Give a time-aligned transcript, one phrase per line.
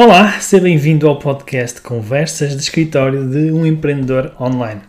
[0.00, 4.80] Olá, seja bem-vindo ao podcast Conversas de Escritório de um Empreendedor Online.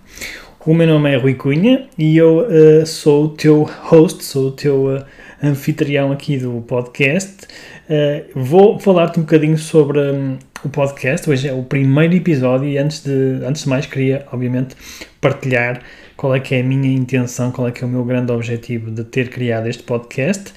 [0.64, 4.52] O meu nome é Rui Cunha e eu uh, sou o teu host, sou o
[4.52, 5.04] teu uh,
[5.42, 7.48] anfitrião aqui do podcast.
[7.90, 11.28] Uh, vou falar-te um bocadinho sobre um, o podcast.
[11.28, 14.76] Hoje é o primeiro episódio e antes de, antes de mais queria, obviamente,
[15.20, 15.82] partilhar
[16.16, 18.92] qual é que é a minha intenção, qual é que é o meu grande objetivo
[18.92, 20.54] de ter criado este podcast.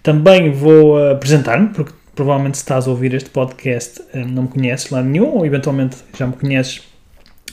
[0.00, 4.90] Também vou apresentar-me, porque provavelmente se estás a ouvir este podcast eh, não me conheces
[4.90, 6.82] lá nenhum, ou eventualmente já me conheces,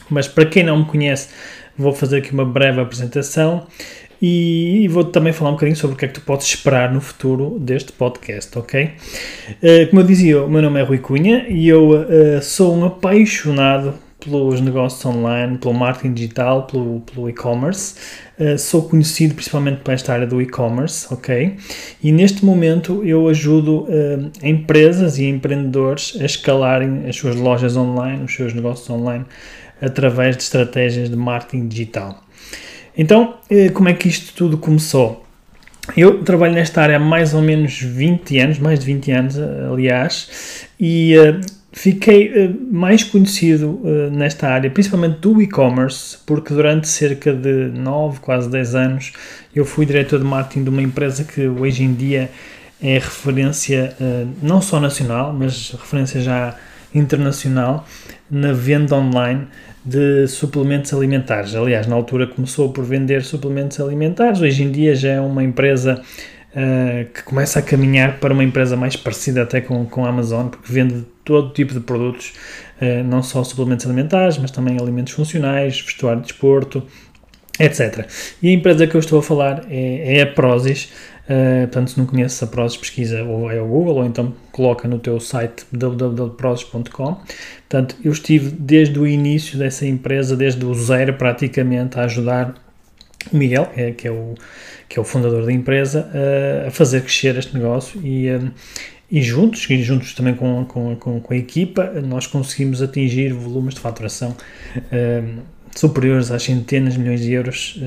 [0.10, 1.30] mas para quem não me conhece,
[1.78, 3.68] vou fazer aqui uma breve apresentação
[4.26, 7.02] e, vou também falar um bocadinho sobre o que é que tu podes esperar no
[7.02, 8.92] futuro deste podcast, ok?
[9.62, 12.86] Uh, como eu dizia, o meu nome é Rui Cunha e eu uh, sou um
[12.86, 17.96] apaixonado pelos negócios online, pelo marketing digital, pelo, pelo e-commerce.
[18.40, 21.58] Uh, sou conhecido principalmente para esta área do e-commerce, ok?
[22.02, 28.24] E neste momento eu ajudo uh, empresas e empreendedores a escalarem as suas lojas online,
[28.24, 29.26] os seus negócios online,
[29.82, 32.24] através de estratégias de marketing digital.
[32.98, 35.24] Então, uh, como é que isto tudo começou?
[35.98, 40.66] Eu trabalho nesta área há mais ou menos 20 anos, mais de 20 anos, aliás,
[40.80, 41.14] e
[41.76, 48.20] Fiquei uh, mais conhecido uh, nesta área, principalmente do e-commerce, porque durante cerca de 9,
[48.20, 49.12] quase 10 anos,
[49.56, 52.30] eu fui diretor de marketing de uma empresa que hoje em dia
[52.80, 56.56] é referência uh, não só nacional, mas referência já
[56.94, 57.88] internacional
[58.30, 59.48] na venda online
[59.84, 61.56] de suplementos alimentares.
[61.56, 66.00] Aliás, na altura começou por vender suplementos alimentares, hoje em dia já é uma empresa
[66.52, 70.50] uh, que começa a caminhar para uma empresa mais parecida até com, com a Amazon,
[70.50, 72.34] porque vende todo tipo de produtos,
[72.82, 76.84] uh, não só suplementos alimentares, mas também alimentos funcionais, vestuário de desporto,
[77.60, 78.08] etc.
[78.42, 80.92] E a empresa que eu estou a falar é, é a Prozis.
[81.24, 84.88] Uh, portanto, se não conheces a Prozis, pesquisa ou é o Google ou então coloca
[84.88, 87.22] no teu site www.prozis.com.
[87.70, 92.56] Portanto, eu estive desde o início dessa empresa, desde o zero praticamente, a ajudar
[93.32, 94.36] o Miguel, que é, que é, o,
[94.90, 98.52] que é o fundador da empresa, uh, a fazer crescer este negócio e, uh,
[99.14, 103.76] e juntos, e juntos também com, com, com, com, a equipa, nós conseguimos atingir volumes
[103.76, 104.36] de faturação
[104.76, 105.42] uh,
[105.76, 107.80] superiores às centenas de milhões de euros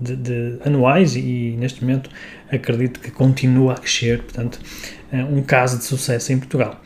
[0.00, 2.10] de, de, anuais e neste momento
[2.50, 4.58] acredito que continua a crescer, portanto,
[5.30, 6.80] um caso de sucesso em Portugal.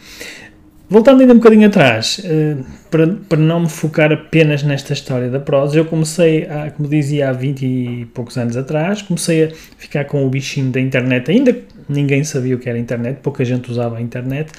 [0.90, 5.40] Voltando ainda um bocadinho atrás, uh, para, para não me focar apenas nesta história da
[5.40, 10.04] prosa, eu comecei, a, como dizia, há 20 e poucos anos atrás, comecei a ficar
[10.04, 11.56] com o bichinho da internet, ainda
[11.90, 14.52] ninguém sabia o que era internet, pouca gente usava a internet,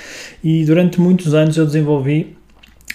[0.44, 2.36] e durante muitos anos eu desenvolvi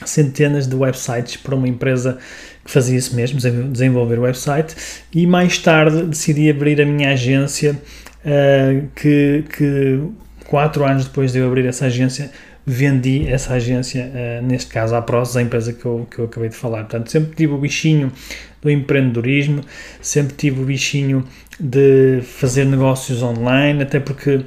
[0.05, 2.19] centenas de websites para uma empresa
[2.65, 4.75] que fazia isso mesmo, desenvolver website,
[5.13, 7.81] e mais tarde decidi abrir a minha agência,
[8.25, 10.01] uh, que, que
[10.47, 12.31] quatro anos depois de eu abrir essa agência,
[12.67, 16.49] vendi essa agência, uh, neste caso à Prozis, a empresa que eu, que eu acabei
[16.49, 16.81] de falar.
[16.81, 18.11] Portanto, sempre tive o bichinho
[18.61, 19.61] do empreendedorismo,
[20.01, 21.25] sempre tive o bichinho
[21.61, 24.45] de fazer negócios online, até porque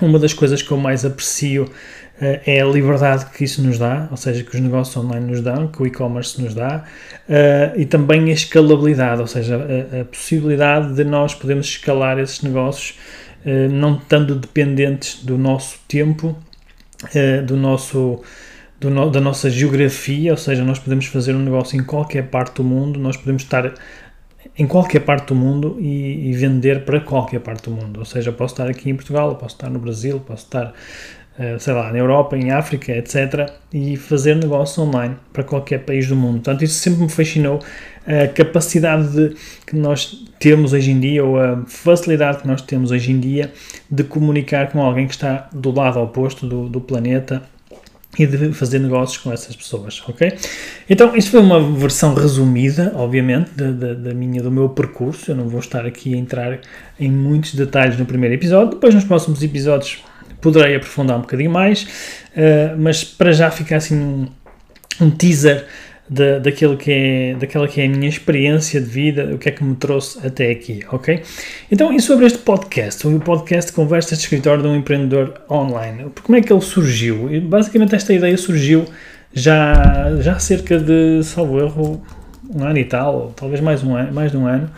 [0.00, 4.08] uma das coisas que eu mais aprecio uh, é a liberdade que isso nos dá,
[4.10, 6.84] ou seja, que os negócios online nos dão, que o e-commerce nos dá,
[7.28, 12.40] uh, e também a escalabilidade, ou seja, a, a, possibilidade de nós podermos escalar esses
[12.40, 12.98] negócios
[13.44, 16.34] uh, não estando dependentes do nosso tempo
[17.04, 18.20] uh, do nosso,
[18.82, 22.64] no, da nossa geografia, ou seja, nós podemos fazer um negócio em qualquer parte do
[22.64, 23.72] mundo, nós podemos estar
[24.58, 28.00] em qualquer parte do mundo e, e vender para qualquer parte do mundo.
[28.00, 30.74] Ou seja, posso estar aqui em Portugal, posso estar no Brasil, posso estar
[31.58, 36.14] sei lá, na Europa, em África, etc., e fazer negócio online para qualquer país do
[36.14, 36.34] mundo.
[36.34, 37.60] Portanto, isso sempre me fascinou,
[38.06, 39.36] a capacidade de,
[39.66, 43.52] que nós temos hoje em dia, ou a facilidade que nós temos hoje em dia
[43.90, 47.42] de comunicar com alguém que está do lado oposto do, do planeta
[48.18, 50.34] e de fazer negócios com essas pessoas, ok?
[50.88, 55.30] Então, isto foi uma versão resumida, obviamente, da, da, da, minha, do meu percurso.
[55.30, 56.60] Eu não vou estar aqui a entrar
[57.00, 58.74] em muitos detalhes no primeiro episódio.
[58.74, 60.04] Depois, nos próximos episódios,
[60.42, 64.26] poderei aprofundar um bocadinho mais, uh, mas para já ficar assim um,
[65.00, 65.64] um teaser
[66.10, 69.52] da, daquilo que é, daquela que é a minha experiência de vida, o que é
[69.52, 71.22] que me trouxe até aqui, ok?
[71.70, 76.36] Então, e sobre este podcast, o podcast Conversas de Escritório de um Empreendedor Online, como
[76.36, 77.30] é que ele surgiu?
[77.42, 78.84] Basicamente esta ideia surgiu
[79.32, 82.02] já, já há cerca de, salvo erro,
[82.54, 84.70] um ano e tal, talvez mais, um ano, mais de um ano,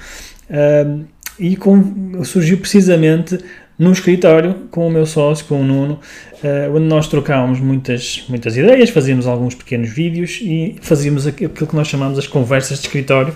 [1.39, 3.39] e com, surgiu precisamente
[3.79, 6.01] no escritório com o meu sócio, com o Nuno,
[6.43, 11.77] uh, onde nós trocávamos muitas, muitas ideias, fazíamos alguns pequenos vídeos e fazíamos aquilo que
[11.77, 13.35] nós chamamos as conversas de escritório,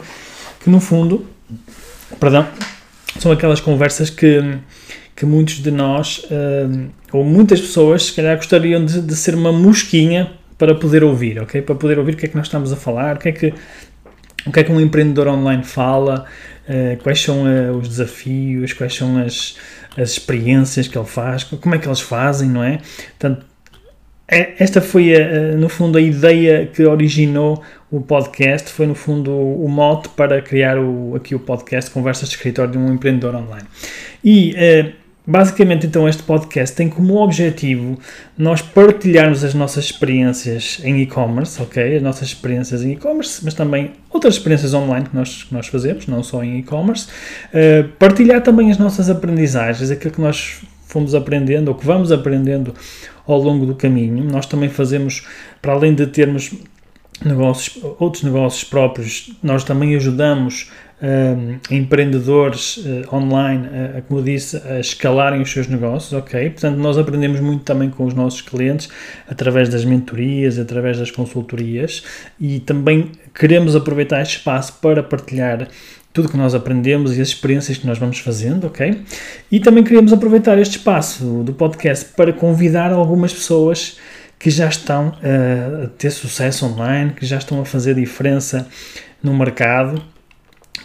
[0.62, 1.26] que no fundo,
[2.20, 2.46] perdão,
[3.18, 4.58] são aquelas conversas que,
[5.16, 9.52] que muitos de nós, uh, ou muitas pessoas, se calhar gostariam de, de ser uma
[9.52, 11.62] mosquinha para poder ouvir, ok?
[11.62, 13.54] Para poder ouvir o que é que nós estamos a falar, o que é que,
[14.46, 16.26] o que, é que um empreendedor online fala,
[16.68, 19.56] uh, quais são uh, os desafios, quais são as,
[19.96, 22.80] as experiências que ele faz, como é que eles fazem, não é?
[23.18, 23.46] Portanto,
[24.30, 25.14] é, esta foi,
[25.56, 30.78] no fundo, a ideia que originou o podcast, foi, no fundo, o mote para criar
[30.78, 33.66] o, aqui o podcast Conversas de Escritório de um Empreendedor Online.
[34.22, 34.92] E uh,
[35.30, 37.98] Basicamente, então, este podcast tem como objetivo
[38.36, 41.98] nós partilharmos as nossas experiências em e-commerce, ok?
[41.98, 46.06] As nossas experiências em e-commerce, mas também outras experiências online que nós, que nós fazemos,
[46.06, 47.08] não só em e-commerce.
[47.52, 52.72] Uh, partilhar também as nossas aprendizagens, aquilo que nós fomos aprendendo ou que vamos aprendendo
[53.26, 54.24] ao longo do caminho.
[54.24, 55.26] Nós também fazemos,
[55.60, 56.54] para além de termos
[57.22, 60.70] negócios, outros negócios próprios, nós também ajudamos
[61.02, 66.50] uh, empreendedores uh, online, uh, como disse, a escalarem os seus negócios, ok?
[66.50, 68.88] Portanto, nós aprendemos muito também com os nossos clientes
[69.28, 72.02] através das mentorias, através das consultorias
[72.40, 75.68] e também queremos aproveitar este espaço para partilhar
[76.12, 79.02] tudo que nós aprendemos e as experiências que nós vamos fazendo, ok?
[79.52, 83.98] E também queremos aproveitar este espaço do podcast para convidar algumas pessoas
[84.36, 88.66] que já estão a ter sucesso online, que já estão a fazer diferença
[89.22, 90.02] no mercado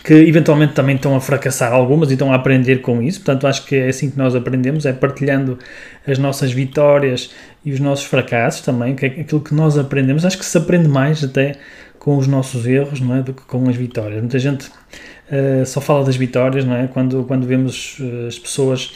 [0.04, 3.22] que eventualmente também estão a fracassar algumas e estão a aprender com isso.
[3.22, 5.58] Portanto, acho que é assim que nós aprendemos, é partilhando
[6.06, 7.32] as nossas vitórias
[7.64, 10.26] e os nossos fracassos também, que é aquilo que nós aprendemos.
[10.26, 11.54] Acho que se aprende mais até
[11.98, 14.20] com os nossos erros, não é, do que com as vitórias.
[14.20, 16.88] Muita gente uh, só fala das vitórias, não é?
[16.88, 18.94] Quando quando vemos uh, as pessoas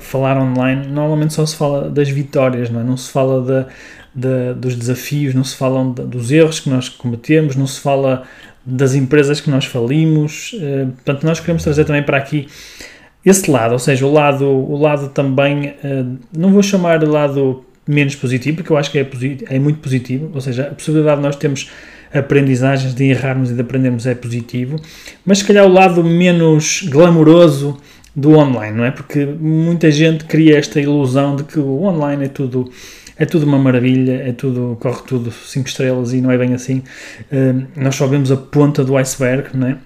[0.00, 2.84] falar online, normalmente só se fala das vitórias, não é?
[2.84, 3.66] Não se fala da,
[4.14, 8.24] da dos desafios, não se fala dos erros que nós cometemos, não se fala
[8.66, 10.52] das empresas que nós falimos.
[10.54, 12.48] Uh, portanto, nós queremos trazer também para aqui
[13.24, 17.64] esse lado, ou seja, o lado, o lado também, uh, não vou chamar de lado
[17.86, 19.08] menos positivo, porque eu acho que é,
[19.48, 21.70] é muito positivo, ou seja, a possibilidade de nós termos
[22.12, 24.80] aprendizagens, de errarmos e de aprendermos é positivo,
[25.24, 27.78] mas se calhar o lado menos glamouroso
[28.14, 28.90] do online, não é?
[28.90, 32.70] Porque muita gente cria esta ilusão de que o online é tudo
[33.18, 36.82] é tudo uma maravilha, é tudo, corre tudo 5 estrelas e não é bem assim.
[37.32, 39.78] Uh, nós só vemos a ponta do iceberg, não é?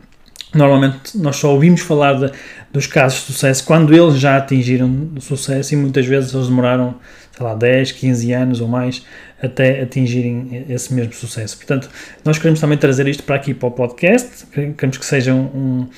[0.53, 2.33] Normalmente nós só ouvimos falar de,
[2.73, 6.97] dos casos de sucesso quando eles já atingiram sucesso e muitas vezes eles demoraram,
[7.31, 9.05] sei lá, 10, 15 anos ou mais
[9.41, 11.57] até atingirem esse mesmo sucesso.
[11.57, 11.89] Portanto,
[12.25, 15.89] nós queremos também trazer isto para aqui para o podcast, queremos que seja um,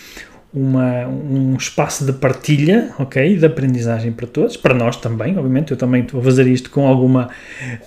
[0.54, 5.76] uma, um espaço de partilha, ok, de aprendizagem para todos, para nós também, obviamente, eu
[5.76, 7.31] também vou fazer isto com alguma,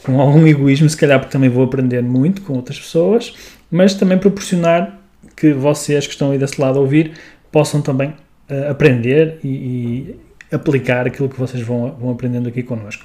[0.03, 3.33] com algum egoísmo, se calhar porque também vou aprender muito com outras pessoas,
[3.69, 4.99] mas também proporcionar
[5.35, 7.13] que vocês que estão aí desse lado a ouvir
[7.51, 8.09] possam também
[8.49, 10.15] uh, aprender e, e,
[10.51, 13.03] aplicar aquilo que vocês vão, vão aprendendo aqui connosco.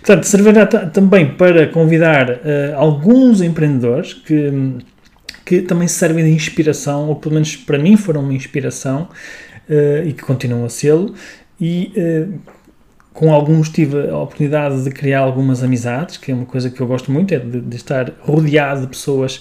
[0.00, 2.38] Portanto, servirá também para convidar uh,
[2.76, 4.50] alguns empreendedores que
[5.48, 9.08] que também servem de inspiração, ou pelo menos para mim foram uma inspiração
[9.66, 10.94] uh, e que continuam a ser,
[11.58, 12.38] e uh,
[13.14, 16.86] com alguns tive a oportunidade de criar algumas amizades, que é uma coisa que eu
[16.86, 19.40] gosto muito, é de, de estar rodeado de pessoas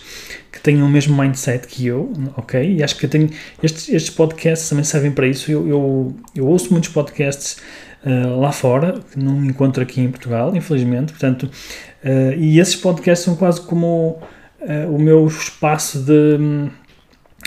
[0.49, 2.77] que tenham o mesmo mindset que eu, ok?
[2.77, 3.29] E acho que eu tenho,
[3.61, 5.51] estes, estes podcasts também servem para isso.
[5.51, 7.57] Eu, eu, eu ouço muitos podcasts
[8.05, 13.25] uh, lá fora, que não encontro aqui em Portugal, infelizmente, portanto, uh, e esses podcasts
[13.25, 14.21] são quase como
[14.61, 16.69] uh, o meu espaço de.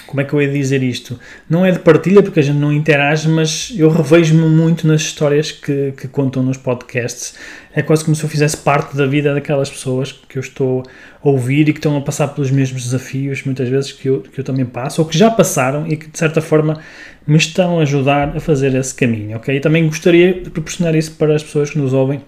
[0.06, 1.20] Como é que eu ia dizer isto?
[1.48, 5.52] Não é de partilha, porque a gente não interage, mas eu revejo-me muito nas histórias
[5.52, 7.34] que, que contam nos podcasts.
[7.72, 10.82] É quase como se eu fizesse parte da vida daquelas pessoas que eu estou
[11.22, 14.40] a ouvir e que estão a passar pelos mesmos desafios, muitas vezes, que eu, que
[14.40, 16.80] eu também passo, ou que já passaram e que, de certa forma,
[17.24, 19.54] me estão a ajudar a fazer esse caminho, ok?
[19.54, 22.20] E também gostaria de proporcionar isso para as pessoas que nos ouvem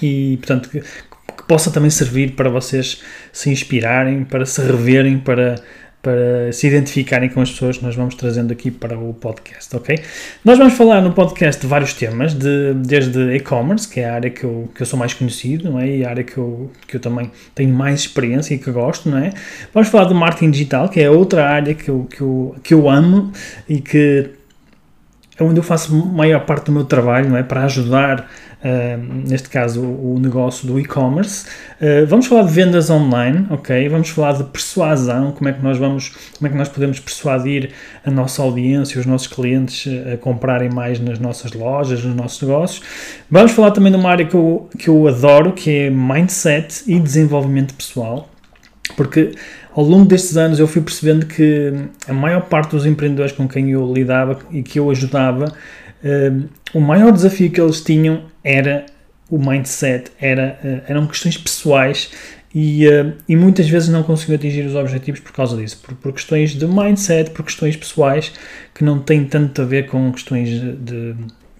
[0.00, 0.70] e, portanto,
[1.50, 3.02] possa também servir para vocês
[3.32, 5.56] se inspirarem, para se reverem, para
[6.00, 9.98] para se identificarem com as pessoas que nós vamos trazendo aqui para o podcast, ok?
[10.42, 14.30] Nós vamos falar no podcast de vários temas, de, desde e-commerce, que é a área
[14.30, 15.88] que eu, que eu sou mais conhecido, não é?
[15.98, 19.18] E a área que eu, que eu também tenho mais experiência e que gosto, não
[19.18, 19.30] é?
[19.74, 22.88] Vamos falar de marketing digital, que é outra área que eu, que eu, que eu
[22.88, 23.30] amo
[23.68, 24.30] e que
[25.38, 27.42] é onde eu faço maior parte do meu trabalho, não é?
[27.42, 28.26] Para ajudar
[29.24, 31.46] neste caso, o, negócio do e-commerce.
[31.80, 33.88] Uh, vamos falar de vendas online, ok?
[33.88, 37.70] Vamos falar de persuasão, como é que nós vamos, como é que nós podemos persuadir
[38.04, 42.82] a nossa audiência, os nossos clientes a comprarem mais nas nossas lojas, nos nossos negócios.
[43.30, 47.00] Vamos falar também de uma área que eu, que eu adoro, que é mindset e
[47.00, 48.28] desenvolvimento pessoal,
[48.96, 49.32] porque
[49.74, 51.72] ao longo destes anos eu fui percebendo que
[52.06, 55.52] a maior parte dos empreendedores com quem eu lidava e que eu ajudava
[56.02, 58.86] Uh, o maior desafio que eles tinham era
[59.30, 62.10] o mindset, era, uh, eram questões pessoais
[62.54, 66.12] e, uh, e, muitas vezes não conseguiam atingir os objetivos por causa disso, por, por,
[66.12, 68.32] questões de mindset, por questões pessoais
[68.74, 71.14] que não têm tanto a ver com questões de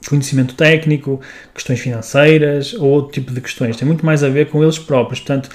[0.09, 1.21] conhecimento técnico,
[1.55, 5.21] questões financeiras ou outro tipo de questões, tem muito mais a ver com eles próprios.
[5.21, 5.51] Portanto,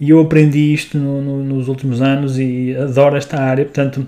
[0.00, 4.06] eu aprendi isto no, no, nos últimos anos e adoro esta área, portanto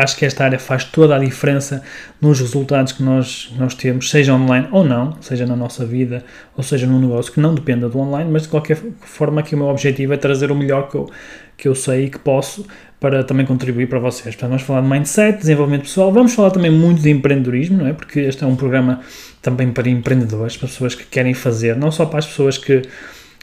[0.00, 1.82] Acho que esta área faz toda a diferença
[2.20, 6.24] nos resultados que nós, nós temos, seja online ou não, seja na nossa vida,
[6.56, 9.58] ou seja num negócio que não dependa do online, mas de qualquer forma aqui o
[9.58, 11.10] meu objetivo é trazer o melhor que eu,
[11.56, 12.66] que eu sei e que posso
[13.00, 14.34] para também contribuir para vocês.
[14.34, 17.92] Portanto, vamos falar de mindset, desenvolvimento pessoal, vamos falar também muito de empreendedorismo, não é?
[17.92, 19.00] Porque este é um programa
[19.40, 22.82] também para empreendedores, para pessoas que querem fazer, não só para as pessoas que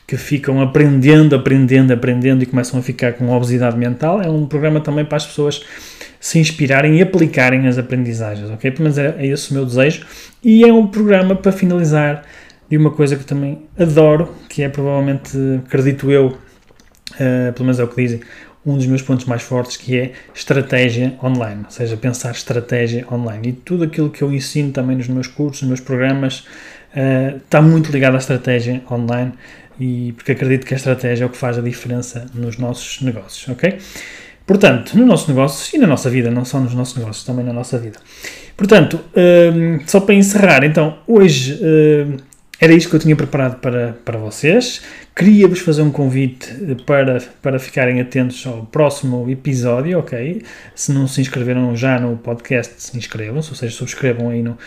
[0.08, 4.80] que ficam aprendendo, aprendendo, aprendendo e começam a ficar com obesidade mental, é um programa
[4.80, 5.64] também para as pessoas
[6.26, 8.74] se inspirarem e aplicarem as aprendizagens, ok?
[8.80, 10.08] Menos é, é esse o meu desejo.
[10.44, 12.24] E é um programa para finalizar
[12.68, 17.80] de uma coisa que eu também adoro, que é provavelmente, acredito eu, uh, pelo menos
[17.80, 18.22] é o que dizem,
[18.66, 23.50] um dos meus pontos mais fortes, que é estratégia online, ou seja, pensar estratégia online.
[23.50, 26.40] E tudo aquilo que eu ensino também nos meus cursos, nos meus programas,
[26.96, 29.32] uh, está muito ligado à estratégia online,
[29.80, 33.48] e porque acredito que a estratégia é o que faz a diferença nos nossos negócios,
[33.48, 33.78] ok?
[34.46, 37.54] Portanto, no nosso negócio e na nossa vida, não só nos nossos negócios, também na
[37.54, 38.00] nossa vida.
[38.56, 42.18] Portanto, um, só para encerrar, então, hoje um,
[42.60, 44.82] era isto que eu tinha preparado para, para vocês.
[45.16, 46.48] Queria-vos fazer um convite
[46.86, 50.42] para, para ficarem atentos ao próximo episódio, ok?
[50.74, 54.58] Se não se inscreveram já no podcast, se inscrevam-se, ou seja, subscrevam aí no,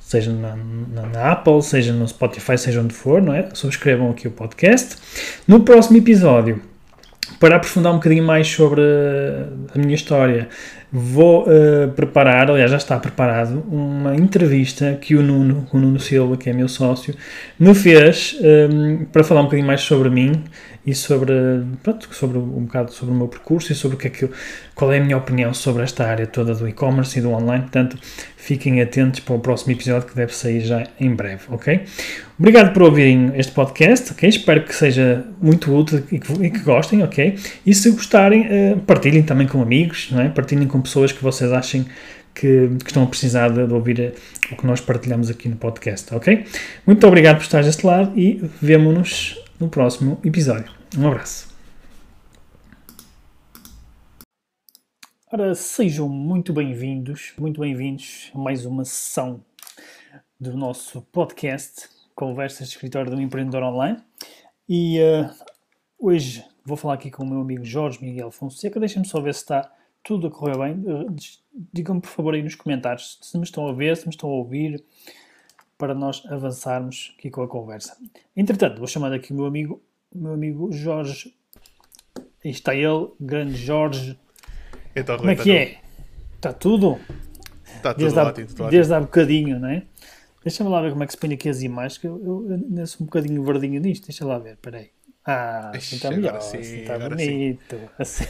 [0.00, 3.48] seja na, na, na, Apple, seja no Spotify, seja onde for, não é?
[3.54, 4.96] Subscrevam aqui o podcast.
[5.46, 6.60] No próximo episódio
[7.38, 10.48] para aprofundar um bocadinho mais sobre a minha história,
[10.90, 16.36] vou uh, preparar, aliás, já está preparado, uma entrevista que o Nuno, o Nuno Silva,
[16.36, 17.14] que é meu sócio,
[17.58, 20.44] me fez um, eh, para falar um bocadinho mais sobre mim
[20.86, 21.32] e sobre,
[21.82, 24.30] pronto, sobre um bocado sobre o meu percurso e sobre o que é que eu,
[24.74, 27.62] qual é a minha opinião sobre esta área toda do e-commerce e do online.
[27.62, 27.98] Portanto,
[28.36, 31.84] fiquem atentos para o próximo episódio que deve sair já em breve, ok?
[32.38, 34.28] Obrigado por ouvirem este podcast, ok?
[34.28, 37.36] Espero que seja muito útil e que, e que gostem, ok?
[37.66, 40.28] E se gostarem, uh, partilhem também com amigos, não é?
[40.28, 41.84] Partilhem com pessoas que vocês achem
[42.38, 44.12] que, que, estão a precisar de, de ouvir eh,
[44.52, 46.44] o que nós partilhamos aqui no podcast, ok?
[46.86, 50.72] Muito obrigado por estar deste lado e vemo-nos no próximo episódio.
[50.96, 51.48] Um abraço.
[55.30, 59.44] Ora, sejam muito bem-vindos, muito bem-vindos a mais uma sessão
[60.40, 63.98] do nosso podcast Conversas de Escritório do Empreendedor Online.
[64.68, 65.30] E uh,
[65.98, 68.80] hoje vou falar aqui com o meu amigo Jorge Miguel Fonseca.
[68.80, 69.70] Deixem-me só ver se está
[70.02, 70.74] tudo a correr bem.
[70.80, 71.14] Uh,
[71.72, 74.32] Digam-me, por favor, aí nos comentários se me estão a ver, se me estão a
[74.32, 74.82] ouvir,
[75.78, 77.96] para nós avançarmos aqui com a conversa.
[78.36, 79.80] Entretanto, vou chamar aqui o meu amigo
[80.14, 81.34] meu amigo Jorge.
[82.44, 84.18] Aí está ele, grande Jorge.
[84.94, 85.80] Então, Como é que é?
[86.34, 86.98] Está tudo?
[87.76, 88.66] Está tudo desde ótimo.
[88.66, 89.82] Há, desde há bocadinho, não é?
[90.42, 92.84] Deixa-me lá ver como é que se põe aqui as imagens, que eu, eu, eu
[93.00, 94.06] um bocadinho verdinho nisto.
[94.06, 94.90] Deixa lá ver, peraí.
[95.24, 97.76] Ah, assim está melhor, assim está bonito.
[97.98, 98.24] Assim.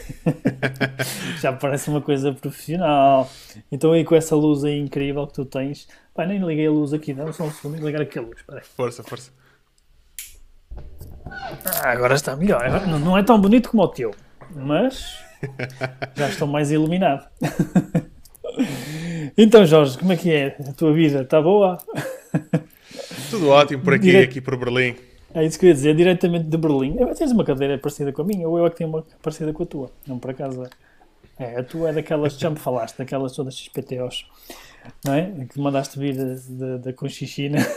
[1.41, 3.31] Já parece uma coisa profissional.
[3.71, 5.87] Então aí com essa luz aí incrível que tu tens.
[6.13, 8.43] Pai, nem liguei a luz aqui, não, só um segundo, ligar aqui a luz.
[8.43, 8.65] Peraí.
[8.65, 9.31] Força, força.
[11.31, 12.69] Ah, agora está melhor.
[12.87, 14.13] Não é tão bonito como o teu,
[14.57, 15.23] mas
[16.17, 17.29] já estou mais iluminado.
[19.37, 20.57] Então, Jorge, como é que é?
[20.69, 21.79] A tua vida está boa?
[23.31, 24.25] Tudo ótimo por aqui, Dire...
[24.25, 24.97] aqui por Berlim.
[25.35, 26.97] É isso que eu ia dizer, diretamente de Berlim.
[27.17, 29.63] Tens uma cadeira parecida com a minha, ou eu é que tenho uma parecida com
[29.63, 29.91] a tua?
[30.07, 30.69] Não, por acaso.
[31.39, 34.27] É, a tua é daquelas, já me falaste, daquelas todas XPTOs,
[35.05, 35.47] não é?
[35.49, 36.17] Que mandaste vir
[36.81, 37.59] da Conchichina.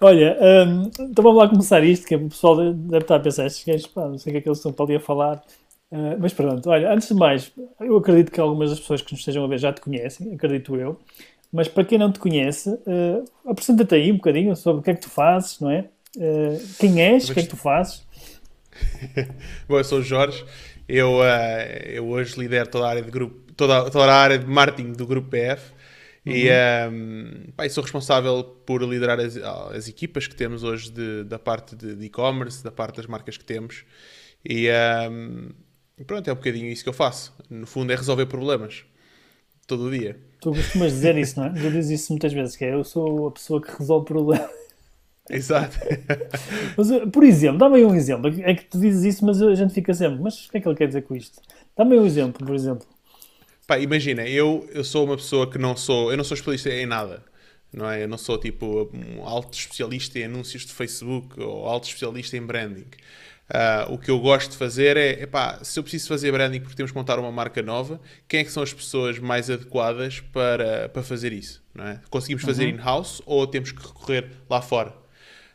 [0.00, 0.36] Olha,
[0.68, 3.90] um, então vamos lá começar isto, que o pessoal deve estar a pensar, estes gajos,
[3.94, 5.42] não sei o que é que eles estão para ali a falar.
[5.90, 9.20] Uh, mas pronto, olha, antes de mais, eu acredito que algumas das pessoas que nos
[9.20, 10.98] estejam a ver já te conhecem, acredito eu.
[11.56, 14.94] Mas para quem não te conhece, uh, apresenta-te aí um bocadinho sobre o que é
[14.94, 15.88] que tu fazes, não é?
[16.14, 18.06] Uh, quem és, o que é que tu fazes?
[19.66, 20.44] Bom, eu sou o Jorge,
[20.86, 21.20] eu,
[21.86, 25.06] eu hoje lidero toda a área de grupo, toda, toda a área de marketing do
[25.06, 25.72] grupo PF.
[26.26, 26.32] Uhum.
[26.34, 26.50] E
[26.90, 31.74] um, pá, sou responsável por liderar as, as equipas que temos hoje de, da parte
[31.74, 33.82] de e-commerce, da parte das marcas que temos.
[34.44, 34.68] E
[35.10, 35.48] um,
[36.04, 37.34] pronto, é um bocadinho isso que eu faço.
[37.48, 38.84] No fundo, é resolver problemas.
[39.66, 40.20] Todo o dia.
[40.40, 41.50] Tu costumas dizer isso, não é?
[41.50, 44.50] Tu dizes isso muitas vezes, que é eu sou a pessoa que resolve problemas.
[45.28, 45.76] Exato.
[46.76, 48.32] mas, por exemplo, dá-me um exemplo.
[48.42, 50.68] É que tu dizes isso, mas a gente fica sempre, mas o que é que
[50.68, 51.40] ele quer dizer com isto?
[51.76, 52.86] Dá-me um exemplo, por exemplo.
[53.66, 56.86] Pá, imagina, eu, eu sou uma pessoa que não sou, eu não sou especialista em
[56.86, 57.24] nada.
[57.72, 58.04] Não é?
[58.04, 62.42] Eu não sou tipo um alto especialista em anúncios de Facebook ou alto especialista em
[62.42, 62.86] branding.
[63.48, 66.74] Uh, o que eu gosto de fazer é, epá, se eu preciso fazer branding porque
[66.74, 70.88] temos que montar uma marca nova, quem é que são as pessoas mais adequadas para,
[70.88, 71.62] para fazer isso?
[71.78, 72.00] É?
[72.10, 72.70] Conseguimos fazer uhum.
[72.70, 74.90] in-house ou temos que recorrer lá fora?
[74.90, 74.94] Um,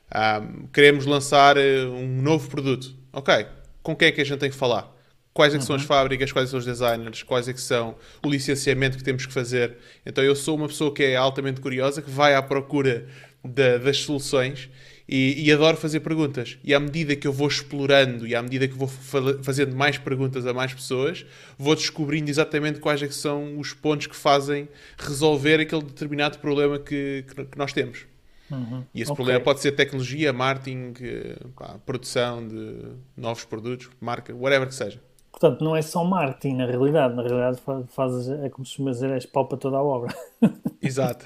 [0.09, 2.95] ah, queremos lançar eh, um novo produto.
[3.11, 3.45] Ok,
[3.83, 4.89] com quem é que a gente tem que falar?
[5.33, 5.87] Quais é que são as uhum.
[5.87, 9.77] fábricas, quais são os designers, quais é que são o licenciamento que temos que fazer.
[10.05, 13.07] Então eu sou uma pessoa que é altamente curiosa, que vai à procura
[13.43, 14.69] das soluções
[15.11, 16.57] e, e, adoro fazer perguntas.
[16.63, 20.47] E à medida que eu vou explorando e à medida que vou fazendo mais perguntas
[20.47, 21.25] a mais pessoas,
[21.57, 27.25] vou descobrindo exatamente quais é são os pontos que fazem resolver aquele determinado problema que,
[27.27, 28.05] que, que nós temos.
[28.49, 28.83] Uhum.
[28.93, 29.15] E esse okay.
[29.23, 32.77] problema pode ser tecnologia, marketing, eh, pá, produção de
[33.15, 34.99] novos produtos, marca, whatever que seja.
[35.31, 37.15] Portanto, não é só marketing, na realidade.
[37.15, 40.13] Na realidade, fazes, é como se dizer, és pau para toda a obra.
[40.81, 41.25] Exato.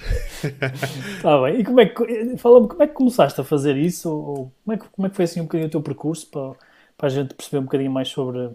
[1.15, 1.59] Está bem.
[1.59, 4.09] E como é que, fala-me, como é que começaste a fazer isso?
[4.09, 6.53] Ou como é que, como é que foi assim um bocadinho o teu percurso para,
[6.97, 8.51] para a gente perceber um bocadinho mais sobre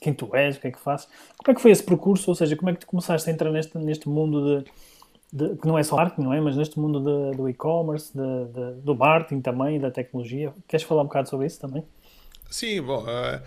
[0.00, 1.06] quem tu és, o que é que fazes?
[1.36, 2.30] Como é que foi esse percurso?
[2.30, 4.70] Ou seja, como é que tu começaste a entrar neste, neste mundo de,
[5.32, 6.40] de que não é só marketing, não é?
[6.40, 8.12] Mas neste mundo de, do e-commerce,
[8.82, 10.52] do marketing também, da tecnologia.
[10.68, 11.84] Queres falar um bocado sobre isso também?
[12.52, 13.40] Sim, bom, uh,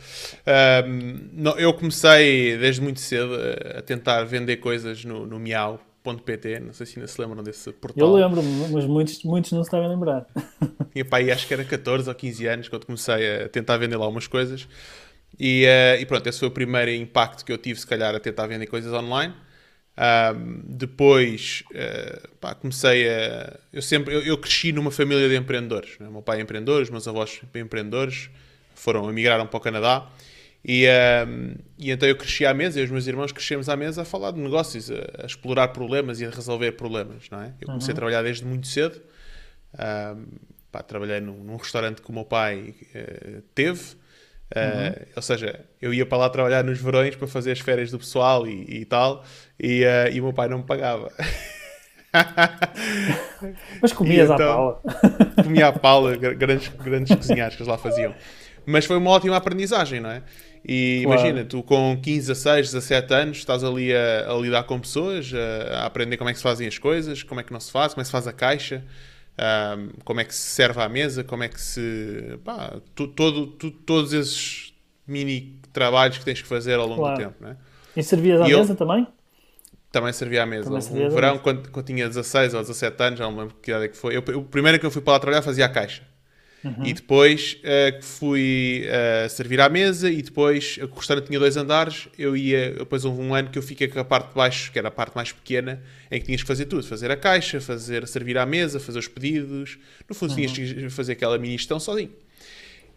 [0.48, 3.38] uh, eu comecei desde muito cedo
[3.78, 8.08] a tentar vender coisas no, no miau.pt, não sei se ainda se lembram desse portal.
[8.08, 10.26] Eu lembro-me, mas muitos, muitos não se devem lembrar.
[10.92, 14.08] Tinha pá, acho que era 14 ou 15 anos quando comecei a tentar vender lá
[14.08, 14.68] umas coisas.
[15.40, 18.20] E, uh, e pronto, esse foi o primeiro impacto que eu tive, se calhar, a
[18.20, 19.36] tentar vender coisas online.
[19.98, 23.56] Um, depois uh, pá, comecei a.
[23.72, 26.00] Eu sempre eu, eu, cresci numa família de empreendedores.
[26.00, 26.10] Né?
[26.10, 28.32] Meu pai é empreendedor, os meus avós empreendedores
[28.75, 30.07] foram, emigraram para o Canadá.
[30.68, 30.88] E,
[31.27, 34.05] um, e então eu cresci à mesa, e os meus irmãos crescemos à mesa a
[34.05, 37.53] falar de negócios, a, a explorar problemas e a resolver problemas, não é?
[37.61, 37.94] Eu comecei uhum.
[37.94, 39.00] a trabalhar desde muito cedo.
[39.75, 40.25] Um,
[40.72, 43.94] pá, trabalhei num, num, restaurante que o meu pai uh, teve.
[44.55, 45.05] Uh, uhum.
[45.16, 48.48] Ou seja, eu ia para lá trabalhar nos verões para fazer as férias do pessoal
[48.48, 49.24] e, e tal,
[49.59, 51.11] e, uh, e o meu pai não me pagava.
[53.81, 54.81] Mas comias então, à pala.
[55.44, 58.16] Comia à pala, grandes, grandes cozinhados que eles lá faziam.
[58.66, 60.24] Mas foi uma ótima aprendizagem, não é?
[60.68, 61.20] E claro.
[61.20, 65.82] imagina, tu com 15, 16, 17 anos estás ali a, a, lidar com pessoas, a,
[65.82, 67.94] a, aprender como é que se fazem as coisas, como é que não se faz,
[67.94, 68.84] como é que se faz a caixa,
[69.78, 72.40] um, como é que se serve à mesa, como é que se.
[72.44, 74.74] Pá, tu, todo, tu, todos esses
[75.08, 77.16] mini trabalhos que tens que fazer ao longo claro.
[77.16, 77.58] do tempo, não é?
[77.96, 79.08] E servias à e mesa eu, também?
[79.92, 80.70] Também servia à mesa.
[80.70, 83.86] No verão, quando, quando tinha 16 ou 17 anos, já não me lembro que idade
[83.86, 86.01] é que foi, eu, o primeiro que eu fui para lá trabalhar fazia a caixa.
[86.66, 86.84] Uhum.
[86.84, 92.10] E depois uh, fui uh, servir à mesa e depois o restaurante tinha dois andares,
[92.18, 94.80] eu ia, depois houve um ano que eu fiquei com a parte de baixo, que
[94.80, 98.08] era a parte mais pequena, em que tinhas que fazer tudo, fazer a caixa, fazer
[98.08, 99.78] servir à mesa, fazer os pedidos,
[100.10, 100.36] no fundo uhum.
[100.36, 102.12] tinhas que fazer aquela mini gestão sozinho.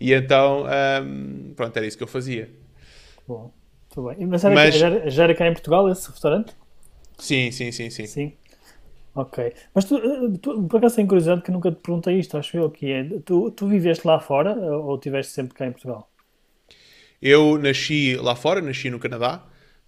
[0.00, 0.64] E então,
[1.02, 2.48] um, pronto, era isso que eu fazia.
[3.26, 3.52] Bom,
[3.92, 4.26] tudo bem.
[4.26, 4.74] Mas, era Mas...
[4.74, 6.54] Já, já era cá em Portugal esse restaurante?
[7.18, 8.06] Sim, sim, sim, sim.
[8.06, 8.32] Sim.
[9.18, 9.52] Ok.
[9.74, 12.70] Mas tu, eh, tu por acaso tenho curiosidade que nunca te perguntei isto, acho eu,
[12.70, 16.08] que é, tu, tu viveste lá fora eh, ou estiveste sempre cá em Portugal?
[17.20, 19.44] Eu nasci lá fora, nasci no Canadá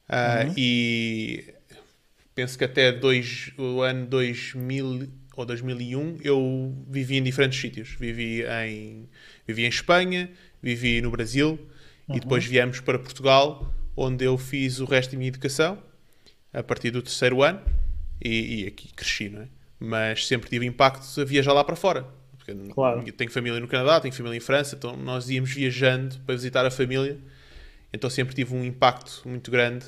[0.08, 0.54] uh, uhum.
[0.56, 1.44] e
[2.34, 7.90] penso que até dois, o ano 2000 ou 2001 eu vivi em diferentes sítios.
[7.90, 9.08] Vivi em,
[9.46, 10.28] vivi em Espanha,
[10.60, 11.50] vivi no Brasil
[12.08, 12.16] uhum.
[12.16, 15.78] e depois viemos para Portugal, onde eu fiz o resto da minha educação
[16.52, 17.62] a partir do terceiro ano
[18.20, 19.48] e, e aqui cresci, não é?
[19.78, 22.06] Mas sempre tive impactos a viajar lá para fora.
[22.36, 23.12] Porque claro.
[23.12, 26.70] tenho família no Canadá, tenho família em França, então nós íamos viajando para visitar a
[26.70, 27.18] família.
[27.92, 29.86] Então sempre tive um impacto muito grande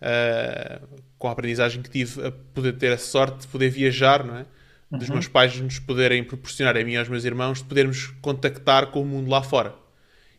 [0.00, 0.86] uh,
[1.18, 4.46] com a aprendizagem que tive a poder ter a sorte de poder viajar, não é?
[4.90, 5.14] Dos uhum.
[5.14, 9.02] meus pais nos poderem proporcionar a mim e aos meus irmãos de podermos contactar com
[9.02, 9.74] o mundo lá fora.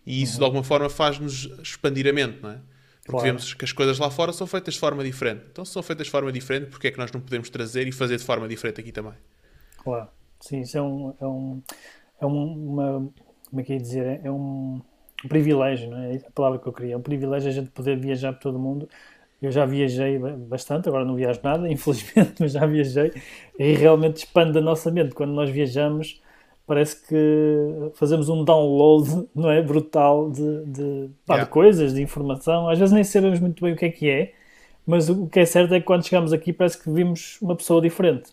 [0.06, 0.39] E isso uhum.
[0.39, 2.58] de alguma forma faz-nos expandir a mente, não é?
[3.08, 3.26] Porque claro.
[3.26, 5.46] vemos que as coisas lá fora são feitas de forma diferente.
[5.50, 7.91] Então, se são feitas de forma diferente, porque é que nós não podemos trazer e
[7.93, 9.13] fazer de forma diferente aqui também?
[9.78, 10.10] Claro.
[10.41, 11.13] Sim, isso é um.
[11.22, 11.63] É, um,
[12.20, 13.10] é uma.
[13.50, 14.20] Como é que ia dizer?
[14.26, 14.82] É um,
[15.24, 16.17] um privilégio, não é?
[16.17, 16.96] A palavra que eu queria.
[16.96, 18.89] É um privilégio a gente poder viajar por todo o mundo.
[19.41, 23.13] Eu já viajei bastante, agora não viajo nada, infelizmente, mas já viajei.
[23.58, 25.15] E realmente expande a nossa mente.
[25.15, 26.22] Quando nós viajamos,
[26.68, 29.62] parece que fazemos um download não é?
[29.62, 31.46] Brutal de, de, pá, yeah.
[31.46, 32.70] de, coisas de informação.
[32.70, 34.34] Às vezes nem sabemos muito bem o que é que é
[34.86, 37.82] mas o que é certo é que quando chegamos aqui parece que vimos uma pessoa
[37.82, 38.32] diferente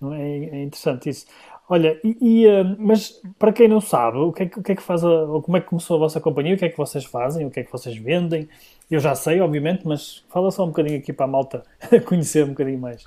[0.00, 1.26] não é, é interessante isso.
[1.68, 4.74] Olha e, e uh, mas para quem não sabe o que é, o que, é
[4.74, 6.76] que faz a, ou como é que começou a vossa companhia o que é que
[6.76, 8.48] vocês fazem o que é que vocês vendem?
[8.90, 11.62] Eu já sei obviamente mas fala só um bocadinho aqui para a malta
[12.06, 13.06] conhecer um bocadinho mais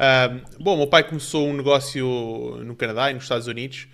[0.00, 2.06] um, bom, meu pai começou um negócio
[2.64, 3.88] no Canadá e nos Estados Unidos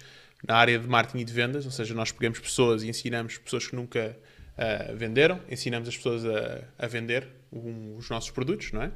[0.46, 3.66] na área de marketing e de vendas, ou seja, nós pegamos pessoas e ensinamos pessoas
[3.66, 4.16] que nunca
[4.58, 8.90] uh, venderam, ensinamos as pessoas a, a vender um, os nossos produtos, não é?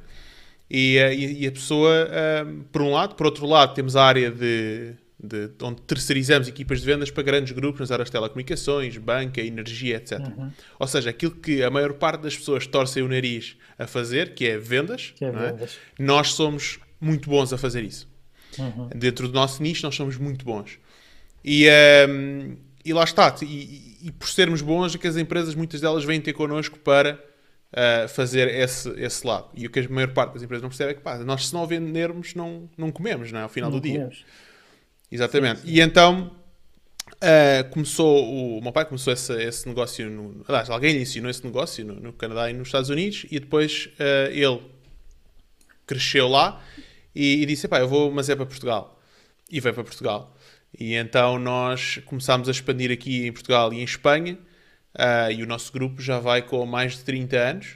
[0.69, 4.29] E, uh, e a pessoa, uh, por um lado, por outro lado, temos a área
[4.29, 9.41] de de, onde terceirizamos equipas de vendas para grandes grupos nas áreas de telecomunicações, banca,
[9.41, 10.19] energia, etc.
[10.19, 10.51] Uhum.
[10.77, 14.45] Ou seja, aquilo que a maior parte das pessoas torcem o nariz a fazer, que
[14.45, 15.31] é vendas, que é é?
[15.31, 15.79] vendas.
[15.99, 16.03] É?
[16.03, 18.07] nós somos muito bons a fazer isso.
[18.59, 18.89] Uhum.
[18.95, 20.79] Dentro do nosso nicho, nós somos muito bons.
[21.43, 21.67] E,
[22.09, 23.35] um, e lá está.
[23.41, 27.19] E, e, por sermos bons, é que as empresas, muitas delas, vêm ter connosco para
[27.73, 29.49] uh, fazer esse, esse lado.
[29.55, 31.53] E o que a maior parte das empresas não percebe é que pá, nós, se
[31.53, 33.43] não vendermos, não, não comemos não é?
[33.43, 34.15] ao final não do comemos.
[34.15, 34.25] dia.
[35.11, 35.61] Exatamente.
[35.61, 35.73] Sim, sim.
[35.73, 36.31] E então
[37.15, 41.29] uh, começou, o, o meu pai começou esse, esse negócio, no, aliás, alguém lhe ensinou
[41.29, 44.61] esse negócio no, no, Canadá e nos Estados Unidos e depois uh, ele
[45.85, 46.61] cresceu lá
[47.15, 49.01] e, e disse, pá, eu vou, mas é para Portugal.
[49.49, 50.35] E veio para Portugal.
[50.77, 54.37] E então nós começámos a expandir aqui em Portugal e em Espanha
[54.95, 57.67] uh, e o nosso grupo já vai com mais de 30 anos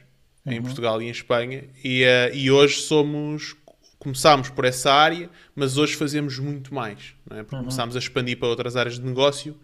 [0.46, 0.64] em uhum.
[0.64, 3.54] Portugal e em Espanha e, e hoje somos
[4.02, 7.44] começámos por essa área, mas hoje fazemos muito mais, não é?
[7.44, 7.62] porque uhum.
[7.62, 9.56] começámos a expandir para outras áreas de negócio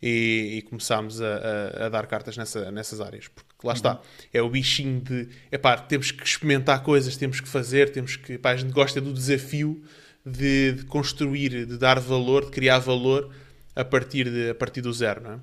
[0.00, 3.28] e, e começámos a, a, a, dar cartas nessa, nessas áreas.
[3.28, 3.76] Porque lá uhum.
[3.76, 4.00] está,
[4.32, 8.32] é o bichinho de epá, temos que experimentar coisas, temos que fazer, temos que.
[8.34, 9.82] Epá, a gente gosta do desafio
[10.24, 13.30] de, de, construir, de dar valor, de criar valor
[13.74, 15.40] a partir, de, a partir do zero, não é?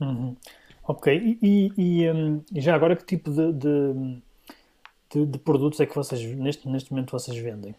[0.00, 0.36] Uhum.
[0.88, 4.22] Ok, e, e, e, um, já agora que tipo de, de
[5.12, 7.74] de, de, produtos é que vocês, neste, neste momento, vocês vendem?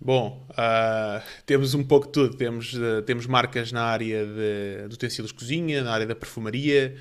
[0.00, 2.36] Bom, uh, temos um pouco de tudo.
[2.36, 6.96] Temos, uh, temos marcas na área de, de utensílios de cozinha, na área da perfumaria,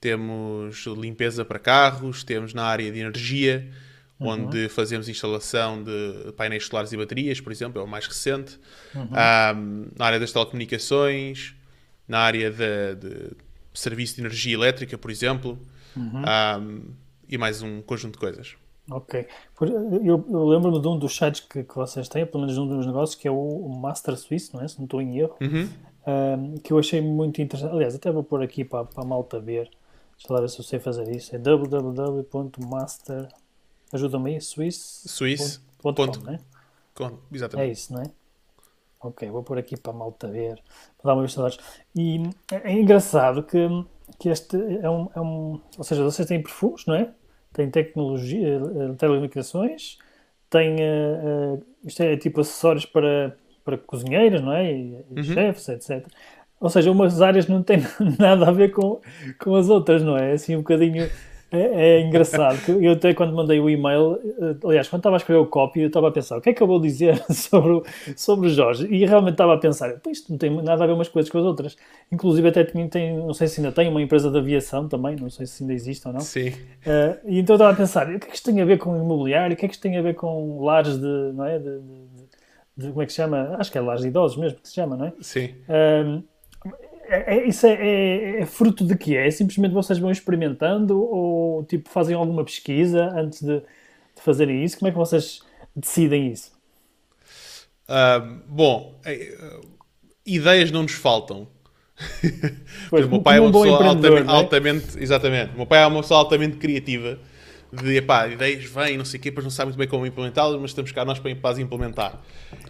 [0.00, 3.70] temos limpeza para carros, temos na área de energia,
[4.18, 4.28] uhum.
[4.28, 8.58] onde fazemos instalação de painéis solares e baterias, por exemplo, é o mais recente.
[8.94, 9.04] Uhum.
[9.04, 11.54] Uh, na área das telecomunicações,
[12.08, 13.30] na área de, de,
[13.72, 15.56] serviço de energia elétrica, por exemplo.
[15.96, 16.24] Uhum
[17.30, 18.56] e mais um conjunto de coisas.
[18.90, 19.26] Ok.
[20.02, 22.84] Eu, eu lembro-me de um dos sites que, que vocês têm, pelo menos um dos
[22.84, 24.68] negócios, que é o Master Suisse, não é?
[24.68, 25.36] Se não estou em erro.
[25.40, 25.68] Uhum.
[26.06, 27.72] Um, que eu achei muito interessante.
[27.72, 29.70] Aliás, até vou pôr aqui para, para a malta ver.
[30.16, 31.34] Deixa lá ver se eu sei fazer isso.
[31.34, 33.28] É www.master.
[33.92, 35.04] Ajuda-me aí, Swiss.
[35.06, 35.62] Swiss.
[35.80, 36.40] Ponto, com, é?
[36.94, 37.68] Com, exatamente.
[37.68, 38.06] É isso, não é?
[39.02, 40.60] Ok, vou pôr aqui para a malta ver.
[40.98, 41.58] Para dar uma vista de
[41.94, 43.58] E é, é engraçado que,
[44.18, 45.60] que este é um, é um.
[45.78, 47.14] Ou seja, vocês têm perfumes, não é?
[47.52, 49.98] Tem tecnologia, eh, telecomunicações,
[50.48, 54.72] tem uh, isto é tipo acessórios para, para cozinheiras, não é?
[54.72, 55.22] E, uhum.
[55.22, 56.06] chefes, etc.
[56.60, 57.78] Ou seja, umas áreas não têm
[58.18, 59.00] nada a ver com,
[59.38, 60.32] com as outras, não é?
[60.32, 61.08] Assim um bocadinho
[61.52, 62.58] é, é, engraçado.
[62.80, 65.88] Eu até quando mandei o e-mail, eh, aliás, quando estava a escrever o copy, eu
[65.88, 67.84] estava a pensar o que é que eu vou dizer sobre o,
[68.16, 68.86] sobre o Jorge.
[68.86, 71.44] E realmente estava a pensar, isto não tem nada a ver umas coisas com as
[71.44, 71.76] outras.
[72.12, 75.28] Inclusive até tem, tem, não sei se ainda tem, uma empresa de aviação também, não
[75.28, 76.20] sei se ainda existe ou não.
[76.20, 76.50] Sim.
[76.50, 78.78] Uh, e então eu estava a pensar, o que é que isto tem a ver
[78.78, 79.54] com imobiliário?
[79.54, 81.58] O que é que isto tem a ver com lares de, não é?
[81.58, 82.06] De, de,
[82.76, 83.56] de, como é que se chama?
[83.58, 85.12] Acho que é lares de idosos mesmo que se chama, não é?
[85.20, 85.54] Sim.
[85.68, 86.22] Uh,
[87.10, 89.28] é, é, isso é, é, é, fruto de que é?
[89.30, 94.78] Simplesmente vocês vão experimentando ou tipo fazem alguma pesquisa antes de, de fazerem isso?
[94.78, 95.42] Como é que vocês
[95.74, 96.52] decidem isso?
[97.88, 99.68] Uh, bom, uh,
[100.24, 101.48] ideias não nos faltam.
[102.88, 104.32] Pois, o meu pai é uma pessoa altamente, é?
[104.32, 107.18] altamente, exatamente, o meu pai é uma pessoa altamente criativa
[107.72, 110.60] de epá, ideias vêm, não sei o quê, depois não sabe muito bem como implementá-las,
[110.60, 112.20] mas estamos cá nós para, para as implementar.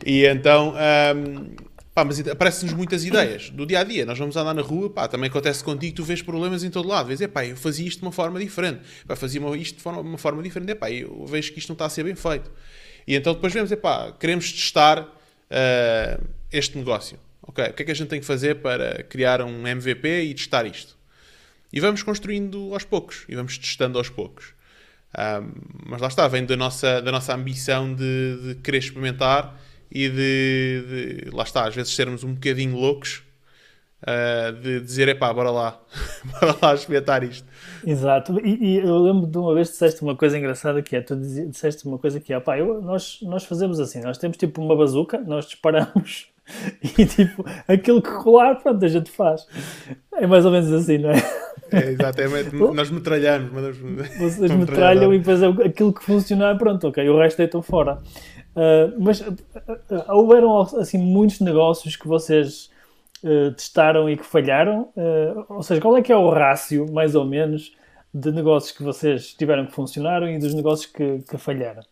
[0.05, 1.55] E então um,
[2.01, 4.07] Pá, mas aparecem-nos muitas ideias do dia a dia.
[4.07, 7.09] Nós vamos andar na rua, pá, também acontece contigo, tu vês problemas em todo lado.
[7.09, 10.17] Vês, pá, eu fazia isto de uma forma diferente, pá, fazia isto de forma, uma
[10.17, 12.51] forma diferente, pá, eu vejo que isto não está a ser bem feito.
[13.07, 17.19] E então depois vemos, pá, queremos testar uh, este negócio.
[17.43, 20.33] Ok, o que é que a gente tem que fazer para criar um MVP e
[20.33, 20.97] testar isto?
[21.71, 24.55] E vamos construindo aos poucos, e vamos testando aos poucos.
[25.19, 25.53] Um,
[25.87, 29.61] mas lá está, vem da nossa, da nossa ambição de, de querer experimentar
[29.91, 33.23] e de, de, lá está, às vezes sermos um bocadinho loucos
[34.03, 35.81] uh, de dizer, epá, bora lá,
[36.41, 37.47] bora lá experimentar isto.
[37.85, 41.01] Exato, e, e, eu lembro de uma vez que disseste uma coisa engraçada que é,
[41.01, 44.63] tu disseste uma coisa que é, pá, eu, nós, nós fazemos assim, nós temos tipo
[44.63, 46.29] uma bazuca, nós disparamos
[46.99, 49.47] e tipo, aquilo que rolar, pronto, a gente faz.
[50.15, 51.23] É mais ou menos assim, não é?
[51.73, 53.79] É, exatamente, nós metralhamos.
[54.19, 57.99] Vocês metralham e depois é aquilo que funcionar, pronto, ok, o resto deitam fora.
[58.57, 59.37] Uh, mas uh,
[60.09, 62.71] houveram assim muitos negócios que vocês
[63.55, 64.89] testaram e que falharam?
[65.51, 67.77] Ou seja, qual é que é o rácio, mais ou menos,
[68.15, 71.83] de negócios que vocês tiveram que funcionaram e dos negócios que, que falharam?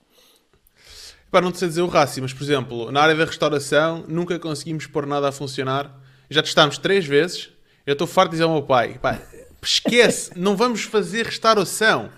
[1.30, 4.38] Para não te sei dizer o rácio, mas por exemplo, na área da restauração nunca
[4.38, 5.94] conseguimos pôr nada a funcionar.
[6.30, 7.50] Já testámos três vezes.
[7.86, 9.20] Eu estou farto de dizer ao meu pai: pá,
[9.62, 12.08] esquece, não vamos fazer restauração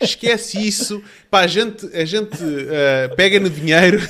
[0.00, 1.02] esquece isso.
[1.30, 4.00] Pá, a gente, a gente uh, pega no dinheiro,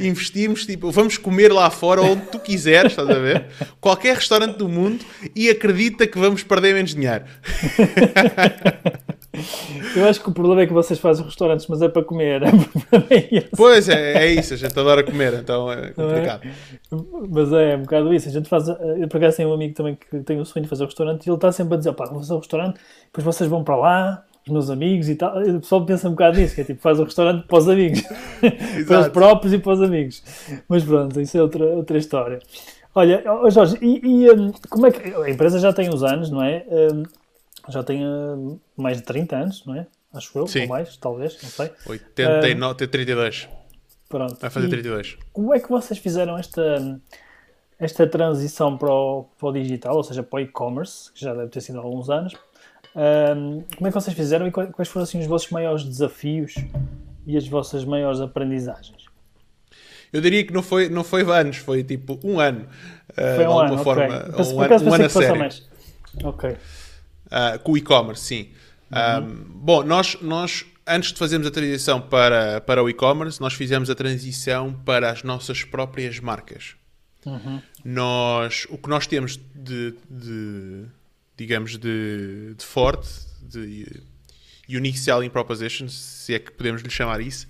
[0.00, 3.46] investimos, tipo, vamos comer lá fora onde tu quiseres, estás a ver?
[3.80, 7.24] Qualquer restaurante do mundo e acredita que vamos perder menos dinheiro.
[9.94, 12.42] Eu acho que o problema é que vocês fazem restaurantes, mas é para comer.
[13.10, 15.90] É pois é, é isso, a gente adora comer, então é, é?
[15.90, 16.42] complicado.
[16.44, 16.50] É?
[17.28, 18.28] Mas é, um bocado isso.
[18.28, 18.68] A gente faz.
[18.68, 21.26] Eu por acaso tenho um amigo também que tem o sonho de fazer um restaurante
[21.26, 23.76] e ele está sempre a dizer: pá, vou fazer um restaurante, depois vocês vão para
[23.76, 25.36] lá, os meus amigos e tal.
[25.42, 28.02] O pessoal pensa um bocado nisso, que é tipo, faz um restaurante para os amigos,
[28.86, 30.22] para os próprios e para os amigos.
[30.68, 32.38] Mas pronto, isso é outra, outra história.
[32.94, 35.14] Olha, Jorge, e, e um, como é que.
[35.14, 36.64] A empresa já tem uns anos, não é?
[36.70, 37.02] Um,
[37.68, 39.86] já tem uh, mais de 30 anos, não é?
[40.14, 40.62] Acho eu, Sim.
[40.62, 41.70] ou mais, talvez, não sei.
[41.86, 43.48] 89, uh, 32.
[44.08, 44.36] Pronto.
[44.40, 45.18] Vai fazer 32.
[45.32, 47.00] Como é que vocês fizeram esta,
[47.78, 51.48] esta transição para o, para o digital, ou seja, para o e-commerce, que já deve
[51.48, 52.34] ter sido há alguns anos?
[52.96, 56.54] Um, como é que vocês fizeram e quais foram assim, os vossos maiores desafios
[57.26, 59.04] e as vossas maiores aprendizagens?
[60.10, 62.66] Eu diria que não foi, não foi anos, foi tipo um ano.
[63.10, 64.44] Uh, foi um ano, forma, okay.
[64.44, 65.38] um, um, ano, um ano a sério.
[65.38, 65.68] Mais.
[66.24, 66.50] Ok.
[66.50, 68.48] Uh, com o e-commerce, sim.
[68.90, 69.24] Uhum.
[69.24, 73.90] Um, bom, nós, nós, antes de fazermos a transição para, para o e-commerce, nós fizemos
[73.90, 76.76] a transição para as nossas próprias marcas.
[77.26, 77.60] Uhum.
[77.84, 80.86] Nós, o que nós temos de, de
[81.36, 83.08] digamos, de, de forte,
[83.42, 84.02] de
[84.68, 87.46] unique selling propositions, se é que podemos lhe chamar isso,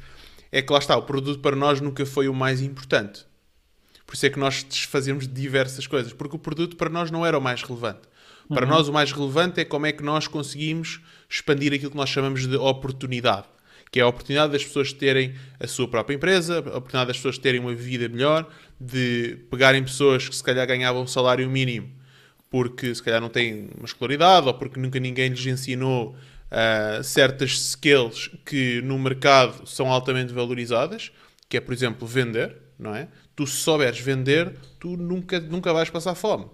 [0.50, 3.24] é que lá está, o produto para nós nunca foi o mais importante.
[4.06, 7.36] Por isso é que nós desfazemos diversas coisas, porque o produto para nós não era
[7.36, 8.02] o mais relevante.
[8.48, 8.72] Para uhum.
[8.72, 12.46] nós o mais relevante é como é que nós conseguimos expandir aquilo que nós chamamos
[12.46, 13.46] de oportunidade,
[13.90, 17.38] que é a oportunidade das pessoas terem a sua própria empresa, a oportunidade das pessoas
[17.38, 18.48] terem uma vida melhor,
[18.80, 21.95] de pegarem pessoas que se calhar ganhavam um salário mínimo
[22.50, 27.52] porque se calhar não têm uma escolaridade ou porque nunca ninguém lhes ensinou uh, certas
[27.52, 31.10] skills que no mercado são altamente valorizadas,
[31.48, 33.08] que é, por exemplo, vender, não é?
[33.34, 36.46] Tu se souberes vender, tu nunca, nunca vais passar fome.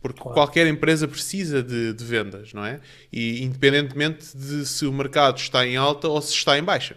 [0.00, 0.34] Porque claro.
[0.34, 2.80] qualquer empresa precisa de, de, vendas, não é?
[3.10, 6.96] E independentemente de se o mercado está em alta ou se está em baixa.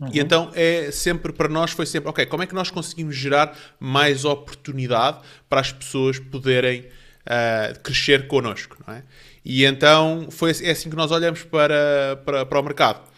[0.00, 0.08] Uhum.
[0.10, 3.56] E então é sempre para nós foi sempre, ok, como é que nós conseguimos gerar
[3.78, 5.18] mais oportunidade
[5.50, 6.86] para as pessoas poderem
[7.26, 9.02] uh, crescer connosco, não é?
[9.44, 13.12] E então foi, é assim que nós olhamos para, para, para o mercado.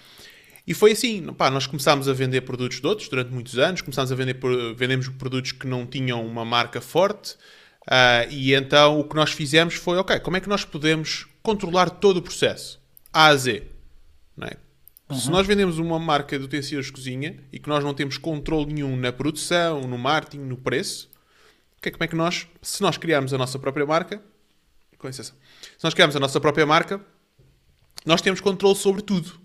[0.67, 4.11] E foi assim, pá, nós começámos a vender produtos de outros durante muitos anos, começámos
[4.11, 4.39] a vender,
[4.75, 7.35] vendemos produtos que não tinham uma marca forte,
[7.87, 11.91] uh, e então o que nós fizemos foi, ok, como é que nós podemos controlar
[11.91, 12.81] todo o processo,
[13.13, 13.63] A a Z,
[14.35, 14.57] não é?
[15.11, 15.19] Uhum.
[15.19, 18.73] Se nós vendemos uma marca de utensílios de cozinha e que nós não temos controle
[18.73, 21.11] nenhum na produção, no marketing, no preço,
[21.85, 24.23] que é como é que nós, se nós criarmos a nossa própria marca,
[24.99, 25.35] com licença,
[25.77, 27.01] se nós criarmos a nossa própria marca,
[28.07, 29.39] nós temos controle sobre tudo.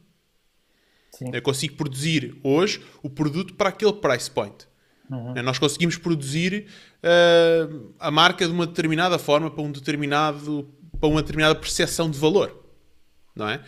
[1.12, 1.32] Sim.
[1.34, 4.68] Eu consigo produzir hoje o produto para aquele price point.
[5.10, 5.34] Uhum.
[5.44, 6.68] Nós conseguimos produzir
[7.04, 12.20] uh, a marca de uma determinada forma para um determinado para uma determinada percepção de
[12.20, 12.64] valor,
[13.34, 13.64] não é?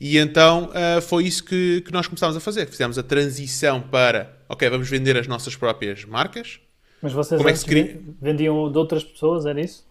[0.00, 2.66] E então uh, foi isso que, que nós começámos a fazer.
[2.66, 6.60] Fizemos a transição para, ok, vamos vender as nossas próprias marcas,
[7.02, 8.00] mas vocês Como é que se cria...
[8.20, 9.86] vendiam de outras pessoas, era isso?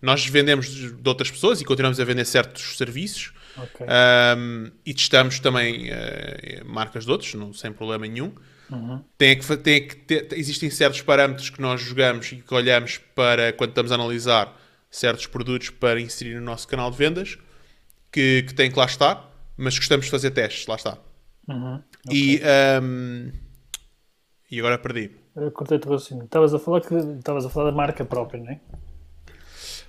[0.00, 3.32] Nós vendemos de outras pessoas e continuamos a vender certos serviços.
[3.56, 3.86] Okay.
[4.38, 8.32] Um, e testamos também uh, marcas de outros, não, sem problema nenhum.
[8.70, 9.02] Uhum.
[9.18, 13.52] Tem que, tem que ter, existem certos parâmetros que nós jogamos e que olhamos para
[13.52, 14.56] quando estamos a analisar
[14.90, 17.36] certos produtos para inserir no nosso canal de vendas
[18.12, 20.98] que, que tem que lá estar, mas gostamos de fazer testes, lá está.
[21.48, 21.82] Uhum.
[22.06, 22.36] Okay.
[22.36, 22.42] E,
[22.82, 23.32] um,
[24.50, 25.10] e agora perdi
[25.52, 26.24] cortei-te o raciocínio.
[26.24, 28.60] Estavas a falar que estavas a falar da marca própria, não é?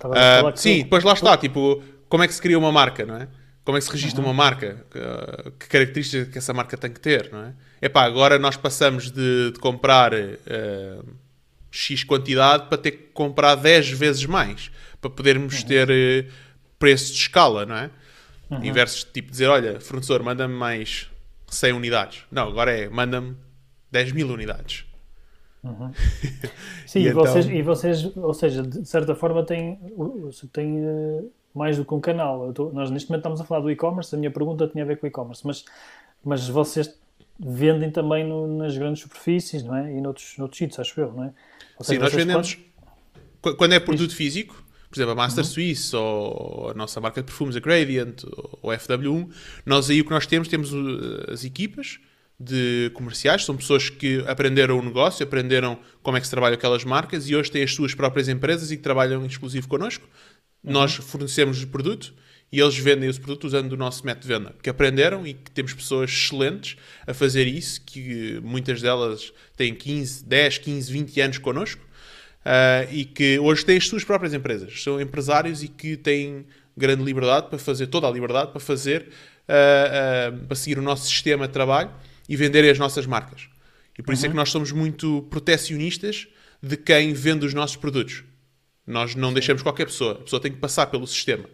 [0.04, 3.28] Uh, sim, depois lá está, tipo, como é que se cria uma marca, não é?
[3.64, 4.28] Como é que se registra uhum.
[4.28, 4.84] uma marca?
[4.90, 7.54] Que, que características que essa marca tem que ter, não é?
[7.80, 11.04] Epá, agora nós passamos de, de comprar uh,
[11.70, 15.66] X quantidade para ter que comprar 10 vezes mais para podermos uhum.
[15.66, 16.32] ter uh,
[16.78, 17.90] preços de escala, não é?
[18.50, 18.64] Uhum.
[18.64, 21.08] Inversos tipo dizer, olha, fornecedor, manda-me mais
[21.46, 22.24] 100 unidades.
[22.30, 23.36] Não, agora é, manda-me
[23.90, 24.84] 10 mil unidades.
[25.62, 25.92] Uhum.
[26.86, 27.24] Sim, e, e, então...
[27.24, 29.78] vocês, e vocês, ou seja, de certa forma têm,
[30.52, 32.52] têm uh, mais do que um canal.
[32.52, 34.98] Tô, nós neste momento estamos a falar do e-commerce, a minha pergunta tinha a ver
[34.98, 35.64] com o e-commerce, mas,
[36.24, 36.98] mas vocês
[37.38, 39.92] vendem também no, nas grandes superfícies, não é?
[39.92, 41.32] E noutros, noutros sítios, acho eu, não é?
[41.80, 42.58] Sim, nós vendemos.
[43.40, 43.56] Quando...
[43.56, 45.50] quando é produto físico, por exemplo, a Master uhum.
[45.50, 48.24] Suisse ou a nossa marca de perfumes, a Gradient
[48.60, 49.28] ou a FW1,
[49.64, 50.70] nós aí o que nós temos, temos
[51.30, 51.98] as equipas
[52.44, 56.84] de comerciais, são pessoas que aprenderam o negócio, aprenderam como é que se trabalha aquelas
[56.84, 60.06] marcas e hoje têm as suas próprias empresas e que trabalham exclusivo connosco.
[60.64, 60.72] Uhum.
[60.72, 62.12] Nós fornecemos o produto
[62.50, 65.50] e eles vendem esse produto usando o nosso método de venda, que aprenderam e que
[65.50, 66.76] temos pessoas excelentes
[67.06, 71.82] a fazer isso, que muitas delas têm 15, 10, 15, 20 anos connosco
[72.44, 74.82] uh, e que hoje têm as suas próprias empresas.
[74.82, 76.44] São empresários e que têm
[76.76, 79.08] grande liberdade para fazer, toda a liberdade para fazer,
[79.48, 81.90] uh, uh, para seguir o nosso sistema de trabalho
[82.32, 83.46] e venderem as nossas marcas.
[83.98, 84.14] E por uhum.
[84.14, 84.40] isso é que uhum.
[84.40, 86.26] nós somos muito protecionistas
[86.62, 88.24] de quem vende os nossos produtos.
[88.86, 90.12] Nós não deixamos qualquer pessoa.
[90.12, 91.44] A pessoa tem que passar pelo sistema.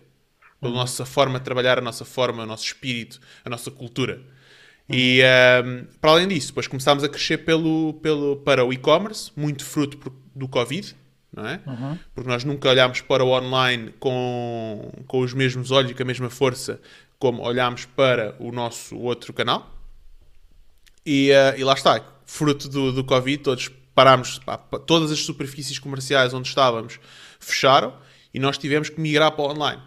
[0.60, 0.78] Pela uhum.
[0.78, 4.20] nossa forma de trabalhar, a nossa forma, o nosso espírito, a nossa cultura.
[4.88, 4.96] Uhum.
[4.96, 5.20] E
[5.64, 10.12] um, para além disso, depois começámos a crescer pelo, pelo, para o e-commerce, muito fruto
[10.32, 10.94] do Covid,
[11.34, 11.60] não é?
[11.66, 11.98] Uhum.
[12.14, 16.06] Porque nós nunca olhámos para o online com, com os mesmos olhos e com a
[16.06, 16.80] mesma força
[17.18, 19.77] como olhámos para o nosso outro canal.
[21.10, 25.78] E, uh, e lá está, fruto do, do Covid, todos parámos, pá, todas as superfícies
[25.78, 27.00] comerciais onde estávamos
[27.40, 27.96] fecharam
[28.34, 29.82] e nós tivemos que migrar para o online.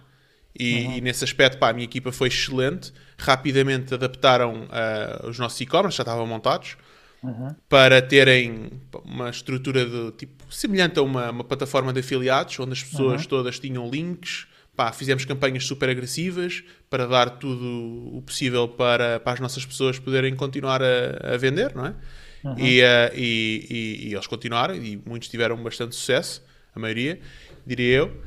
[0.58, 0.98] E, uhum.
[0.98, 5.96] e nesse aspecto, pá, a minha equipa foi excelente, rapidamente adaptaram uh, os nossos e-commerce,
[5.96, 6.76] já estavam montados,
[7.22, 7.54] uhum.
[7.70, 8.72] para terem
[9.06, 13.28] uma estrutura de tipo semelhante a uma, uma plataforma de afiliados, onde as pessoas uhum.
[13.28, 19.34] todas tinham links, pá, fizemos campanhas super agressivas para dar tudo o possível para, para
[19.34, 21.96] as nossas pessoas poderem continuar a, a vender, não é?
[22.44, 22.58] Uhum.
[22.58, 26.44] E, uh, e, e, e, eles continuaram e muitos tiveram bastante sucesso,
[26.76, 27.20] a maioria,
[27.66, 28.22] diria eu.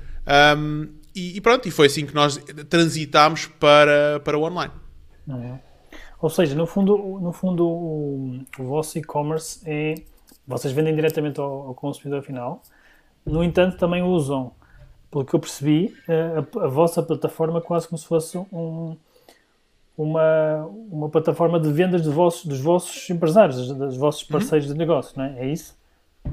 [0.57, 2.37] Um, e, pronto, e foi assim que nós
[2.69, 4.73] transitámos para, para o online.
[5.29, 5.59] Uhum.
[6.21, 9.95] Ou seja, no fundo, no fundo o, o vosso e-commerce é.
[10.47, 12.63] Vocês vendem diretamente ao, ao consumidor final,
[13.25, 14.53] no entanto, também usam
[15.15, 18.97] pelo que eu percebi, a, a, vossa plataforma quase como se fosse um,
[19.97, 24.29] uma, uma plataforma de vendas de vossos, dos vossos empresários, dos vossos uhum.
[24.33, 24.73] parceiros uhum.
[24.73, 25.39] de negócio, não é?
[25.39, 25.79] É isso?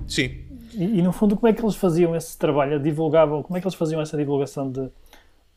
[0.08, 0.46] Sim.
[0.74, 2.80] E, e, no fundo, como é que eles faziam esse trabalho?
[2.80, 4.90] Divulgavam, como é que eles faziam essa divulgação de,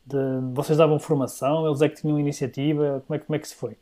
[0.05, 0.17] de
[0.53, 3.75] vocês davam formação, eles é que tinham iniciativa, como é, como é que se foi?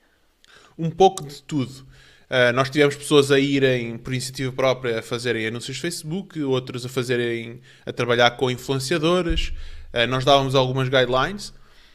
[0.80, 1.86] Um pouco de tudo.
[2.34, 6.90] Uh, nós tivemos pessoas a irem por iniciativa própria a fazerem anúncios Facebook, outros a
[6.90, 9.54] fazerem a trabalhar com influenciadores.
[9.94, 11.54] Uh, nós dávamos algumas guidelines.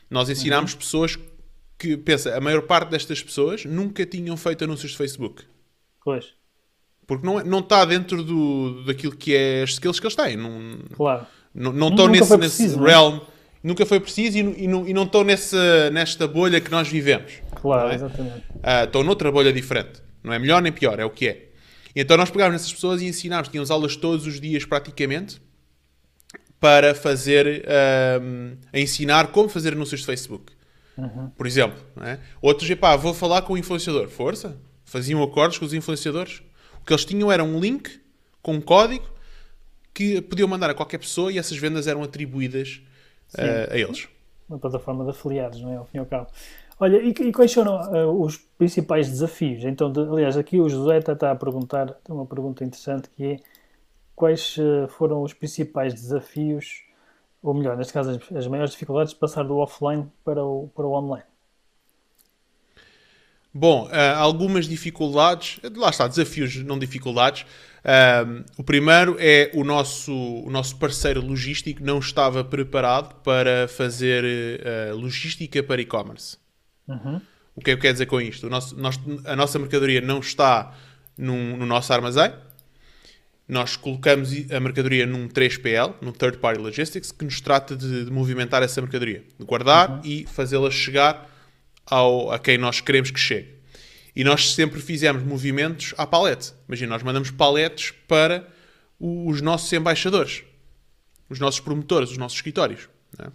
[0.09, 0.79] Nós ensinámos uhum.
[0.79, 1.19] pessoas
[1.77, 5.43] que, pensa, a maior parte destas pessoas nunca tinham feito anúncios de Facebook.
[6.05, 6.27] Pois.
[7.05, 10.37] Porque não, é, não está dentro do, daquilo que é as skills que eles têm.
[10.37, 11.27] Não, claro.
[11.53, 12.95] Não, não estão nesse, preciso, nesse é?
[12.95, 13.19] realm.
[13.61, 17.33] Nunca foi preciso e, e, não, e não estão nessa, nesta bolha que nós vivemos.
[17.57, 17.97] Claro, é?
[17.97, 18.47] exatamente.
[18.55, 20.07] Uh, estão noutra bolha diferente.
[20.29, 21.49] Não é melhor nem pior, é o que é.
[21.97, 25.41] Então nós pegávamos nessas pessoas e ensinámos, tínhamos aulas todos os dias praticamente
[26.61, 27.65] para fazer,
[28.23, 30.53] um, a ensinar como fazer anúncios de Facebook.
[30.97, 31.31] Uhum.
[31.31, 31.79] Por exemplo.
[32.03, 32.19] É?
[32.43, 34.09] Outros, epá, vou falar com o influenciador.
[34.09, 34.59] Força.
[34.85, 36.43] Faziam acordos com os influenciadores.
[36.81, 38.01] O que eles tinham era um link
[38.43, 39.07] com um código
[39.95, 42.81] que podiam mandar a qualquer pessoa e essas vendas eram atribuídas
[43.35, 44.09] uh, a eles.
[44.49, 45.77] Uma plataforma de afiliados, não é?
[45.77, 46.29] Ao fim e ao cabo.
[46.81, 49.65] Olha, e, e quais foram uh, os principais desafios?
[49.65, 53.37] Então, de, aliás, aqui o José está a perguntar, tem uma pergunta interessante que é
[54.15, 56.85] quais uh, foram os principais desafios,
[57.43, 60.87] ou melhor, neste caso, as, as, maiores dificuldades de passar do offline para o, para
[60.87, 61.25] o online?
[63.53, 67.45] Bom, uh, algumas dificuldades, lá está, desafios, não dificuldades.
[68.57, 74.23] o primeiro é o nosso, o nosso parceiro logístico não estava preparado para fazer
[74.95, 76.37] logística para e-commerce.
[76.89, 77.21] Uhum.
[77.55, 78.49] O que é que quer dizer com isto?
[78.49, 80.75] Nosso, nós, a nossa mercadoria não está
[81.17, 82.33] num, no nosso armazém.
[83.49, 88.11] Nós colocamos a mercadoria num 3PL, num Third Party Logistics, que nos trata de, de
[88.11, 90.01] movimentar essa mercadoria, de guardar uhum.
[90.05, 91.29] e fazê-la chegar
[91.87, 93.55] ao, a quem nós queremos que chegue.
[94.15, 96.53] E nós sempre fizemos movimentos à palete.
[96.69, 98.47] Imagina, nós mandamos paletes para
[99.01, 100.43] os nossos embaixadores,
[101.29, 102.89] os nossos promotores, os nossos escritórios.
[103.19, 103.29] É?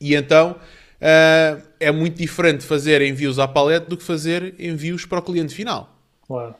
[0.00, 0.58] E então
[1.00, 5.54] uh, é muito diferente fazer envios à palete do que fazer envios para o cliente
[5.54, 5.98] final.
[6.26, 6.54] Claro.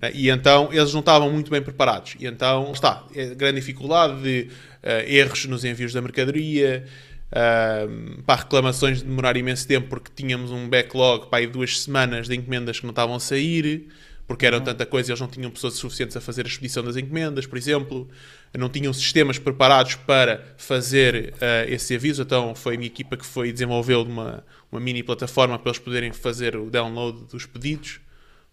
[0.00, 0.10] Né?
[0.14, 2.16] E então eles não estavam muito bem preparados.
[2.18, 4.48] E então está, é grande dificuldade de
[4.82, 6.86] uh, erros nos envios da mercadoria,
[7.30, 12.28] uh, pá, reclamações de demorar imenso tempo porque tínhamos um backlog para aí duas semanas
[12.28, 13.88] de encomendas que não estavam a sair,
[14.26, 14.64] porque eram uhum.
[14.64, 17.58] tanta coisa e eles não tinham pessoas suficientes a fazer a expedição das encomendas, por
[17.58, 18.08] exemplo.
[18.56, 23.24] Não tinham sistemas preparados para fazer uh, esse aviso, então foi a minha equipa que
[23.24, 28.00] foi desenvolveu uma, uma mini plataforma para eles poderem fazer o download dos pedidos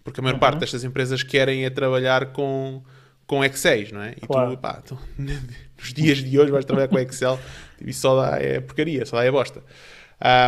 [0.08, 0.40] porque a maior uhum.
[0.40, 2.82] parte destas empresas querem é trabalhar com,
[3.26, 4.14] com Excel, não é?
[4.16, 4.52] E claro.
[4.52, 7.38] tu, pá, tu, nos dias de hoje vais trabalhar com Excel
[7.86, 9.62] e só dá é porcaria, só dá é bosta.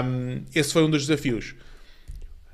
[0.05, 1.55] Um, esse foi um dos desafios.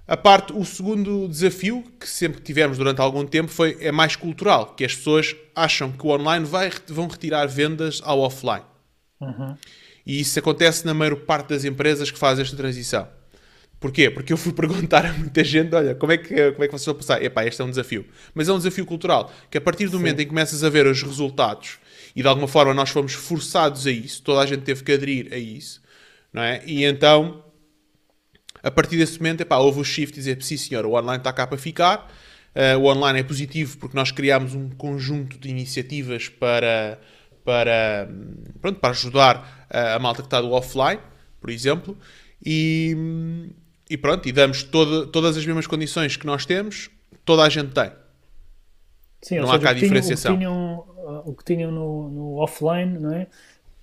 [0.07, 4.75] A parte, o segundo desafio que sempre tivemos durante algum tempo foi é mais cultural,
[4.75, 8.63] que as pessoas acham que o online vai, vão retirar vendas ao offline.
[9.19, 9.57] Uhum.
[10.05, 13.07] E isso acontece na maior parte das empresas que fazem esta transição.
[13.79, 14.11] Porquê?
[14.11, 16.85] Porque eu fui perguntar a muita gente, olha, como é que, como é que vocês
[16.85, 17.23] vão passar?
[17.23, 18.05] Epá, este é um desafio.
[18.33, 20.85] Mas é um desafio cultural, que a partir do momento em que começas a ver
[20.85, 21.79] os resultados
[22.15, 25.33] e de alguma forma nós fomos forçados a isso, toda a gente teve que aderir
[25.33, 25.81] a isso,
[26.31, 26.61] não é?
[26.65, 27.43] E então,
[28.65, 31.31] a partir desse momento, epá, houve o shift de dizer, sim senhor, o online está
[31.31, 32.11] cá para ficar,
[32.55, 36.99] uh, o online é positivo porque nós criámos um conjunto de iniciativas para,
[37.43, 38.09] para,
[38.59, 40.99] pronto, para ajudar a, a malta que está do offline,
[41.39, 41.97] por exemplo,
[42.43, 42.97] e
[43.89, 46.89] e pronto, e damos todo, todas as mesmas condições que nós temos,
[47.23, 47.91] toda a gente tem.
[49.21, 50.33] Sim, não há cá diferenciação.
[50.33, 50.85] O que tinham,
[51.25, 53.27] o que tinham no, no, offline, não é?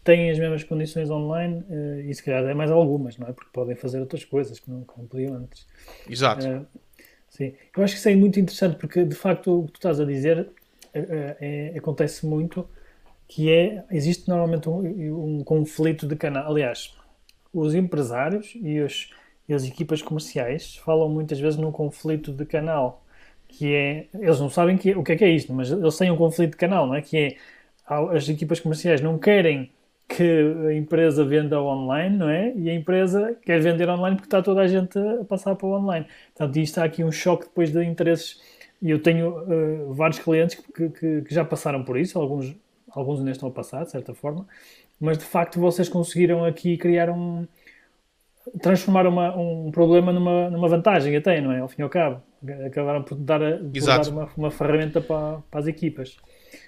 [0.04, 3.32] Têm as mesmas condições online uh, e se calhar é mais algumas, não é?
[3.32, 5.66] Porque podem fazer outras coisas que não, que não podiam antes.
[6.08, 6.46] Exato.
[6.46, 6.66] Uh,
[7.28, 10.00] sim, eu acho que isso é muito interessante porque de facto o que tu estás
[10.00, 10.48] a dizer
[10.92, 11.36] é,
[11.72, 12.68] é, acontece muito
[13.28, 16.50] que é, existe normalmente um, um conflito de canal.
[16.50, 16.94] Aliás,
[17.52, 19.08] os empresários e os
[19.48, 23.04] e as equipas comerciais falam muitas vezes num conflito de canal,
[23.48, 26.10] que é, eles não sabem que, o que é que é isto, mas eles têm
[26.10, 27.02] um conflito de canal, não é?
[27.02, 27.36] Que é,
[28.14, 29.70] as equipas comerciais não querem
[30.16, 32.52] que a empresa venda online, não é?
[32.54, 35.72] E a empresa quer vender online porque está toda a gente a passar para o
[35.72, 36.06] online.
[36.34, 38.40] Portanto, isto há aqui um choque depois de interesses.
[38.80, 42.54] E eu tenho uh, vários clientes que, que, que, já passaram por isso, alguns,
[42.90, 44.46] alguns ainda estão a passar, de certa forma,
[45.00, 47.46] mas de facto vocês conseguiram aqui criar um,
[48.60, 51.60] transformar uma, um problema numa, numa vantagem até, não é?
[51.60, 52.22] Ao fim e ao cabo.
[52.66, 56.16] Acabaram por dar, por dar uma, uma ferramenta para, para as equipas.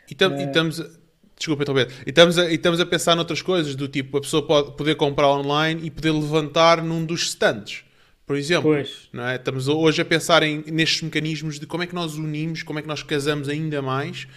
[0.09, 0.43] E, tam, é...
[0.43, 1.04] e estamos...
[1.37, 4.47] Desculpa, então, e estamos, a, e estamos a pensar noutras coisas, do tipo, a pessoa
[4.47, 7.83] pode poder comprar online e poder levantar num dos stands,
[8.25, 8.71] por exemplo.
[8.71, 9.09] Pois.
[9.13, 9.37] Não é?
[9.37, 12.83] Estamos hoje a pensar em, nestes mecanismos de como é que nós unimos, como é
[12.83, 14.29] que nós casamos ainda mais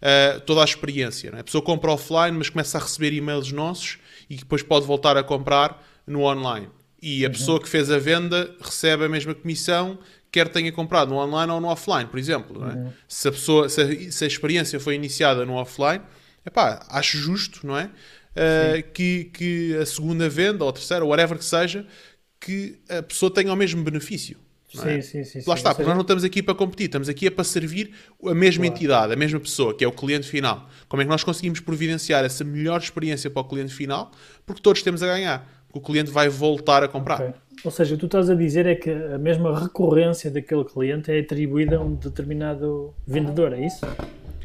[0.00, 1.30] uh, toda a experiência.
[1.36, 1.40] É?
[1.40, 3.98] A pessoa compra offline, mas começa a receber e-mails nossos
[4.30, 6.68] e depois pode voltar a comprar no online
[7.00, 7.32] e a uhum.
[7.32, 9.98] pessoa que fez a venda recebe a mesma comissão,
[10.30, 12.64] quer tenha comprado no online ou no offline, por exemplo.
[12.64, 12.74] É?
[12.74, 12.92] Uhum.
[13.06, 16.02] Se, a pessoa, se a, se, a, experiência foi iniciada no offline,
[16.46, 17.90] epá, acho justo, não é?
[18.36, 21.86] Uh, que, que a segunda venda, ou a terceira, ou whatever que seja,
[22.38, 24.38] que a pessoa tenha o mesmo benefício.
[24.72, 25.00] Sim, é?
[25.00, 27.44] sim, sim, Lá está, porque nós não estamos aqui para competir, estamos aqui é para
[27.44, 28.76] servir a mesma claro.
[28.76, 30.68] entidade, a mesma pessoa, que é o cliente final.
[30.86, 34.10] Como é que nós conseguimos providenciar essa melhor experiência para o cliente final?
[34.44, 37.20] Porque todos temos a ganhar o cliente vai voltar a comprar.
[37.20, 37.34] Okay.
[37.64, 41.10] Ou seja, o que tu estás a dizer é que a mesma recorrência daquele cliente
[41.10, 43.84] é atribuída a um determinado vendedor, é isso?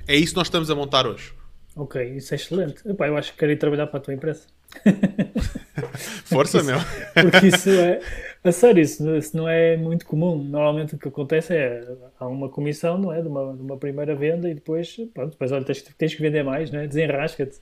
[0.08, 1.34] É isso que nós estamos a montar hoje.
[1.76, 2.88] Ok, isso é excelente.
[2.88, 4.46] Epá, eu acho que quero ir trabalhar para a tua empresa.
[6.26, 6.78] Força, meu.
[7.14, 8.00] Porque isso é.
[8.44, 10.36] A sério, isso, isso, não é muito comum.
[10.44, 11.88] Normalmente o que acontece é
[12.20, 13.22] há uma comissão, não é?
[13.22, 16.44] De uma, de uma primeira venda e depois, pronto, depois olha, tens, tens que vender
[16.44, 16.88] mais, não é?
[16.88, 17.60] Desenrasca-te.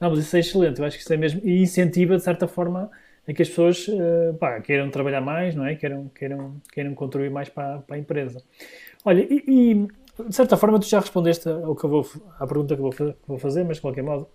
[0.00, 0.80] Não, mas isso é excelente.
[0.80, 1.40] Eu acho que isso é mesmo.
[1.44, 2.90] E incentiva, de certa forma,
[3.26, 5.74] a que as pessoas uh, pá, queiram trabalhar mais, não é?
[5.74, 8.42] Queiram, queiram, queiram contribuir mais para, para a empresa.
[9.04, 9.88] Olha, e, e,
[10.24, 13.14] de certa forma tu já respondeste ao que eu vou, à pergunta que vou, que
[13.26, 14.28] vou fazer, mas de qualquer modo,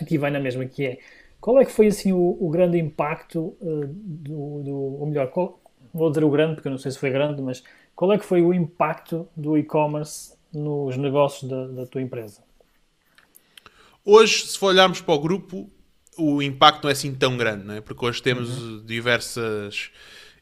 [0.00, 0.98] aqui vai na mesma, que é
[1.40, 5.60] qual é que foi assim o, o grande impacto uh, do, do, ou melhor, qual,
[5.92, 7.62] vou dizer o grande porque eu não sei se foi grande, mas
[7.94, 12.42] qual é que foi o impacto do e-commerce nos negócios da, da tua empresa?
[14.04, 15.70] Hoje, se for olharmos para o grupo,
[16.16, 17.80] o impacto não é assim tão grande, não é?
[17.80, 18.84] porque hoje temos uhum.
[18.84, 19.90] diversas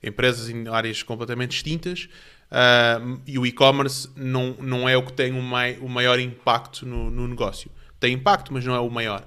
[0.02, 2.08] empresas em áreas completamente distintas
[2.54, 6.86] uh, e o e-commerce não, não é o que tem o, mai, o maior impacto
[6.86, 7.70] no, no negócio.
[7.98, 9.26] Tem impacto, mas não é o maior.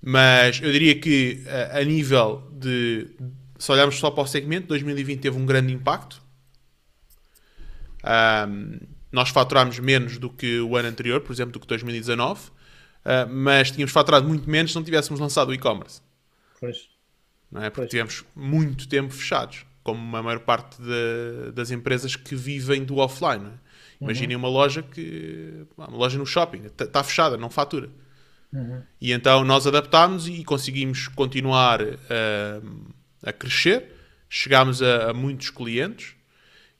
[0.00, 3.08] Mas eu diria que a, a nível de.
[3.58, 6.20] Se olharmos só para o segmento, 2020 teve um grande impacto.
[8.04, 8.80] Um,
[9.12, 12.52] nós faturámos menos do que o ano anterior, por exemplo, do que 2019, uh,
[13.30, 16.00] mas tínhamos faturado muito menos se não tivéssemos lançado o e-commerce.
[16.58, 16.88] Pois.
[17.50, 17.70] não é?
[17.70, 17.90] Porque pois.
[17.90, 23.46] tivemos muito tempo fechados, como a maior parte de, das empresas que vivem do offline.
[23.46, 24.04] É?
[24.04, 24.42] Imaginem uhum.
[24.42, 25.66] uma loja que.
[25.76, 27.88] Uma loja no shopping, está fechada, não fatura.
[28.52, 28.82] Uhum.
[29.00, 33.92] E então nós adaptámos e conseguimos continuar uh, a crescer,
[34.28, 36.14] chegámos a, a muitos clientes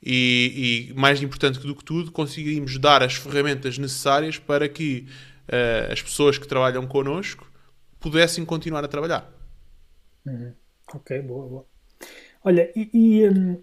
[0.03, 5.07] e, e, mais importante do que tudo, conseguimos dar as ferramentas necessárias para que
[5.49, 7.51] uh, as pessoas que trabalham connosco
[7.99, 9.33] pudessem continuar a trabalhar.
[10.27, 10.53] Uhum.
[10.93, 11.72] Ok, boa, boa.
[12.45, 13.63] Olha, e, e um,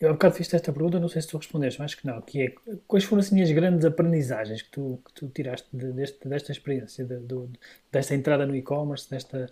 [0.00, 2.20] eu há bocado fiz esta pergunta, não sei se tu respondeste, mas acho que não,
[2.22, 2.54] que é
[2.86, 7.04] quais foram assim as grandes aprendizagens que tu, que tu tiraste de, deste, desta experiência,
[7.04, 7.48] de, de,
[7.90, 9.50] desta entrada no e-commerce, desta,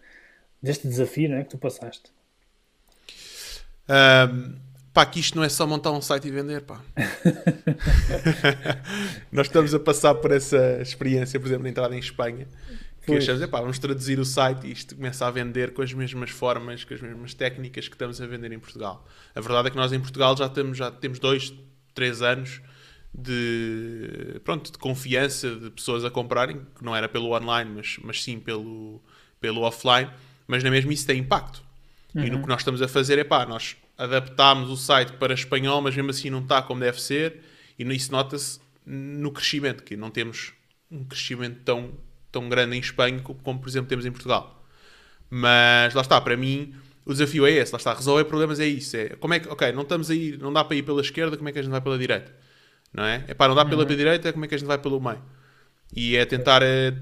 [0.63, 2.13] deste desafio não é, que tu passaste?
[3.89, 4.57] Um,
[4.95, 6.81] pá, que isto não é só montar um site e vender, pá.
[9.33, 12.47] Nós estamos a passar por essa experiência, por exemplo, de entrada em Espanha
[13.07, 13.23] que pois.
[13.23, 16.83] achamos, epá, vamos traduzir o site e isto começa a vender com as mesmas formas,
[16.83, 19.07] com as mesmas técnicas que estamos a vender em Portugal.
[19.33, 21.55] A verdade é que nós em Portugal já temos, já temos dois,
[21.95, 22.61] três anos
[23.15, 28.25] de, pronto, de confiança de pessoas a comprarem, que não era pelo online, mas, mas
[28.25, 29.01] sim pelo,
[29.41, 30.11] pelo offline,
[30.49, 31.63] mas na mesma isso tem impacto.
[32.13, 32.25] Uhum.
[32.25, 32.43] E no uhum.
[32.43, 36.11] que nós estamos a fazer é pá, nós adaptámos o site para espanhol, mas mesmo
[36.11, 37.41] assim não está como deve ser,
[37.79, 40.53] e isso nota-se no crescimento, que não temos
[40.91, 41.93] um crescimento tão
[42.37, 44.63] tão grande em Espanha como, por exemplo, temos em Portugal.
[45.31, 46.75] Mas lá está, para mim,
[47.05, 48.95] o desafio é esse, lá está, resolver problemas é isso.
[48.95, 51.49] É, como é que, ok, não estamos aí, não dá para ir pela esquerda, como
[51.49, 52.31] é que a gente vai pela direita?
[52.93, 53.25] Não é?
[53.27, 53.89] É pá, não dá pela uhum.
[53.89, 55.23] direita, como é que a gente vai pelo meio?
[55.95, 56.93] E é tentar é,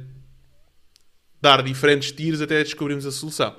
[1.40, 3.56] dar diferentes tiros até descobrirmos a solução.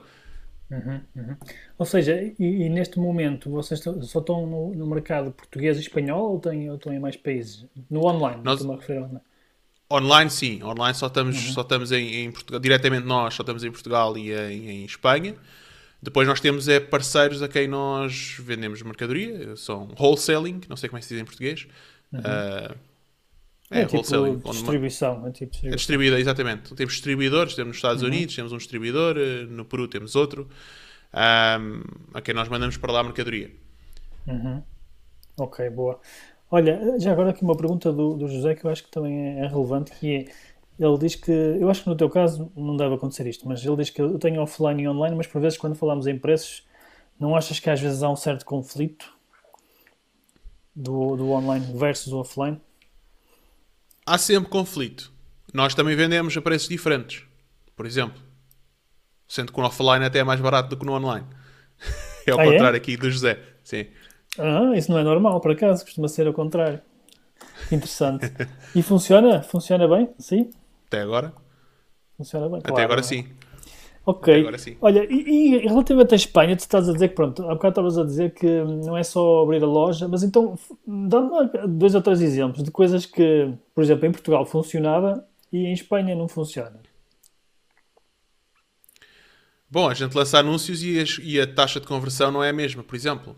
[0.71, 1.35] Uhum, uhum.
[1.77, 6.31] Ou seja, e, e, neste momento vocês só estão no, no, mercado português e espanhol
[6.31, 7.65] ou, têm, ou estão em mais países?
[7.89, 8.59] No online, Nós...
[8.59, 9.21] estou-me a referir online.
[9.91, 11.53] Online sim, online só estamos, uhum.
[11.53, 15.35] só estamos em, em, Portugal, diretamente nós só estamos em Portugal e em, em, Espanha.
[16.01, 20.97] Depois nós temos é, parceiros a quem nós vendemos mercadoria, são wholesaling, não sei como
[20.97, 21.67] é que se diz em português.
[22.11, 22.19] Uhum.
[22.19, 22.75] Uh,
[23.69, 24.37] é, é tipo wholesaling.
[24.37, 25.69] Distribuição, é tipo distribuição.
[25.69, 26.75] É distribuída, exatamente.
[26.75, 28.07] Temos distribuidores, temos nos Estados uhum.
[28.07, 30.49] Unidos, temos um distribuidor, eh, no Peru temos outro,
[31.13, 31.81] um,
[32.13, 33.51] a quem nós mandamos para lá a mercadoria.
[34.25, 34.63] Uhum.
[35.37, 35.99] Ok, boa.
[36.55, 39.45] Olha, já agora aqui uma pergunta do, do José que eu acho que também é
[39.45, 40.25] relevante, que é,
[40.79, 43.75] ele diz que, eu acho que no teu caso não deve acontecer isto, mas ele
[43.75, 46.65] diz que eu tenho offline e online, mas por vezes quando falamos em preços,
[47.19, 49.13] não achas que às vezes há um certo conflito
[50.73, 52.57] do, do online versus o offline?
[54.05, 55.11] Há sempre conflito.
[55.53, 57.21] Nós também vendemos a preços diferentes,
[57.75, 58.23] por exemplo.
[59.27, 61.27] Sendo que o offline até é mais barato do que no online.
[62.25, 62.49] é ao ah, é?
[62.49, 62.79] contrário é?
[62.79, 63.43] aqui do José.
[63.61, 63.87] Sim.
[64.39, 66.81] Ah, isso não é normal, por acaso, costuma ser ao contrário.
[67.71, 68.31] Interessante.
[68.75, 69.41] E funciona?
[69.41, 70.09] Funciona bem?
[70.19, 70.49] Sim?
[70.87, 71.33] Até agora?
[72.17, 72.59] Funciona bem.
[72.59, 73.03] Até claro, agora é?
[73.03, 73.27] sim.
[74.05, 74.39] Ok.
[74.39, 74.77] Agora sim.
[74.81, 77.97] Olha, e, e relativamente à Espanha, tu estás a dizer que, pronto, há bocado estavas
[77.97, 78.45] a dizer que
[78.85, 83.05] não é só abrir a loja, mas então dá-me dois ou três exemplos de coisas
[83.05, 86.79] que, por exemplo, em Portugal funcionava e em Espanha não funciona.
[89.69, 92.53] Bom, a gente lança anúncios e, as, e a taxa de conversão não é a
[92.53, 93.35] mesma, por exemplo.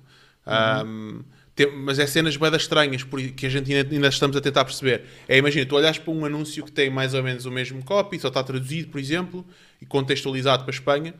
[0.47, 0.87] Uhum.
[0.87, 1.23] Um,
[1.57, 3.03] tem, mas é cenas bem estranhas
[3.35, 5.03] que a gente ainda, ainda, estamos a tentar perceber.
[5.27, 8.19] É, imagina, tu olhas para um anúncio que tem mais ou menos o mesmo copy,
[8.19, 9.43] só está traduzido, por exemplo,
[9.81, 11.15] e contextualizado para a Espanha,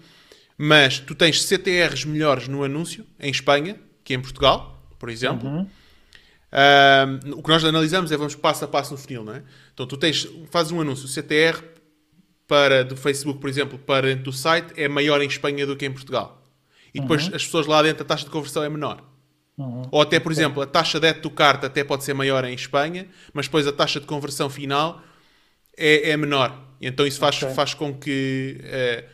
[0.55, 5.49] mas tu tens CTRs melhores no anúncio em Espanha que em Portugal, por exemplo.
[5.49, 5.67] Uhum.
[6.53, 9.43] Um, o que nós analisamos é vamos passo a passo no funil, não é?
[9.73, 11.61] Então tu tens, fazes um anúncio CTR
[12.47, 15.86] para, do Facebook, por exemplo, para dentro do site é maior em Espanha do que
[15.86, 16.41] em Portugal.
[16.93, 17.36] E depois uhum.
[17.36, 19.03] as pessoas lá dentro, a taxa de conversão é menor.
[19.58, 19.82] Uhum.
[19.89, 23.08] Ou até, por exemplo, a taxa de do carta até pode ser maior em Espanha,
[23.34, 25.01] mas depois a taxa de conversão final
[25.76, 26.55] é, é menor.
[26.80, 27.55] Então isso faz, okay.
[27.55, 29.05] faz com que, é,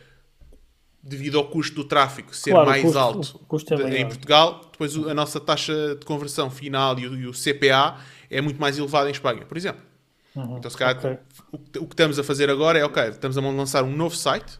[1.02, 3.42] devido ao custo do tráfego ser claro, mais custo, alto
[3.82, 7.98] é em Portugal, depois a nossa taxa de conversão final e o, e o CPA
[8.30, 9.82] é muito mais elevado em Espanha, por exemplo.
[10.36, 10.58] Uhum.
[10.58, 11.16] Então, se calhar, okay.
[11.52, 14.58] o, o, que estamos a fazer agora é, ok, estamos a lançar um novo site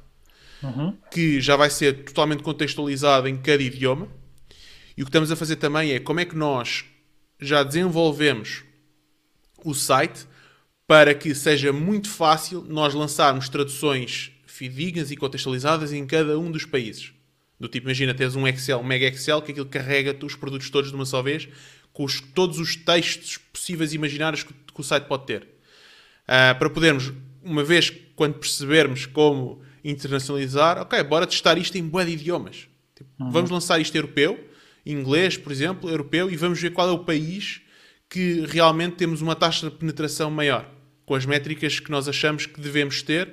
[0.62, 0.96] uhum.
[1.10, 4.08] que já vai ser totalmente contextualizado em cada idioma
[4.96, 6.84] e o que estamos a fazer também é como é que nós
[7.40, 8.62] já desenvolvemos
[9.64, 10.26] o site
[10.86, 16.64] para que seja muito fácil nós lançarmos traduções fidedignas e contextualizadas em cada um dos
[16.64, 17.12] países.
[17.58, 20.90] Do tipo, imagina, tens um Excel, um mega Excel, que aquilo carrega os produtos todos
[20.90, 21.48] de uma só vez,
[21.92, 25.42] com os, todos os textos possíveis e imaginários que, que o site pode ter.
[25.42, 32.04] Uh, para podermos, uma vez quando percebermos como internacionalizar, ok, bora testar isto em boa
[32.04, 32.68] de idiomas.
[32.94, 33.30] Tipo, uhum.
[33.30, 34.38] Vamos lançar isto europeu,
[34.86, 37.62] inglês, por exemplo, europeu, e vamos ver qual é o país
[38.08, 40.66] que realmente temos uma taxa de penetração maior,
[41.04, 43.32] com as métricas que nós achamos que devemos ter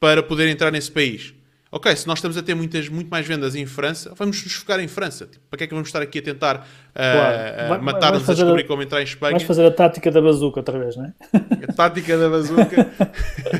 [0.00, 1.32] para poder entrar nesse país.
[1.70, 4.80] ok, se nós estamos a ter muitas, muito mais vendas em França, vamos nos focar
[4.80, 5.26] em França.
[5.26, 8.62] Tipo, para que é que vamos estar aqui a tentar uh, uh, matar-nos a descobrir
[8.64, 9.32] a, como entrar em Espanha?
[9.32, 11.12] Vais fazer a tática da bazuca outra vez, não é?
[11.68, 12.88] A tática da bazuca.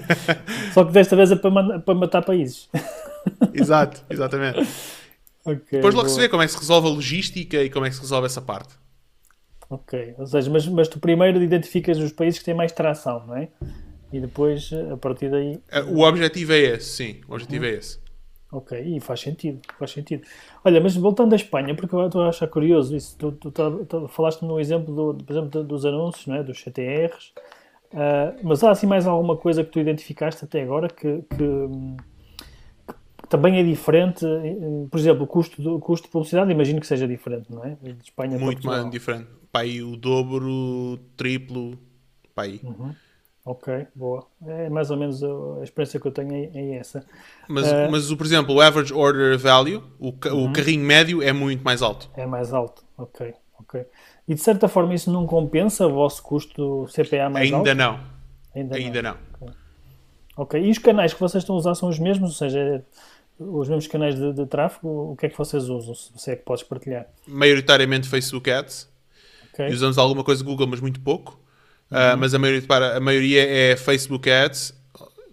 [0.72, 2.68] Só que desta vez é para, para matar países.
[3.52, 4.66] Exato, exatamente.
[5.46, 6.14] Okay, Depois logo boa.
[6.14, 8.26] se vê como é que se resolve a logística e como é que se resolve
[8.26, 8.74] essa parte.
[9.70, 13.36] Ok, ou seja, mas, mas tu primeiro identificas os países que têm mais tração, não
[13.36, 13.48] é?
[14.12, 15.60] E depois, a partir daí.
[15.70, 17.20] Eh, o objetivo é esse, sim.
[17.28, 17.70] O objetivo uhum.
[17.70, 17.98] é esse.
[18.52, 20.24] Ok, e faz sentido, faz sentido.
[20.64, 23.84] Olha, mas voltando à Espanha, porque eu estou a achar curioso isso, tu, tu, tu,
[23.84, 26.44] tu falaste no exemplo, do, por exemplo, dos anúncios, não é?
[26.44, 27.32] dos CTRs,
[27.92, 31.68] uh, ah, mas há assim mais alguma coisa que tu identificaste até agora que, que
[33.28, 34.24] também é diferente?
[34.90, 37.76] Por exemplo, o custo, do, custo de publicidade, imagino que seja diferente, não é?
[37.80, 39.28] De Espanha Muito mais diferente.
[39.50, 41.78] Para aí o dobro, triplo,
[42.36, 42.60] aí.
[42.62, 42.94] Uhum.
[43.44, 44.26] Ok, boa.
[44.44, 47.06] É mais ou menos a experiência que eu tenho é, é essa.
[47.48, 50.50] Mas, uh, mas, por exemplo, o average order value, o, uhum.
[50.50, 52.10] o carrinho médio é muito mais alto.
[52.16, 53.86] É mais alto, ok, ok.
[54.26, 57.74] E de certa forma isso não compensa o vosso custo CPA mais Ainda alto?
[57.74, 58.00] Não.
[58.52, 59.16] Ainda, Ainda não.
[59.40, 59.54] não.
[60.36, 62.30] Ok, e os canais que vocês estão a usar são os mesmos?
[62.30, 62.84] Ou seja,
[63.38, 65.12] os mesmos canais de, de tráfego?
[65.12, 67.06] O que é que vocês usam, se você é que podes partilhar?
[67.26, 68.88] Maioritariamente Facebook Ads.
[69.52, 69.68] Okay.
[69.68, 71.40] Usamos alguma coisa Google, mas muito pouco.
[71.90, 74.74] Uh, mas a maioria, a maioria é Facebook Ads,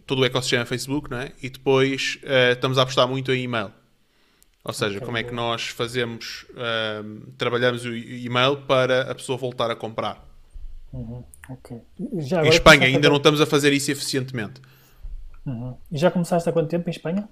[0.06, 1.32] todo o ecossistema é Facebook, não é?
[1.42, 3.72] E depois uh, estamos a apostar muito em e-mail.
[4.64, 9.38] Ou seja, okay, como é que nós fazemos, uh, trabalhamos o e-mail para a pessoa
[9.38, 10.24] voltar a comprar.
[10.94, 11.82] Uhum, okay.
[12.00, 14.62] em Espanha ainda não estamos a fazer isso eficientemente.
[15.46, 15.76] Uhum.
[15.92, 17.28] E já começaste há quanto tempo em Espanha?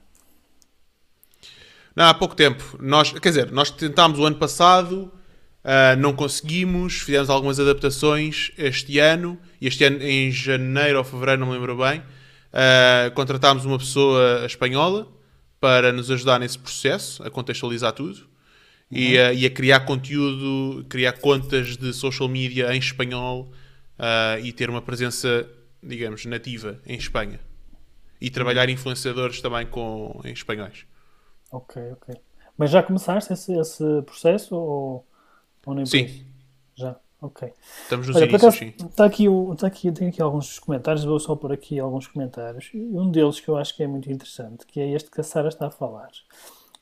[1.96, 2.78] Não, há pouco tempo.
[2.80, 5.12] Nós, quer dizer, nós tentámos o ano passado,
[5.62, 11.42] Uh, não conseguimos, fizemos algumas adaptações este ano, e este ano em janeiro ou fevereiro,
[11.42, 15.08] não me lembro bem, uh, contratámos uma pessoa espanhola
[15.60, 18.22] para nos ajudar nesse processo, a contextualizar tudo,
[18.90, 18.98] uhum.
[18.98, 23.52] e, uh, e, a criar conteúdo, criar contas de social media em espanhol
[24.44, 25.48] e ter uma presença,
[25.84, 27.40] digamos, nativa em Espanha.
[28.20, 28.74] E trabalhar uhum.
[28.74, 30.86] influenciadores também com, em espanhóis.
[31.52, 32.16] Ok, ok.
[32.58, 35.06] Mas já começaste esse, esse processo ou...
[35.66, 36.26] Ou nem Sim.
[36.76, 37.54] Já, ok.
[37.84, 38.74] Estamos nos Olha, inícios, sim.
[38.80, 42.72] Está aqui, está aqui, tenho aqui alguns comentários, vou só por aqui alguns comentários.
[42.74, 45.50] Um deles que eu acho que é muito interessante, que é este que a Sara
[45.50, 46.10] está a falar.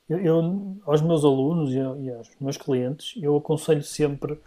[0.08, 4.40] Eu, eu aos meus alunos e, e, aos meus clientes, eu aconselho sempre,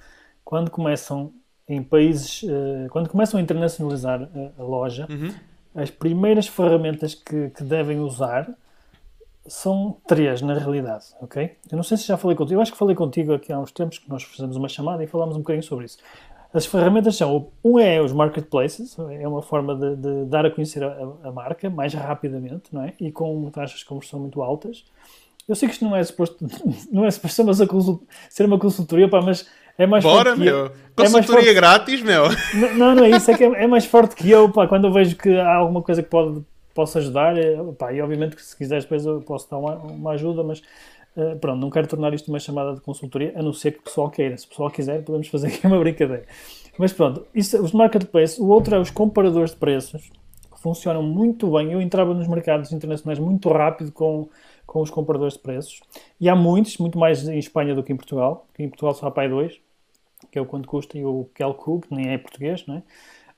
[0.44, 1.34] quando começam
[1.68, 5.34] em países, uh, quando começam a internacionalizar a, a loja, uhum.
[5.76, 8.54] as primeiras ferramentas que, que devem usar
[9.46, 11.58] são três, na realidade, ok?
[11.70, 13.72] Eu não sei se já falei contigo, eu acho que falei contigo aqui há uns
[13.72, 15.98] tempos que nós fizemos uma chamada e falámos um bocadinho sobre isso.
[16.54, 20.84] As ferramentas são, um é os marketplaces, é uma forma de, de dar a conhecer
[20.84, 22.94] a, a, marca mais rapidamente, não é?
[23.00, 24.86] E com taxas de conversão muito altas.
[25.50, 26.38] Eu sei que isto não é suposto,
[26.92, 30.58] não é suposto ser, uma, ser uma consultoria, pá, mas é mais Bora, forte meu!
[30.58, 30.72] Eu.
[30.96, 31.54] Consultoria é forte...
[31.56, 32.26] grátis, meu!
[32.78, 34.94] Não, não é isso, é que é, é mais forte que eu, pá, quando eu
[34.94, 37.38] vejo que há alguma coisa que pode posso ajudar.
[37.38, 40.60] Eh, pá, e obviamente que se quiseres depois eu posso dar uma, uma ajuda, mas
[41.16, 43.84] uh, pronto, não quero tornar isto uma chamada de consultoria, a não ser que o
[43.84, 44.38] pessoal queira.
[44.38, 46.26] Se o pessoal quiser, podemos fazer aqui uma brincadeira.
[46.78, 50.10] Mas pronto, isso, os marketplaces, o outro é os comparadores de preços,
[50.52, 51.72] que funcionam muito bem.
[51.72, 54.28] Eu entrava nos mercados internacionais muito rápido com,
[54.66, 55.82] com os comparadores de preços.
[56.20, 59.08] E há muitos, muito mais em Espanha do que em Portugal, que em Portugal só
[59.08, 59.60] há pai dois,
[60.32, 62.84] que é o quanto custa, e o Kelco, que nem é português, não é?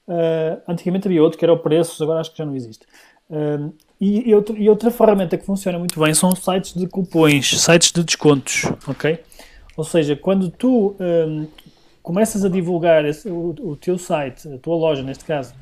[0.08, 2.86] Uh, antigamente havia outro que era o preços, agora acho que já não existe.
[3.30, 7.62] Um, e, e, outro, e, outra ferramenta que funciona muito bem são sites de cupons,
[7.62, 9.20] sites de descontos, ok?
[9.76, 11.48] Ou seja, quando tu um,
[12.04, 15.54] começas a divulgar esse, o, o, teu site, a tua loja neste caso,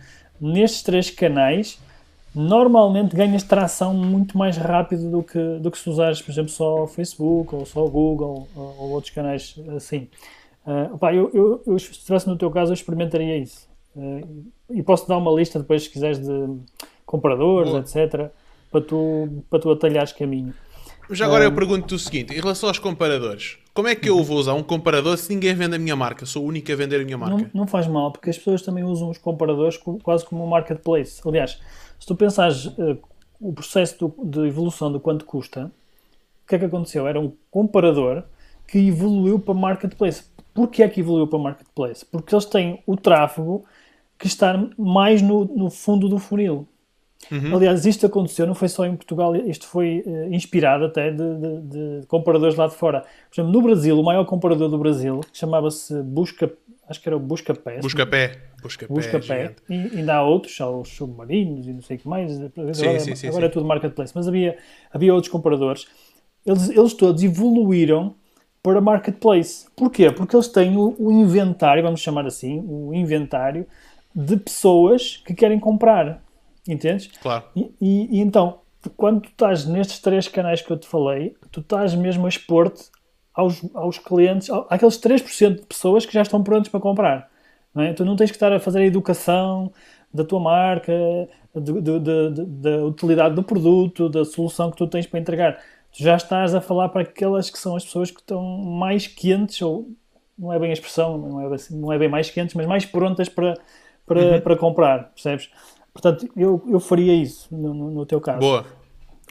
[0.41, 1.79] nestes três canais,
[2.35, 6.83] normalmente ganhas tração muito mais rápido do que, do que se usares, por exemplo, só
[6.83, 10.09] o Facebook ou só o Google ou, ou outros canais assim.
[10.65, 13.69] Uh, pá, eu, eu, eu, se estivesse no teu caso, eu experimentaria isso.
[13.95, 16.47] Uh, e posso dar uma lista depois, se quiseres, de
[17.05, 17.81] compradores, Boa.
[17.81, 18.31] etc.,
[18.71, 20.53] para tu, para tu atalhares caminho.
[21.09, 24.23] Já agora um, eu pergunto-te o seguinte: em relação aos comparadores, como é que eu
[24.23, 26.25] vou usar um comparador se ninguém vende a minha marca?
[26.25, 27.37] Sou o único a vender a minha marca?
[27.37, 31.21] Não, não faz mal, porque as pessoas também usam os comparadores quase como um marketplace.
[31.25, 31.59] Aliás,
[31.99, 32.97] se tu pensares uh,
[33.39, 35.71] o processo do, de evolução do quanto custa,
[36.43, 37.07] o que é que aconteceu?
[37.07, 38.23] Era um comparador
[38.67, 40.23] que evoluiu para marketplace.
[40.53, 42.05] Porquê é que evoluiu para marketplace?
[42.05, 43.65] Porque eles têm o tráfego
[44.17, 46.67] que está mais no, no fundo do funil.
[47.31, 47.55] Uhum.
[47.55, 51.61] Aliás, isto aconteceu, não foi só em Portugal, isto foi uh, inspirado até de, de,
[51.61, 53.01] de, comparadores lá de fora.
[53.29, 56.51] Por exemplo, no Brasil, o maior comparador do Brasil, chamava-se Busca,
[56.87, 57.79] acho que era o Busca-Pé.
[57.79, 58.39] Busca-Pé.
[58.61, 58.93] Busca-Pé.
[58.93, 59.55] Busca-Pé.
[59.69, 62.39] E ainda há outros, há os submarinos e não sei o que mais.
[62.39, 64.13] Agora, Sim, sim, sim, agora é tudo marketplace.
[64.15, 64.57] Mas havia,
[64.91, 65.85] havia outros compradores.
[66.45, 68.15] Eles, eles todos evoluíram
[68.61, 69.65] para marketplace.
[69.75, 70.09] Porquê?
[70.11, 73.67] Porque eles têm o, o inventário, vamos chamar assim, o inventário
[74.15, 76.23] de pessoas que querem comprar.
[76.67, 77.07] Entendes?
[77.21, 77.45] Claro.
[77.55, 78.59] E, e- e então,
[78.95, 82.89] quando tu estás nestes três canais que eu te falei, tu estás mesmo a expor-te
[83.33, 87.29] aos, aos clientes, ao- àqueles 3% de pessoas que já estão prontos para comprar.
[87.73, 87.93] Não é?
[87.93, 89.71] Tu não tens que estar a fazer a educação
[90.13, 90.93] da tua marca,
[91.55, 95.57] de- de- de- de- da utilidade do produto, da solução que tu tens para entregar.
[95.91, 99.61] Tu já estás a falar para aquelas que são as pessoas que estão mais quentes,
[99.61, 99.87] ou
[100.37, 103.27] não é bem a expressão, não é, não é bem mais quentes, mas mais prontas
[103.29, 103.55] para,
[104.05, 105.49] para, para comprar, percebes?
[105.93, 108.39] Portanto, eu, eu faria isso no, no- no teu caso.
[108.39, 108.65] Boa.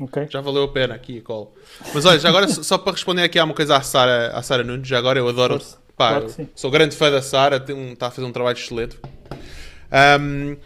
[0.01, 0.27] Ok?
[0.31, 1.55] Já valeu a pena aqui call.
[1.95, 4.65] Mas olha, já agora, só para responder aqui há uma coisa à Sara, à Sara
[4.65, 5.55] Nunes, já agora eu adoro.
[5.55, 5.79] Força.
[5.97, 8.99] Pá, Claro eu sou grande fã da Sara, um- está a fazer um trabalho excelente.
[9.91, 10.57] Ahm,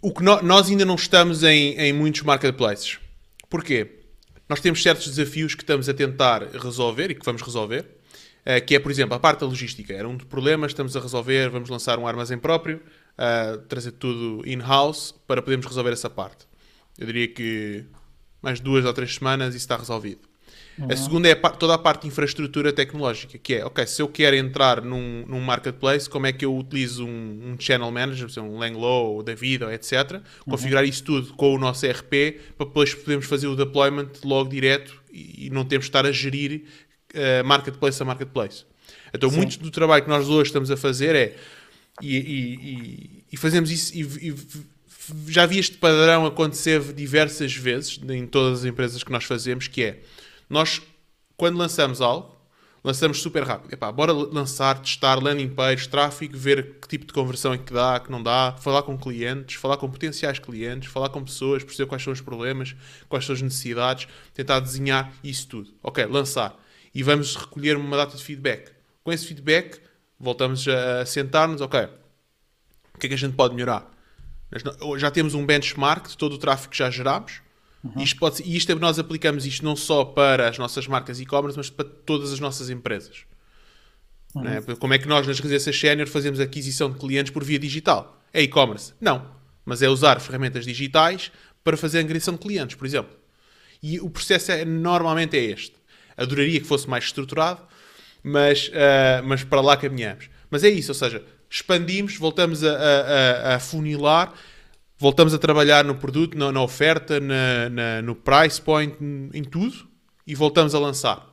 [0.00, 2.98] o que no- nós ainda não estamos em, em muitos marketplaces.
[3.48, 3.98] Porquê?
[4.48, 7.86] Nós temos certos desafios que estamos a tentar resolver e que vamos resolver.
[8.42, 9.92] eh, que é, por exemplo, a parte da logística.
[9.92, 12.80] Era um dos problemas, estamos a resolver, vamos lançar um armazém próprio,
[13.16, 16.46] ah, trazer tudo in-house para podermos resolver essa parte.
[16.98, 17.84] Eu diria que
[18.42, 20.30] mais duas ou três semanas isso está resolvido.
[20.88, 24.08] A segunda é a toda a parte de infraestrutura tecnológica, que é, ok, se eu
[24.08, 28.32] quero entrar num, num marketplace, como é que eu utilizo um, um channel manager, por
[28.32, 30.22] exemplo, um Langlow, ou David, ou etc.
[30.48, 35.02] Configurar isso tudo com o nosso ERP, para depois podermos fazer o deployment logo direto
[35.12, 36.64] e, e não temos de estar a gerir
[37.12, 38.64] eh, marketplace a marketplace.
[39.12, 41.36] Então, muito do trabalho que nós hoje estamos a fazer é,
[42.00, 44.34] e, e- e- fazemos isso, e
[45.26, 49.82] já vi este padrão acontecer diversas vezes em todas as empresas que nós fazemos, que
[49.82, 50.02] é,
[50.48, 50.80] nós,
[51.36, 52.38] quando lançamos algo,
[52.82, 53.72] lançamos super rápido.
[53.72, 58.00] Epá, bora lançar, testar landing page, tráfego, ver que tipo de conversão é que dá,
[58.00, 62.02] que não dá, falar com clientes, falar com potenciais clientes, falar com pessoas, perceber quais
[62.02, 62.74] são os problemas,
[63.08, 65.70] quais são as necessidades, tentar desenhar isso tudo.
[65.82, 66.58] Ok, lançar.
[66.94, 68.70] E vamos recolher uma data de feedback.
[69.04, 69.80] Com esse feedback,
[70.20, 71.88] voltamos a sentar-nos, ok,
[72.94, 73.90] o que é que a gente pode melhorar?
[74.98, 77.40] Já temos um benchmark de todo o tráfego que já gerámos.
[77.96, 81.56] Isto pode e isto é- nós aplicamos isto não só para as nossas marcas e-commerce,
[81.56, 83.24] mas para todas as nossas empresas.
[84.34, 84.60] Não é?
[84.60, 88.20] Como é que nós, nas residências sénior, fazemos aquisição de clientes por via digital?
[88.32, 88.92] É e-commerce?
[89.00, 89.26] Não.
[89.64, 91.32] Mas é usar ferramentas digitais
[91.64, 93.16] para fazer angariação de clientes, por exemplo.
[93.82, 95.74] E o processo é, normalmente é este.
[96.16, 97.62] Adoraria que fosse mais estruturado,
[98.22, 100.28] mas, ah, mas para lá caminhamos.
[100.50, 104.32] Mas é isso, ou seja, expandimos, voltamos a, a, a- a funilar,
[104.98, 108.96] voltamos a trabalhar no produto, na, na oferta, na, na- no price point,
[109.34, 109.88] em tudo,
[110.26, 111.28] e voltamos a lançar.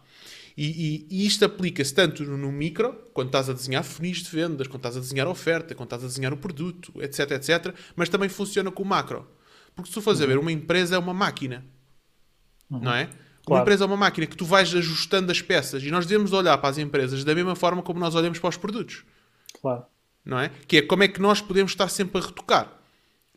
[0.55, 4.65] E, e- e isto aplica-se tanto no, micro, quando estás a desenhar funis de vendas,
[4.67, 8.09] quando estás a desenhar a oferta, quando estás a desenhar o produto, etc, etc, mas
[8.09, 9.27] também funciona com o macro.
[9.75, 11.63] Porque se tu fores a ver, uma empresa é uma máquina,
[12.81, 13.09] não é?
[13.47, 13.61] Uma Claro.
[13.63, 16.69] empresa é uma máquina que tu vais ajustando as peças e nós devemos olhar para
[16.69, 19.03] as empresas da mesma forma como nós olhamos para os produtos
[19.61, 19.85] Claro.
[20.25, 20.51] não é?
[20.67, 22.73] Que é como é que nós podemos estar sempre a retocar.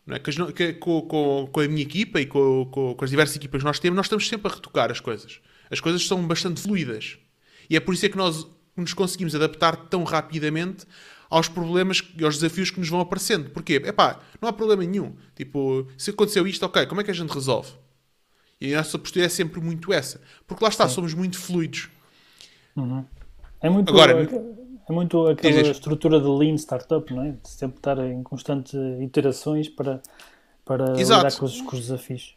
[0.07, 0.19] Não é?
[0.19, 3.37] que, as que- com, com- com a minha equipa e com, com- com as diversas
[3.37, 5.39] equipas que nós temos, nós estamos sempre a retocar as coisas.
[5.71, 7.17] As coisas são bastante fluidas.
[7.69, 8.45] E é por isso é que nós
[8.77, 10.85] nos conseguimos adaptar tão rapidamente
[11.29, 13.51] aos problemas e aos desafios que nos vão aparecendo.
[13.51, 13.75] Porquê?
[13.85, 15.15] Epá, não há problema nenhum.
[15.37, 17.71] Tipo, se aconteceu isto, ok, como é que a gente resolve?
[18.61, 20.21] E a nossa postura é sempre muito essa.
[20.47, 21.89] Porque lá está, somos muito fluidos.
[23.63, 24.13] É muito, Agora-
[24.89, 25.69] é muito aquela diz.
[25.73, 27.31] estrutura de lean startup, não é?
[27.33, 30.03] De sempre estar em constante iterações para,
[30.65, 31.25] para Exato.
[31.27, 32.35] lidar com os, com os desafios.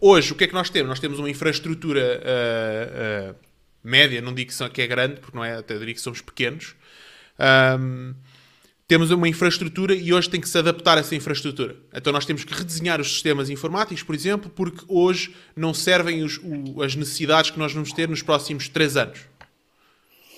[0.00, 0.88] Hoje, o que é que nós temos?
[0.88, 3.34] Nós temos uma infraestrutura ah, ah,
[3.84, 6.20] média, não digo que são- que é grande, porque não é, até diria que somos
[6.20, 6.74] pequenos.
[7.38, 8.14] Ahm,
[8.92, 11.76] temos uma infraestrutura e hoje tem que se adaptar a essa infraestrutura.
[11.94, 16.38] Então nós temos que redesenhar os sistemas informáticos, por exemplo, porque hoje não servem os-
[16.44, 19.20] o- as necessidades que nós vamos ter nos próximos 3 anos.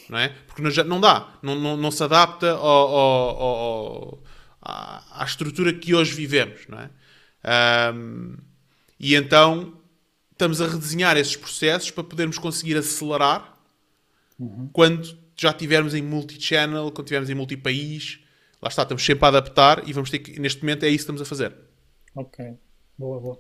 [0.09, 0.29] Não é?
[0.47, 4.23] Porque não, já- não dá, não, não, não se adapta ao- ao- ao-
[4.63, 6.61] à, à estrutura que hoje vivemos.
[6.69, 6.91] Não é?
[7.43, 8.37] Ahm,
[9.01, 9.77] e então
[10.31, 13.59] estamos a redesenhar esses processos para podermos conseguir acelerar
[14.73, 18.21] quando já estivermos em multi-channel, quando estivermos em multi-país.
[18.65, 21.03] Lá está, estamos sempre a adaptar e vamos ter que, neste momento, é isso que
[21.03, 21.53] estamos a fazer.
[22.17, 22.55] Ok,
[22.97, 23.39] boa, boa.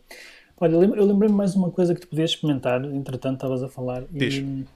[0.61, 3.68] Olha, eu lem- eu lembrei-me mais uma coisa que tu podias experimentar, entretanto estavas a
[3.68, 4.35] falar, Diz.
[4.35, 4.66] e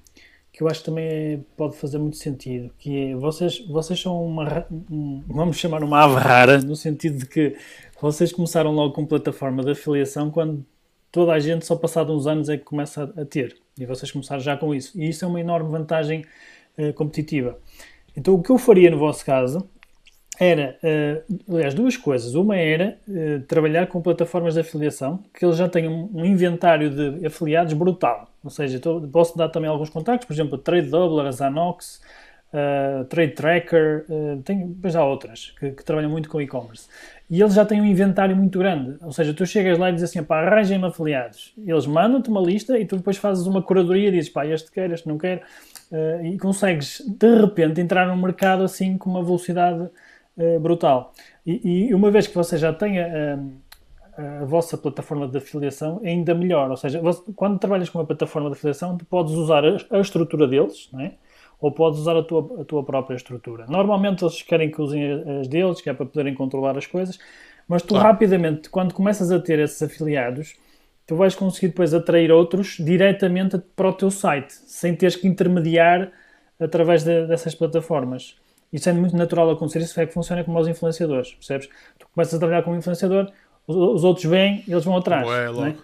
[0.50, 4.24] que eu acho que também é- pode fazer muito sentido, que é, vocês, vocês são
[4.24, 7.54] uma, um- vamos chamar uma ave rara, no sentido de que
[8.00, 10.64] vocês começaram logo com plataforma de afiliação quando
[11.12, 14.10] toda a gente, só passado uns anos, é que começa a, a ter, e vocês
[14.10, 16.24] começaram já com isso, e isso é uma enorme vantagem
[16.78, 17.58] eh, competitiva.
[18.16, 19.68] Então o que eu faria no vosso caso
[20.38, 22.34] era, uh, aliás, duas coisas.
[22.34, 26.90] Uma era uh, trabalhar com plataformas de afiliação, que eles já têm um, um inventário
[26.90, 28.30] de afiliados brutal.
[28.42, 32.00] Ou seja, tô, posso dar também alguns contactos, por exemplo, a Trade Doubler, a Zanox,
[32.52, 36.88] uh, Trade Tracker, uh, tem, depois há outras que, que trabalham muito com e-commerce.
[37.28, 38.96] E eles já têm um inventário muito grande.
[39.02, 41.52] Ou seja, tu chegas lá e dizes assim, pá, arranjem-me afiliados.
[41.58, 44.90] Eles mandam-te uma lista e tu depois fazes uma curadoria e dizes, pá, este quer,
[44.92, 45.42] este não quer.
[45.90, 49.88] Uh, e consegues, de repente, entrar num mercado assim com uma velocidade
[50.38, 51.12] uh, brutal.
[51.44, 53.38] E, e, uma vez que você já tenha
[54.16, 56.70] a, a, vossa plataforma de afiliação, é ainda melhor.
[56.70, 60.00] Ou seja, você, quando trabalhas com uma plataforma de afiliação, tu podes usar a, a
[60.00, 61.12] estrutura deles, não é?
[61.60, 63.66] ou podes usar a tua, a tua própria estrutura.
[63.68, 67.18] Normalmente eles querem que usem as deles, que é para poderem controlar as coisas,
[67.66, 68.06] mas tu claro.
[68.06, 70.54] rapidamente, quando começas a ter esses afiliados,
[71.06, 76.12] tu vais conseguir depois atrair outros diretamente para o teu site, sem teres que intermediar
[76.60, 78.36] através de, dessas plataformas.
[78.72, 81.68] Isso é muito natural acontecer, isso é que funciona como os influenciadores, percebes?
[81.98, 83.30] Tu começas a trabalhar como influenciador,
[83.66, 85.26] os, os outros vêm, eles vão atrás.
[85.26, 85.74] Ué, é?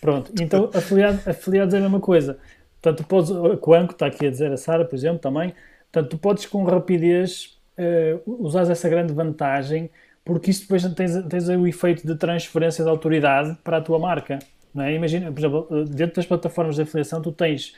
[0.00, 2.38] Pronto, então afiliados, afiliados é a mesma coisa.
[2.80, 5.54] Portanto, podes, o Anco está aqui a dizer, a Sara, por exemplo, também.
[5.92, 9.90] Portanto, tu podes com rapidez uh, usar essa grande vantagem,
[10.24, 14.38] porque isso depois tens, tens o efeito de transferência de autoridade para a tua marca.
[14.74, 14.94] Não é?
[14.94, 17.74] Imagina, por exemplo, eh, dentro das plataformas de afiliação, tu tens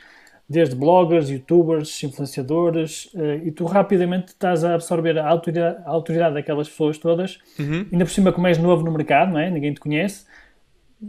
[0.47, 6.33] desde bloggers, youtubers, influenciadores, uh, e tu rapidamente estás a absorver a autoridade, a autoridade
[6.35, 7.85] daquelas pessoas todas, uhum.
[7.91, 9.49] ainda por cima, como és novo no mercado, não é?
[9.49, 10.25] ninguém te conhece,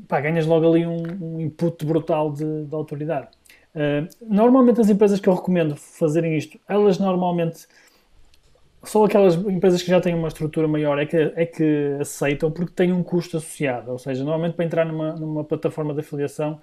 [0.09, 3.29] pá, ganhas logo ali um, um input brutal de, de autoridade.
[3.75, 7.67] Uh, normalmente as empresas que eu recomendo fazerem isto, elas normalmente
[8.85, 12.73] só aquelas empresas que já têm uma estrutura maior é que, é que aceitam porque
[12.73, 13.91] têm um custo associado.
[13.91, 16.61] Ou seja, normalmente para entrar numa, numa plataforma de afiliação,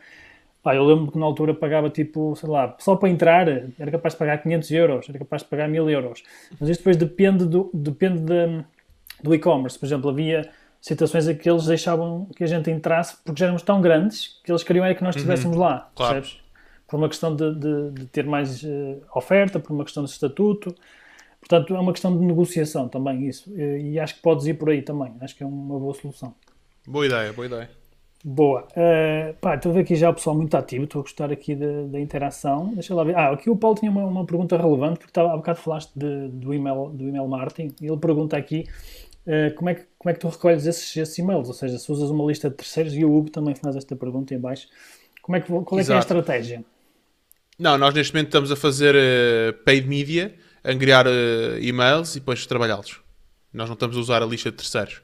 [0.62, 4.14] pá, eu lembro que na altura pagava tipo, sei lá, só para entrar era capaz
[4.14, 6.24] de pagar 500 euros, era capaz de pagar 1000 euros.
[6.60, 8.64] Mas isto depois depende do, depende de,
[9.24, 9.78] do e-commerce.
[9.78, 10.50] Por exemplo, havia
[10.80, 14.52] situações em que eles deixavam que a gente entrasse porque já éramos tão grandes que
[14.52, 15.20] eles queriam é que nós uhum.
[15.20, 15.64] estivéssemos uhum.
[15.64, 16.16] lá, claro.
[16.16, 16.42] percebes?
[16.92, 20.76] por uma questão de, de, de ter mais uh, oferta, por uma questão de estatuto.
[21.40, 23.50] Portanto, é uma questão de negociação também, isso.
[23.58, 25.16] E, e acho que podes ir por aí também.
[25.22, 26.36] Acho que é uma boa solução.
[26.86, 27.70] Boa ideia, boa ideia.
[28.24, 28.68] Boa.
[28.72, 31.56] Uh, pá, estou a ver aqui já o pessoal muito ativo, estou a gostar aqui
[31.56, 32.72] da, da interação.
[32.74, 33.16] Deixa lá ver.
[33.16, 36.28] Ah, aqui o Paulo tinha uma, uma pergunta relevante, porque estava, há bocado falaste de,
[36.30, 38.68] do, email, do email marketing, e ele pergunta aqui
[39.26, 41.92] uh, como, é que, como é que tu recolhes esses, esses e-mails, ou seja, se
[41.92, 44.68] usas uma lista de terceiros, e o Hugo também faz esta pergunta em baixo.
[45.22, 46.64] Como é que, qual é, que é a estratégia?
[47.58, 52.20] Não, nós neste momento estamos a fazer uh, paid media, a criar uh, e-mails e
[52.20, 53.02] depois trabalhá-los.
[53.52, 55.02] Nós não estamos a usar a lista de terceiros.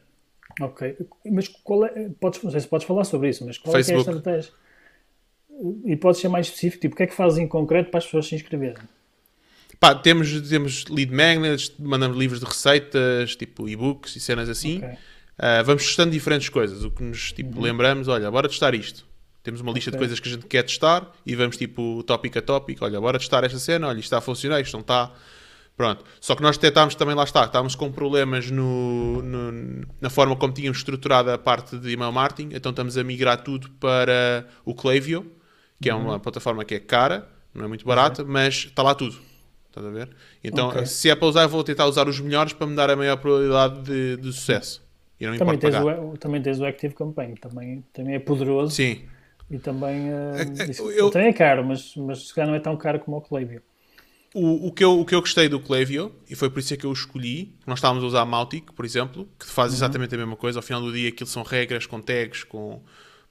[0.60, 4.10] Ok, mas qual é, podes, não sei se podes falar sobre isso, mas qual Facebook.
[4.10, 4.51] é, é a estratégia?
[5.86, 8.05] E pode ser mais específico, tipo, o que é que fazem em concreto para as
[8.05, 8.84] pessoas se inscreverem?
[9.80, 14.78] Pá, temos, temos lead magnets, mandamos livros de receitas, tipo e-books e cenas assim.
[14.78, 14.89] Okay.
[14.89, 16.84] Uh, vamos testando diferentes coisas.
[16.84, 17.64] O que nos tipo, uhum.
[17.64, 19.05] lembramos, olha, bora testar isto.
[19.43, 19.97] Temos uma lista okay.
[19.97, 22.84] de coisas que a gente quer testar e vamos tipo tópico a tópico.
[22.84, 25.14] Olha, bora testar esta cena, olha, isto está a funcionar, isto não está.
[25.78, 26.04] Pronto.
[26.20, 30.52] Só que nós detectámos também, lá está, estávamos com problemas no, no, na forma como
[30.52, 35.32] tínhamos estruturado a parte de email marketing, então estamos a migrar tudo para o Klaviyo,
[35.80, 35.98] que uhum.
[35.98, 36.20] é uma uhum.
[36.20, 38.34] plataforma que é cara, não é muito barata, okay.
[38.34, 39.16] mas está lá tudo.
[39.68, 40.10] Estás a ver?
[40.44, 40.88] Então, okay.
[40.88, 43.84] se é para usar, vou tentar usar os melhores para me dar a maior probabilidade
[43.84, 44.84] de, de sucesso.
[45.20, 48.74] E não também, tens o, também tens o Active Campaign, também, também é poderoso.
[48.74, 49.04] Sim.
[49.50, 53.00] E também, uh, eu, também é caro, mas, mas se calhar não é tão caro
[53.00, 53.62] como o Klaviyo.
[54.40, 56.78] O, o, que eu, o que eu gostei do Klaviyo, e foi por isso é
[56.78, 59.78] que eu escolhi, nós estávamos a usar Mautic, por exemplo, que faz uhum.
[59.78, 60.60] exatamente a mesma coisa.
[60.60, 62.84] Ao final do dia, aquilo são regras com tags, com,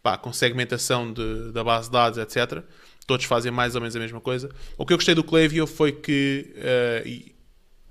[0.02, 2.60] pá, com segmentação de, da base de dados, etc.
[3.06, 4.50] Todos fazem mais ou menos a mesma coisa.
[4.76, 7.36] O que eu gostei do Klaviyo foi que, uh, e,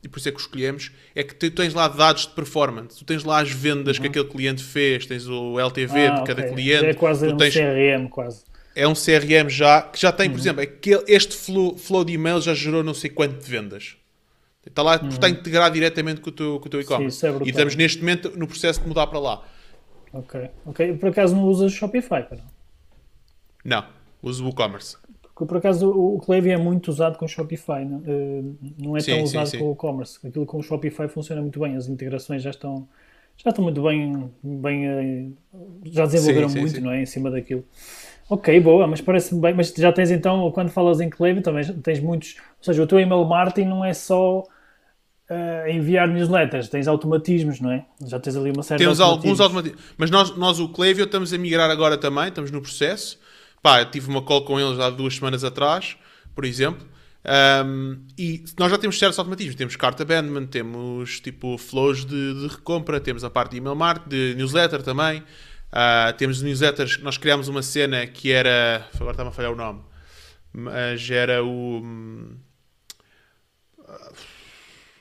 [0.04, 3.00] e por isso é que o escolhemos, é que tu tens lá dados de performance,
[3.00, 4.02] tu tens lá as vendas uhum.
[4.02, 6.54] que aquele cliente fez, tens o LTV ah, de cada okay.
[6.54, 6.86] cliente.
[6.86, 7.54] É quase um tens...
[7.54, 8.44] CRM, quase.
[8.76, 10.34] É um CRM já, que já tem, uhum.
[10.34, 13.96] por exemplo, aquele, este flow, flow de e-mail já gerou não sei quanto de vendas.
[14.66, 15.10] Está lá, uhum.
[15.10, 17.26] está integrado diretamente com o teu, com o teu e-commerce.
[17.26, 19.44] É e estamos neste momento no processo de mudar para lá.
[20.12, 20.98] Ok, ok.
[20.98, 22.56] Por acaso não usas Shopify, para não?
[23.64, 23.86] Não,
[24.22, 24.98] uso o WooCommerce.
[25.36, 29.12] Porque, por acaso, o Klaviyo é muito usado com Shopify, não, uh, não é sim,
[29.12, 30.26] tão usado sim, com o e-commerce.
[30.26, 32.88] Aquilo com o Shopify funciona muito bem, as integrações já estão,
[33.36, 35.34] já estão muito bem, bem uh,
[35.84, 37.02] já desenvolveram sim, muito, não é?
[37.02, 37.66] Em cima daquilo.
[38.30, 39.54] Ok, boa, mas parece bem.
[39.54, 42.36] Mas já tens então, quando falas em Klaviyo, também tens muitos.
[42.58, 47.72] Ou seja, o teu email marketing não é só uh, enviar newsletters, tens automatismos, não
[47.72, 47.86] é?
[48.06, 49.40] Já tens ali uma série Temos de automatismos.
[49.40, 49.94] alguns automatismos.
[49.98, 53.20] Mas nós, nós, o Klaviyo, estamos a migrar agora também, estamos no processo.
[53.62, 55.96] Pá, tive uma call com eles há duas semanas atrás,
[56.34, 56.86] por exemplo,
[57.28, 59.56] Um, e nós já temos certos automatismos.
[59.56, 64.10] Temos cart abandonment, temos tipo flows de, de recompra, temos a parte de email marketing,
[64.10, 65.24] de newsletter também.
[65.72, 68.88] Uh, temos newsletters, nós criámos uma cena que era.
[68.96, 69.82] Agora está-me a falhar o nome.
[70.54, 71.82] Mas era o.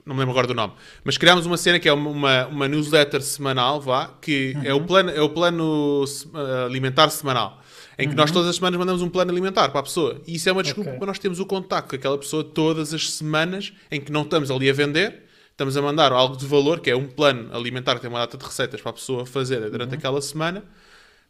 [0.05, 0.75] Não me lembro agora do nome.
[1.03, 4.62] Mas criámos uma cena que é uma, uma newsletter semanal, vá, que uhum.
[4.65, 6.05] é, o plano, é o plano
[6.67, 7.62] alimentar semanal
[7.99, 8.17] em que uhum.
[8.17, 10.21] nós todas as semanas mandamos um plano alimentar para a pessoa.
[10.27, 10.99] E isso é uma desculpa okay.
[10.99, 14.51] para nós termos o contacto com aquela pessoa todas as semanas em que não estamos
[14.51, 15.24] ali a vender,
[15.55, 18.37] estamos a mandar algo de valor, que é um plano alimentar que tem uma data
[18.37, 19.99] de receitas para a pessoa fazer durante uhum.
[19.99, 20.65] aquela semana.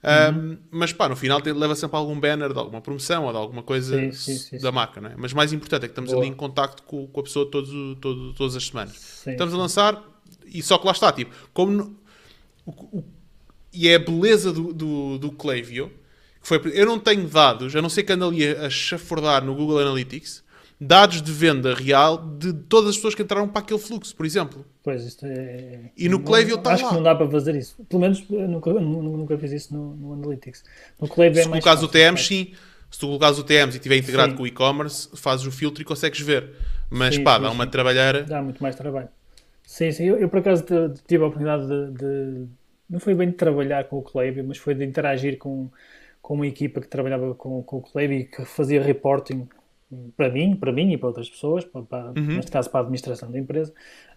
[0.02, 0.58] Um, uhum.
[0.70, 3.96] mas pá, no final leva sempre algum banner de alguma promoção ou de alguma coisa
[3.96, 5.14] sim, sim, sim, da marca, não é?
[5.16, 6.22] Mas mais importante é que estamos Boa.
[6.22, 7.70] ali em contacto com, com a pessoa todos,
[8.00, 9.24] todo, todas as semanas.
[9.26, 10.02] estamos a lançar
[10.44, 11.98] e só que lá está, tipo, como no,
[12.66, 13.04] o, o,
[13.72, 15.90] e é a beleza do, do, do Klaviyo
[16.42, 19.54] foi, eu não tenho dados, a não ser que ando ali a, a chafurdar no
[19.54, 20.44] Google Analytics,
[20.80, 24.64] dados de venda real de todas as pessoas que entraram para aquele fluxo, por exemplo.
[24.82, 25.90] Pois, isto é...
[25.96, 26.74] E no Klaviyo está lá.
[26.74, 27.76] Acho que não dá para fazer isso.
[27.88, 30.64] Pelo menos eu nunca, nunca fiz isso no, no Analytics.
[31.00, 32.52] No Klaviyo é Se colocares o TM, sim.
[32.90, 34.36] Se tu colocares o TM e estiver integrado sim.
[34.36, 36.50] com o e-commerce, fazes o filtro e consegues ver.
[36.90, 38.22] Mas sim, pá, dá uma trabalheira.
[38.22, 39.08] Dá muito mais trabalho.
[39.64, 40.04] Sim, sim.
[40.04, 40.64] Eu, eu por acaso
[41.08, 42.46] tive a oportunidade de, de,
[42.88, 45.70] Não foi bem de trabalhar com o Klaviyo, mas foi de interagir com
[46.24, 49.46] com uma equipa que trabalhava com, com o Clebi e que fazia reporting
[50.16, 52.36] para mim, para mim e para outras pessoas, para, para, uhum.
[52.36, 53.72] neste caso para a administração da empresa,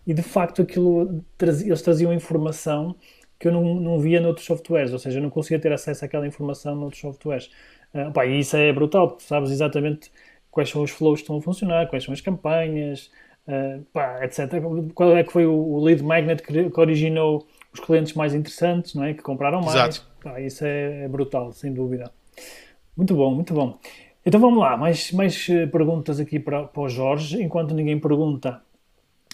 [0.05, 2.95] e de facto aquilo eles traziam informação
[3.39, 6.25] que eu não, não via noutros softwares, ou seja, eu não conseguia ter acesso àquela
[6.25, 7.49] informação noutros softwares.
[7.93, 10.11] Uh, pá, e isso é brutal, porque sabes exatamente
[10.49, 13.11] quais são os flows que estão a funcionar, quais são as campanhas,
[13.47, 14.49] uh, pá, etc.
[14.93, 18.95] Qual é que foi o, o lead magnet que, que originou os clientes mais interessantes,
[18.95, 19.13] não é?
[19.13, 19.75] Que compraram mais.
[19.75, 20.07] Exato.
[20.23, 22.11] Pá, isso é, é, brutal, sem dúvida.
[22.95, 23.77] Muito bom, muito bom.
[24.27, 28.61] Então vamos lá, mais, mais eh, perguntas aqui para, para o Jorge, enquanto ninguém pergunta.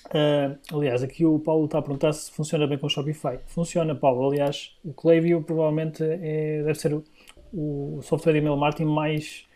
[0.09, 3.39] Uh, aliás, aqui o Paulo está a perguntar se funciona bem com o Shopify.
[3.47, 4.29] Funciona, Paulo.
[4.29, 7.03] Aliás, o Klaviyo provavelmente é, deve ser o,
[7.51, 9.47] o software de email marketing mais,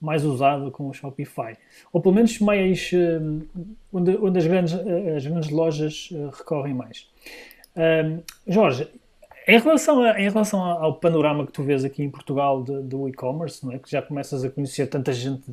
[0.00, 1.56] mais usado com o Shopify.
[1.92, 3.44] Ou pelo menos mais uh,
[3.92, 7.10] onde, onde as, grandes, as grandes lojas uh, recorrem mais.
[8.46, 8.88] Jorge,
[9.46, 13.08] em relação, a, em relação ao panorama que tu vês aqui em Portugal de, do
[13.08, 13.78] e-commerce, não é?
[13.78, 15.44] que já começas a conhecer tanta gente,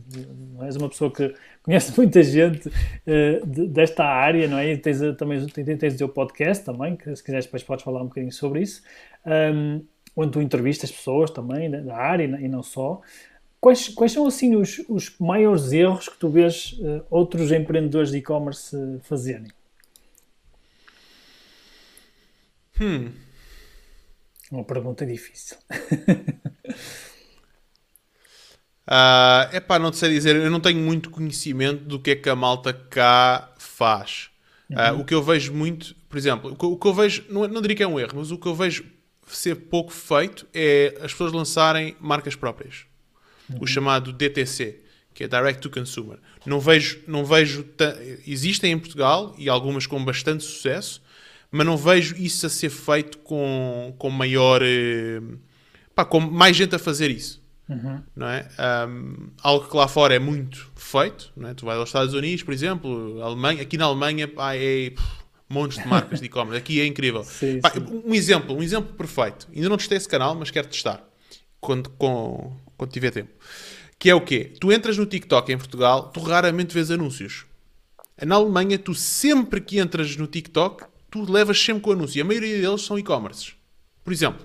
[0.51, 0.65] não é?
[0.65, 1.31] és uma pessoa que
[1.61, 4.73] conhece muita gente uh, de, desta área, não é?
[4.73, 8.01] E tens também tens, tens o teu podcast também, que se quiseres depois podes falar
[8.01, 8.81] um bocadinho sobre isso,
[9.53, 9.85] um,
[10.15, 12.99] onde tu entrevistas pessoas também da, da área e não só.
[13.61, 18.17] Quais, quais são assim os, os maiores erros que tu vês uh, outros empreendedores de
[18.17, 19.47] e-commerce fazerem?
[22.81, 23.11] Hum.
[24.53, 25.57] Uma pergunta difícil.
[28.87, 32.15] uh, é pá, não te sei dizer, eu não tenho muito conhecimento do que é
[32.15, 34.29] que a malta cá faz.
[34.75, 34.99] Ah, uhum.
[34.99, 37.47] Uh, o que eu vejo muito, por exemplo, o que, o que eu vejo, não,
[37.47, 38.85] não diria que é um erro, mas o que eu vejo
[39.27, 42.85] ser pouco feito é as pessoas lançarem marcas próprias.
[43.49, 43.57] Uhum.
[43.61, 44.83] O chamado DTC,
[45.15, 46.19] que é Direct to Consumer.
[46.45, 47.65] Não vejo, não vejo,
[48.27, 51.01] existem em Portugal e algumas com bastante sucesso,
[51.53, 54.59] mas não vejo isso a ser feito com, com maior.
[54.63, 55.21] Eh,
[55.93, 57.43] pá, com mais gente a fazer isso.
[57.69, 58.01] Uhum.
[58.15, 58.49] Não é?
[58.89, 61.31] Um, algo que lá fora é muito feito.
[61.37, 61.53] Não é?
[61.53, 65.07] Tu vais aos Estados Unidos, por exemplo, Alemanha, aqui na Alemanha pá, é pff,
[65.47, 66.57] montes de marcas de e-commerce.
[66.57, 67.23] Aqui é incrível.
[67.23, 67.85] Sim, pá, sim.
[68.03, 69.47] Um exemplo, um exemplo perfeito.
[69.55, 71.07] Ainda não testei esse canal, mas quero testar
[71.61, 73.31] quando, com, quando tiver tempo.
[73.99, 74.53] Que é o quê?
[74.59, 77.45] Tu entras no TikTok em Portugal, tu raramente vês anúncios.
[78.25, 82.17] Na Alemanha, tu sempre que entras no TikTok, tu levas sempre com o anúncio.
[82.17, 83.55] E a maioria deles são e-commerces.
[84.03, 84.43] Por exemplo.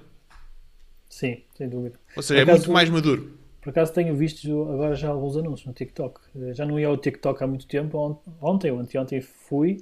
[1.09, 1.99] Sim, sem dúvida.
[2.14, 3.39] Ou seja, acaso, é muito mais maduro.
[3.62, 6.21] Por acaso tenho visto agora já alguns anúncios no TikTok.
[6.37, 8.21] Eh, já não ia ao TikTok há muito tempo.
[8.39, 9.79] Ontem ou anteontem fui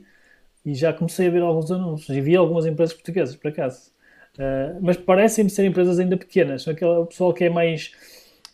[0.65, 2.17] e já comecei a ver alguns anúncios.
[2.17, 3.91] E vi algumas empresas portuguesas, por acaso.
[4.39, 6.63] Uh, mas parecem ser empresas ainda pequenas.
[6.63, 7.91] São aquele pessoal que é mais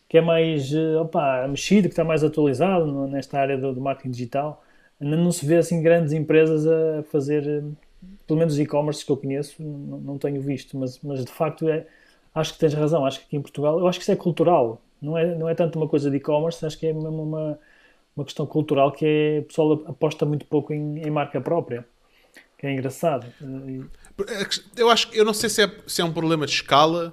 [0.08, 4.10] que é mais eh, opa, mexido, que está mais atualizado nesta área do, do marketing
[4.10, 4.62] digital.
[5.00, 7.64] Ainda não se vê assim grandes empresas a fazer
[8.26, 11.86] pelo menos e-commerce que eu conheço, não, não, tenho visto, mas, mas de facto é,
[12.34, 14.80] acho que tens razão, acho que aqui em Portugal, eu acho que isso é cultural,
[15.00, 17.58] não é, não é tanto uma coisa de e-commerce, acho que é mesmo uma,
[18.16, 21.86] uma questão cultural que é, o pessoal aposta muito pouco em, em marca própria,
[22.58, 23.26] que é engraçado.
[24.76, 27.12] Eu acho eu não sei se é, se é um problema de escala,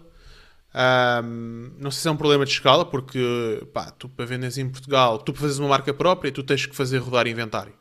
[1.23, 4.69] um, não sei se é um problema de escala, porque pá, tu para venderes em
[4.69, 7.73] Portugal, tu para fazeres uma marca própria, tu tens que fazer rodar inventário.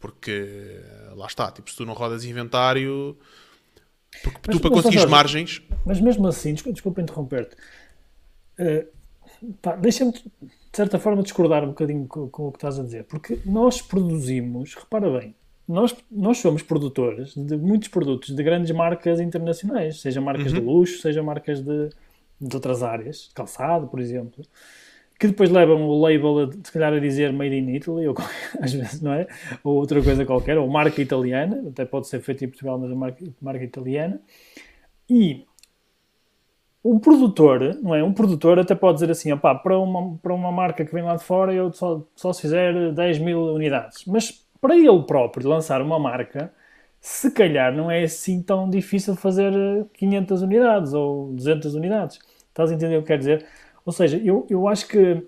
[0.00, 0.80] Porque
[1.14, 3.16] lá está, tipo, se tu não rodas inventário,
[4.22, 5.62] porque mas, tu para conseguir margens.
[5.84, 7.54] Mas mesmo assim, desculpa, desculpa interromper-te,
[8.58, 13.04] uh, deixa-me de certa forma, discordar um bocadinho com, com, o que estás a dizer.
[13.04, 15.34] Porque nós produzimos, repara bem,
[15.66, 20.60] nós, nós somos produtores de muitos produtos de grandes marcas internacionais, seja marcas uhum.
[20.60, 21.90] de luxo, seja marcas de,
[22.40, 24.44] de outras áreas, calçado, por exemplo,
[25.20, 28.16] que depois levam o label, a, se calhar, a dizer Made in Italy, ou
[28.58, 29.26] às vezes, não é?
[29.62, 32.94] Ou outra coisa qualquer, ou marca italiana, até pode ser feito em Portugal, mas a
[32.94, 34.18] marca, marca italiana.
[35.08, 35.44] E
[36.82, 38.02] um produtor, não é?
[38.02, 41.14] Um produtor até pode dizer assim, opá, para uma, para uma marca que vem lá
[41.16, 44.04] de fora eu só, só se fizer 10 mil unidades.
[44.06, 46.50] Mas para ele próprio lançar uma marca,
[46.98, 49.52] se calhar não é assim tão difícil fazer
[49.92, 52.18] 500 unidades ou 200 unidades.
[52.48, 53.46] Estás a entender o que quer dizer?
[53.84, 55.26] Ou seja, eu, eu acho que,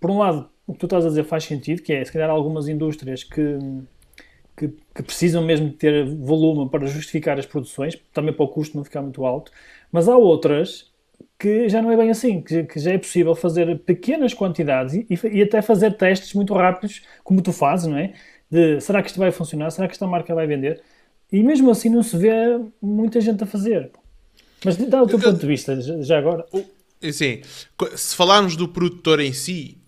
[0.00, 2.30] por um lado, o que tu estás a dizer faz sentido, que é, se calhar,
[2.30, 3.58] algumas indústrias que,
[4.56, 8.76] que, que precisam mesmo de ter volume para justificar as produções, também para o custo
[8.76, 9.52] não ficar muito alto,
[9.92, 10.92] mas há outras
[11.38, 15.06] que já não é bem assim, que, que já é possível fazer pequenas quantidades e,
[15.32, 18.14] e, até fazer testes muito rápidos, como tu fazes, não é?
[18.50, 19.70] De será que isto vai funcionar?
[19.70, 20.80] Será que esta marca vai vender?
[21.30, 23.90] E mesmo assim não se vê muita gente a fazer.
[24.64, 26.46] Mas dá o teu ponto de vista, já agora.
[27.12, 27.42] Sim,
[27.96, 29.78] se falarmos do produtor em si,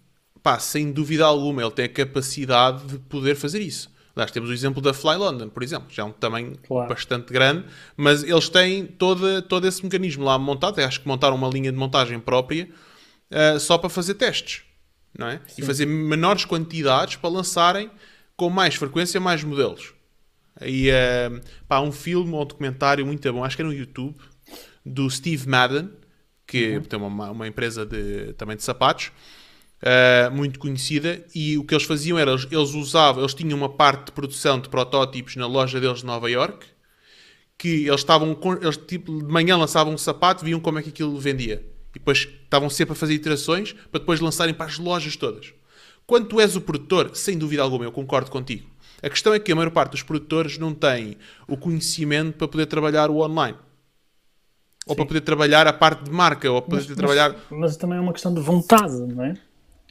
[0.42, 3.94] pá, sem dúvida alguma, ele tem a capacidade de poder fazer isso.
[4.14, 6.88] Nós temos o exemplo da Fly London, por exemplo, já é um tamanho claro.
[6.88, 10.80] bastante grande, mas eles têm todo, todo esse mecanismo lá montado.
[10.80, 12.66] Eu acho que montaram uma linha de montagem própria
[13.30, 14.62] uh, só para fazer testes,
[15.18, 15.40] não é?
[15.46, 15.60] Sim.
[15.60, 17.90] E fazer menores quantidades para lançarem
[18.36, 19.92] com mais frequência mais modelos.
[20.62, 24.16] E uh, pá, um filme ou um documentário muito bom, acho que é no YouTube,
[24.84, 25.90] do Steve Madden,
[26.46, 26.82] que uhum.
[26.82, 29.10] tem uma, uma empresa de, também de sapatos
[29.82, 33.68] uh, muito conhecida, e o que eles faziam era, eles, eles usavam, eles tinham uma
[33.68, 36.66] parte de produção de protótipos na loja deles de Nova York,
[37.58, 41.18] que eles estavam, eles tipo, de manhã lançavam um sapato, viam como é que aquilo
[41.18, 41.64] vendia.
[41.94, 45.54] E depois estavam sempre a fazer iterações para depois lançarem para as lojas todas.
[46.06, 48.68] Quando tu és o produtor, sem dúvida alguma, eu concordo contigo.
[49.02, 51.16] A questão é que a maior parte dos produtores não tem
[51.48, 53.56] o conhecimento para poder trabalhar o online.
[54.86, 54.96] Ou Sim.
[54.96, 57.30] para poder trabalhar a parte de marca, ou para poder mas, trabalhar.
[57.50, 59.34] Mas, mas também é uma questão de vontade, não é?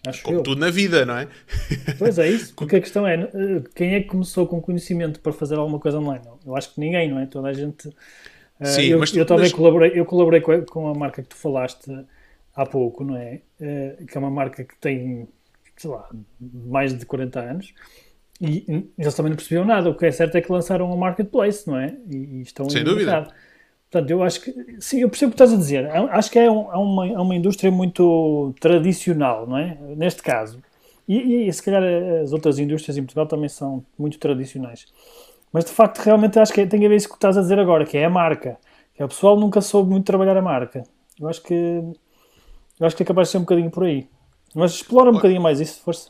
[0.07, 0.43] Acho Como eu.
[0.43, 1.27] tudo na vida, não é?
[1.97, 5.33] Pois é isso, porque a questão é, eh, quem é que começou com conhecimento para
[5.33, 6.23] fazer alguma coisa online?
[6.45, 7.25] Eu acho que ninguém, não é?
[7.25, 7.89] Toda a gente...
[8.59, 9.53] Eh, Sim, eu, mas tu, eu também mas...
[9.53, 11.91] colaborei, eu colaborei com a marca que tu falaste
[12.55, 13.41] há pouco, não é?
[13.59, 15.27] Eh, que é uma marca que tem,
[15.75, 16.07] sei lá,
[16.39, 17.73] mais de 40 anos
[18.39, 19.89] e eles também não percebiam nada.
[19.89, 21.95] O que é certo é que lançaram um marketplace, não é?
[22.09, 23.11] E, e estão Sem dúvida.
[23.11, 23.33] Mercado.
[23.95, 25.89] Portanto, eu acho que, sim, eu percebo o que estás a dizer.
[25.89, 29.77] Acho que é, um, é, uma, é uma indústria muito tradicional, não é?
[29.95, 30.61] Neste caso.
[31.07, 31.81] E, e, se calhar
[32.21, 34.85] as outras indústrias em Portugal também são muito tradicionais.
[35.49, 37.85] Mas de facto, realmente acho que tem a ver isso que estás a dizer agora,
[37.85, 38.57] que é a marca.
[38.93, 40.83] Que é o pessoal nunca soube muito trabalhar a marca.
[41.17, 44.09] Eu acho que eu acho que é capaz de ser um bocadinho por aí.
[44.53, 46.09] Mas explora um bocadinho mais isso, força.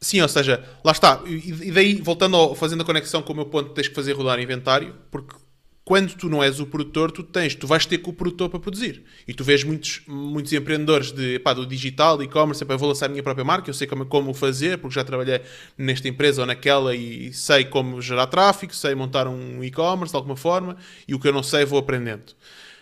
[0.00, 1.22] Sim, ou seja, lá está.
[1.26, 4.38] E daí, voltando ao, fazendo a conexão com o meu ponto, tens que fazer rodar
[4.40, 5.43] inventário, porque
[5.84, 8.58] quando tu não és o produtor, tu tens, tu vais ter com o produtor para
[8.58, 9.02] produzir.
[9.28, 13.08] E tu vês muitos, muitos empreendedores de, epá, do digital, e-commerce, eu vou lançar a
[13.10, 15.42] minha própria marca, eu sei como, como fazer, porque já trabalhei
[15.76, 20.36] nesta empresa ou naquela e sei como gerar tráfego, sei montar um e-commerce de alguma
[20.36, 20.74] forma,
[21.06, 22.30] e o que eu não sei vou aprendendo.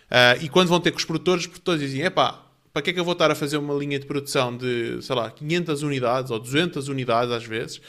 [0.09, 2.41] Uh, e quando vão ter com os produtores, os produtores dizem, epá,
[2.71, 5.15] para que é que eu vou estar a fazer uma linha de produção de, sei
[5.15, 7.81] lá, 500 unidades ou 200 unidades às vezes,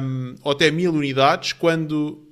[0.00, 2.23] um, ou até 1000 unidades, quando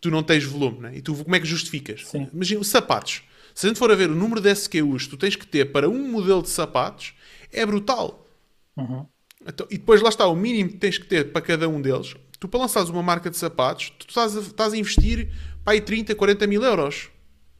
[0.00, 0.96] tu não tens volume, né?
[0.96, 2.06] E tu como é que justificas?
[2.06, 2.28] Sim.
[2.32, 3.22] Imagina, os sapatos.
[3.54, 5.72] Se a gente for a ver o número de SKUs que tu tens que ter
[5.72, 7.14] para um modelo de sapatos,
[7.52, 8.26] é brutal.
[8.76, 9.06] Uhum.
[9.46, 12.14] Então, e depois lá está, o mínimo que tens que ter para cada um deles.
[12.38, 15.30] Tu para lançares uma marca de sapatos, tu estás a, estás a investir
[15.64, 17.10] para aí 30, 40 mil euros.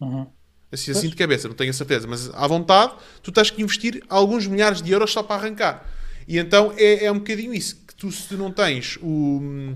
[0.01, 0.27] Uhum.
[0.73, 4.03] Assim, assim de cabeça, não tenho a certeza, mas à vontade, tu tens que investir
[4.09, 5.87] alguns milhares de euros só para arrancar.
[6.29, 9.75] E então é, é um bocadinho isso, que tu se não tens o,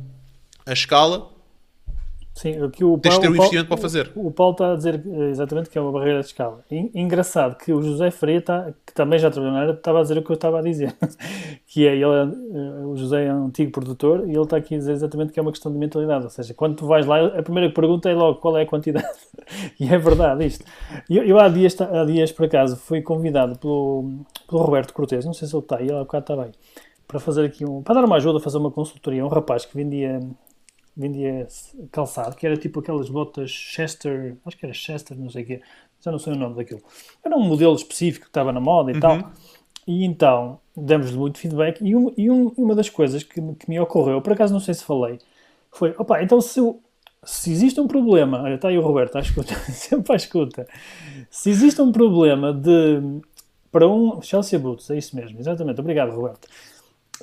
[0.65, 1.34] a escala,
[2.35, 4.11] Sim, o Tens de ter um investimento para fazer.
[4.17, 6.65] O, o Paulo está a dizer eh, exatamente que é uma barreira de escala.
[6.93, 10.19] engraçado que o José Freire, está, que também já trabalhou na área, estava a dizer
[10.19, 10.93] o que eu estava a dizer.
[11.65, 14.79] que é, ele, eh, o José é um antigo produtor e ele está aqui a
[14.79, 16.25] dizer exatamente que é uma questão de mentalidade.
[16.25, 19.07] Ou seja, quando tu vais lá, a primeira pergunta é logo qual é a quantidade.
[19.79, 20.65] e é verdade isto.
[21.09, 24.11] Eu, eu há, dias, há dias, por acaso, fui convidado pelo,
[24.49, 26.51] pelo Roberto Cortes, não sei se ele está, ele há bocado está bem,
[27.07, 29.25] para fazer aqui um, para dar uma ajuda, fazer uma consultoria.
[29.25, 30.21] Um rapaz que vendia
[30.97, 31.47] vendia
[31.91, 35.63] calçado, que era tipo aquelas botas Chester, acho que era Chester, não sei o quê,
[36.01, 36.83] já não sei o nome daquilo.
[37.25, 39.01] Era um modelo específico que estava na moda e uhum.
[39.01, 39.33] tal.
[39.87, 41.81] E então demos-lhe muito feedback.
[41.83, 44.75] E, um, e um, uma das coisas que, que, me ocorreu, por acaso não sei
[44.75, 45.19] se falei,
[45.71, 46.81] foi: opa, então se, eu,
[47.23, 50.67] se existe um problema, olha, está aí o Roberto, à escuta, sempre à escuta.
[51.31, 53.21] Se existe um problema de
[53.71, 55.81] para um Chelsea Boots, é isso mesmo, exatamente.
[55.81, 56.49] Obrigado, Roberto.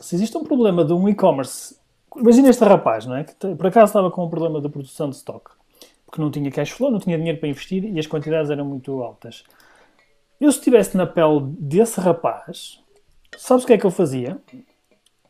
[0.02, 1.77] Se existe um problema de um e-commerce,
[2.17, 3.23] imagina este rapaz, não é?
[3.23, 5.51] Que por acaso estava com um problema de produção de stock,
[6.05, 9.01] porque não tinha cash flow, não tinha dinheiro para investir e as quantidades eram muito
[9.01, 9.43] altas.
[10.39, 12.81] Eu, se estivesse na pele desse rapaz,
[13.38, 14.39] sabes o que é que eu fazia?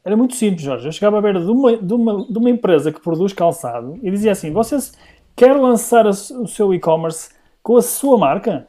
[0.04, 0.88] Era muito simples, Jorge.
[0.88, 4.10] Eu chegava à beira de uma, de uma, de uma empresa que produz calçado e
[4.10, 4.98] dizia assim: Vocês
[5.36, 7.30] querem lançar o seu e-commerce
[7.62, 8.66] com a sua marca?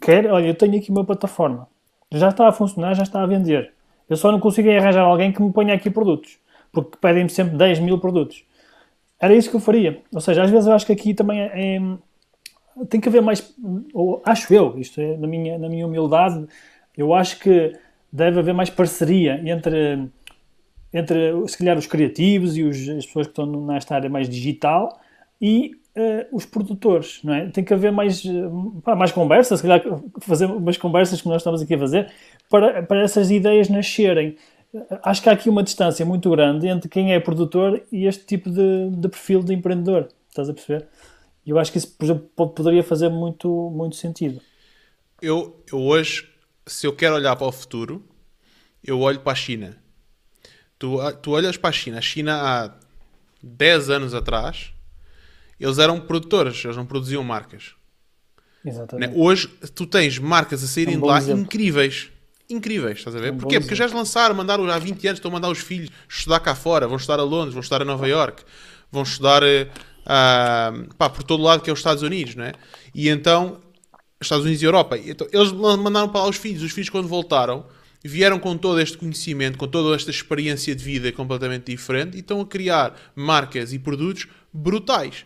[0.00, 0.30] Quer?
[0.30, 1.68] Olha, eu tenho aqui uma plataforma.
[2.10, 3.72] Já está a funcionar, já está a vender.
[4.08, 6.38] Eu só não consigo arranjar alguém que me ponha aqui produtos.
[6.72, 8.44] Porque pedem-me sempre 10 mil produtos.
[9.20, 10.02] Era isso que eu faria.
[10.12, 11.80] Ou seja, às vezes eu acho que aqui também é, é
[12.88, 13.54] tem que haver mais,
[13.92, 16.46] ou acho eu, isto é na minha, na minha humildade,
[16.96, 17.76] eu acho que
[18.10, 20.08] deve haver mais parceria entre
[20.92, 25.00] entre, se calhar, os criativos e os, as pessoas que estão nesta área mais digital
[25.40, 27.46] e uh, os produtores, não é?
[27.46, 29.82] Tem que haver mais, uh, pá, mais conversas, se calhar
[30.20, 32.12] fazer umas conversas que nós estamos aqui a fazer
[32.50, 34.36] para, para essas ideias nascerem.
[35.02, 38.50] Acho que há aqui uma distância muito grande entre quem é produtor e este tipo
[38.50, 40.08] de, de perfil de empreendedor.
[40.28, 40.86] Estás a perceber?
[41.44, 44.40] E eu acho que isso, por exemplo, poderia fazer muito, muito sentido.
[45.20, 46.28] Eu, eu hoje,
[46.66, 48.02] se eu quero olhar para o futuro,
[48.82, 49.82] eu olho para a China
[50.82, 52.74] Tu, tu olhas para a China, a China há
[53.40, 54.72] 10 anos atrás,
[55.60, 57.76] eles eram produtores, eles não produziam marcas.
[58.64, 59.10] Exatamente.
[59.10, 59.16] Né?
[59.16, 59.46] Hoje
[59.76, 61.42] tu tens marcas a saírem é um de lá exemplo.
[61.42, 62.10] incríveis.
[62.52, 63.32] Incríveis, estás a ver?
[63.32, 63.60] Um Porquê?
[63.60, 66.86] Porque já lançaram, mandaram há 20 anos, estão a mandar os filhos estudar cá fora,
[66.86, 68.42] vão estudar a Londres, vão estudar a Nova York,
[68.90, 72.52] vão estudar uh, pá, por todo lado que é os Estados Unidos, não é?
[72.94, 73.60] E então,
[74.20, 77.64] Estados Unidos e Europa, então, eles mandaram para lá os filhos, os filhos quando voltaram
[78.04, 82.40] vieram com todo este conhecimento, com toda esta experiência de vida completamente diferente e estão
[82.40, 85.24] a criar marcas e produtos brutais.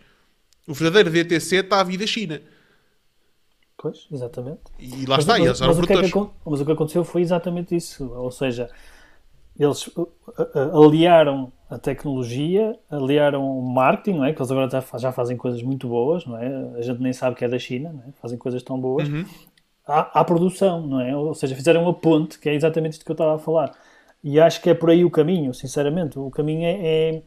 [0.67, 2.41] O verdadeiro DTC está à vida China.
[3.91, 4.61] Pois, exatamente.
[4.79, 6.11] E lá mas, está, mas, eles eram mas produtores.
[6.11, 8.13] O que é que, mas o que aconteceu foi exatamente isso.
[8.15, 8.71] Ou seja,
[9.59, 14.33] eles uh, uh, aliaram a tecnologia, aliaram o marketing, não é?
[14.33, 14.69] que eles agora
[14.99, 16.79] já, fazem coisas muito boas, não é?
[16.79, 18.13] a gente nem sabe que é da China, é?
[18.21, 19.25] fazem coisas tão boas, uhum
[19.87, 21.17] à, à, produção, não é?
[21.17, 23.73] Ou seja, fizeram uma ponte, que é exatamente isto que eu estava a falar.
[24.23, 26.19] E acho que é por aí o caminho, sinceramente.
[26.19, 26.73] O caminho é.
[26.73, 27.23] é,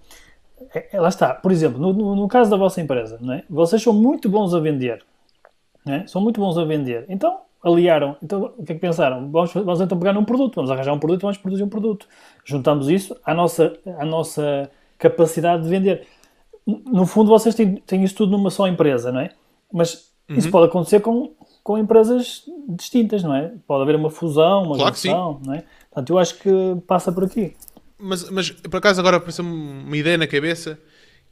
[0.76, 1.34] é, é lá está.
[1.34, 3.44] Por exemplo, no, no, no, caso da vossa empresa, não é?
[3.50, 5.04] Vocês são muito bons a vender.
[5.86, 6.08] Não é?
[6.08, 7.06] São muito bons a vender.
[7.10, 8.16] Então, aliaram.
[8.22, 9.30] Então, o que é que pensaram?
[9.32, 12.08] Vamos, vamos então pegar um produto, vamos arranjar um produto, vamos produzir um produto.
[12.46, 16.08] Juntamos isso à nossa, à nossa capacidade de vender.
[16.66, 19.32] No fundo, vocês têm, têm isso tudo numa só empresa, não é?
[19.72, 20.36] Mas uhum.
[20.38, 21.32] isso pode acontecer com
[21.70, 23.54] com empresas distintas, não é?
[23.68, 25.64] Pode haver uma fusão, uma claro junção, não é?
[25.92, 26.50] Portanto, eu acho que
[26.88, 27.56] passa por aqui.
[27.96, 30.80] Mas, mas por acaso agora apareceu uma ideia na cabeça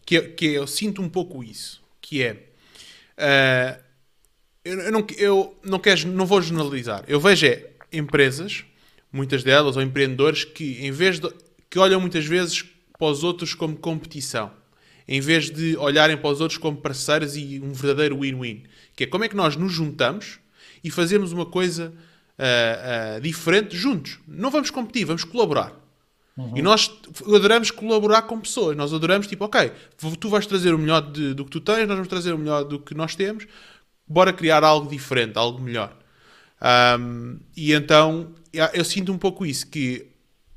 [0.05, 3.83] que, eu, que eu sinto um pouco isso, que é uh,
[4.67, 7.03] eu, eu, não, eu não, quero, não vou generalizar.
[7.07, 8.63] Eu vejo é, empresas,
[9.11, 11.29] muitas delas, ou empreendedores que em vez de
[11.69, 12.63] que olham muitas vezes
[12.97, 14.51] para os outros como competição
[15.07, 18.63] em vez de olharem para os outros como parceiros e um verdadeiro win-win.
[18.95, 20.39] Que é como é que nós nos juntamos
[20.83, 21.93] e fazemos uma coisa
[22.37, 24.19] uh, uh, diferente juntos.
[24.27, 25.73] Não vamos competir, vamos colaborar.
[26.35, 26.57] Uhum.
[26.57, 26.91] E nós
[27.25, 28.75] adoramos colaborar com pessoas.
[28.75, 29.71] Nós adoramos, tipo, ok,
[30.19, 32.63] tu vais trazer o melhor de, do que tu tens, nós vamos trazer o melhor
[32.63, 33.47] do que nós temos,
[34.07, 35.95] bora criar algo diferente, algo melhor.
[36.99, 38.33] Um, e então
[38.73, 40.07] eu sinto um pouco isso, que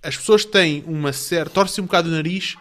[0.03, 1.51] as pessoas têm uma certa.
[1.51, 2.57] torcem um bocado o nariz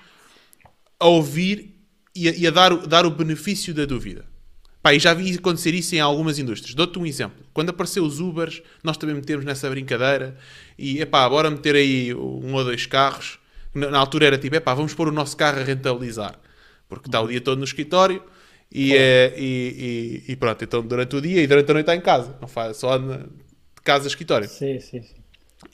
[1.00, 1.76] a ouvir
[2.16, 4.26] e a, e a dar, dar o benefício da dúvida.
[4.82, 6.74] Pá, e já vi acontecer isso em algumas indústrias.
[6.74, 7.46] Dou-te um exemplo.
[7.54, 10.38] Quando apareceu os Ubers, nós também metemos nessa brincadeira
[10.78, 13.40] e, epá, bora meter aí um ou dois carros.
[13.74, 16.40] Na, na altura era tipo, epá, vamos pôr o nosso carro a rentabilizar.
[16.88, 18.24] Porque está o dia todo no escritório
[18.72, 20.64] e, é, e, e, e, pronto.
[20.64, 22.38] Então, durante o dia e durante a noite está em casa.
[22.40, 23.18] Não faz, só de
[23.84, 24.48] casa a escritório.
[24.48, 25.20] Sim, sim, sim.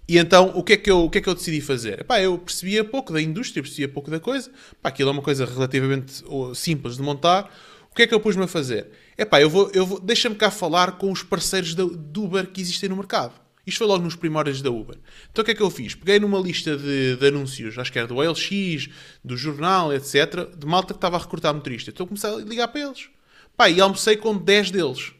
[0.07, 2.01] E então, o que é que eu, o que é que eu decidi fazer?
[2.01, 4.49] Epá, eu percebia pouco da indústria, percebia pouco da coisa.
[4.71, 6.23] Epá, aquilo é uma coisa relativamente
[6.55, 7.51] simples de montar.
[7.91, 8.87] O que é que eu pus-me a fazer?
[9.17, 12.61] Epá, eu vou, eu vou, deixa-me cá falar com os parceiros da, do Uber que
[12.61, 13.33] existem no mercado.
[13.65, 14.97] Isto foi logo nos primórdios da Uber.
[15.31, 15.95] Então o que é que eu fiz?
[15.95, 18.89] Peguei numa lista de, de anúncios, acho que era do LX,
[19.23, 21.89] do jornal, etc., de malta que estava a recrutar motorista.
[21.89, 23.09] Então comecei a ligar para eles.
[23.57, 25.13] Pá, e almocei com 10 deles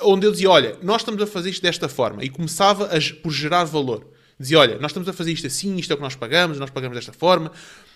[0.00, 3.30] onde eu dizia, olha, nós estamos a fazer isto desta forma, e começava a, por
[3.30, 4.06] gerar valor.
[4.38, 6.68] Dizia, olha, nós estamos a fazer isto assim, isto é o que nós pagamos, nós
[6.68, 7.50] pagamos desta forma.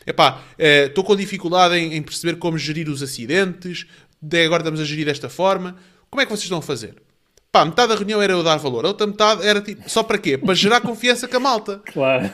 [0.07, 3.87] Epá, eh, estou com dificuldade em, em, perceber como gerir os acidentes,
[4.23, 5.77] de agora estamos a gerir desta forma.
[6.09, 6.95] Como é que vocês estão a fazer?
[7.53, 10.19] Pá, metade da reunião era eu dar valor, a outra metade era tipo, só para
[10.19, 10.39] quê?
[10.39, 11.83] Para gerar confiança com a malta.
[11.93, 12.31] Claro.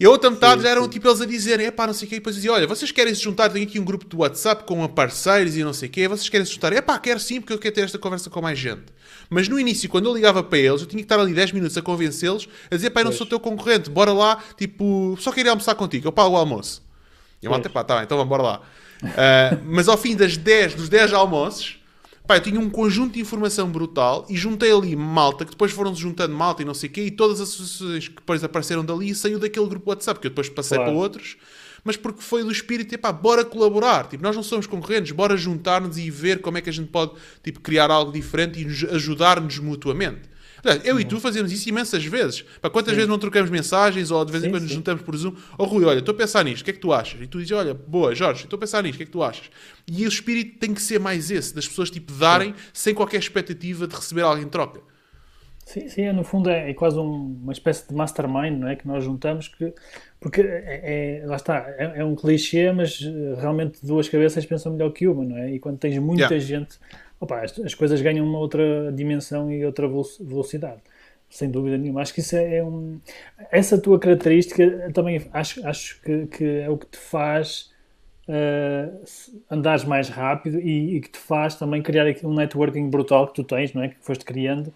[0.00, 0.90] E a outra metade sim, eram sim.
[0.90, 2.92] tipo eles a dizerem, é pá, não sei o quê, e depois diziam, olha, vocês
[2.92, 5.90] querem se juntar, tenho aqui um grupo de WhatsApp com parceiros e não sei o
[5.90, 6.72] quê, vocês querem se juntar?
[6.72, 8.84] É pá, quero sim, porque eu quero ter esta conversa com mais gente.
[9.28, 11.76] Mas no início, quando eu ligava para eles, eu tinha que estar ali 10 minutos
[11.76, 15.50] a convencê-los, a dizer, pá, eu não sou teu concorrente, bora lá, tipo, só queria
[15.50, 16.80] almoçar contigo, eu pago o almoço.
[17.42, 18.60] E eu, até pá, tá bem, então vamos, bora lá.
[19.02, 21.80] Uh, mas ao fim das 10, dos 10 almoços,
[22.28, 26.02] Pá, eu tinha um conjunto de informação brutal e juntei ali malta, que depois foram-se
[26.02, 29.14] juntando malta e não sei o quê, e todas as associações que depois apareceram dali
[29.14, 30.92] saiu daquele grupo WhatsApp, que eu depois passei claro.
[30.92, 31.38] para outros,
[31.82, 34.08] mas porque foi do espírito, e pá, bora colaborar.
[34.08, 37.12] Tipo, nós não somos concorrentes, bora juntar-nos e ver como é que a gente pode
[37.42, 40.28] tipo, criar algo diferente e ajudar-nos mutuamente.
[40.84, 42.42] Eu e tu fazemos isso imensas vezes.
[42.60, 42.96] Para quantas sim.
[42.96, 45.34] vezes não trocamos mensagens ou de vez em quando nos juntamos por Zoom?
[45.56, 47.20] Oh Rui, olha, estou a pensar nisto, o que é que tu achas?
[47.20, 49.22] E tu dizes, olha, boa, Jorge, estou a pensar nisto, o que é que tu
[49.22, 49.50] achas?
[49.86, 52.54] E o espírito tem que ser mais esse, das pessoas tipo darem sim.
[52.72, 54.80] sem qualquer expectativa de receber algo em troca.
[55.68, 58.74] Sim, sim, no fundo é, é quase um, uma espécie de mastermind, não é?
[58.74, 59.74] Que nós juntamos, que,
[60.18, 64.72] porque é, é lá está, é, é, um clichê, mas eh, realmente duas cabeças pensam
[64.72, 65.52] melhor que uma, não é?
[65.52, 66.38] E quando tens muita yeah.
[66.38, 66.78] gente
[67.20, 69.88] opa, as, as, coisas ganham uma outra dimensão e outra
[70.20, 70.80] velocidade.
[71.30, 72.00] Sem dúvida nenhuma.
[72.00, 73.00] Acho que isso é, é um.
[73.50, 77.70] Essa tua característica também acho, acho que, que é o que te faz
[78.28, 79.04] uh,
[79.50, 83.44] andares mais rápido e, e, que te faz também criar um networking brutal que tu
[83.44, 83.88] tens, não é?
[83.88, 84.72] Que foste criando.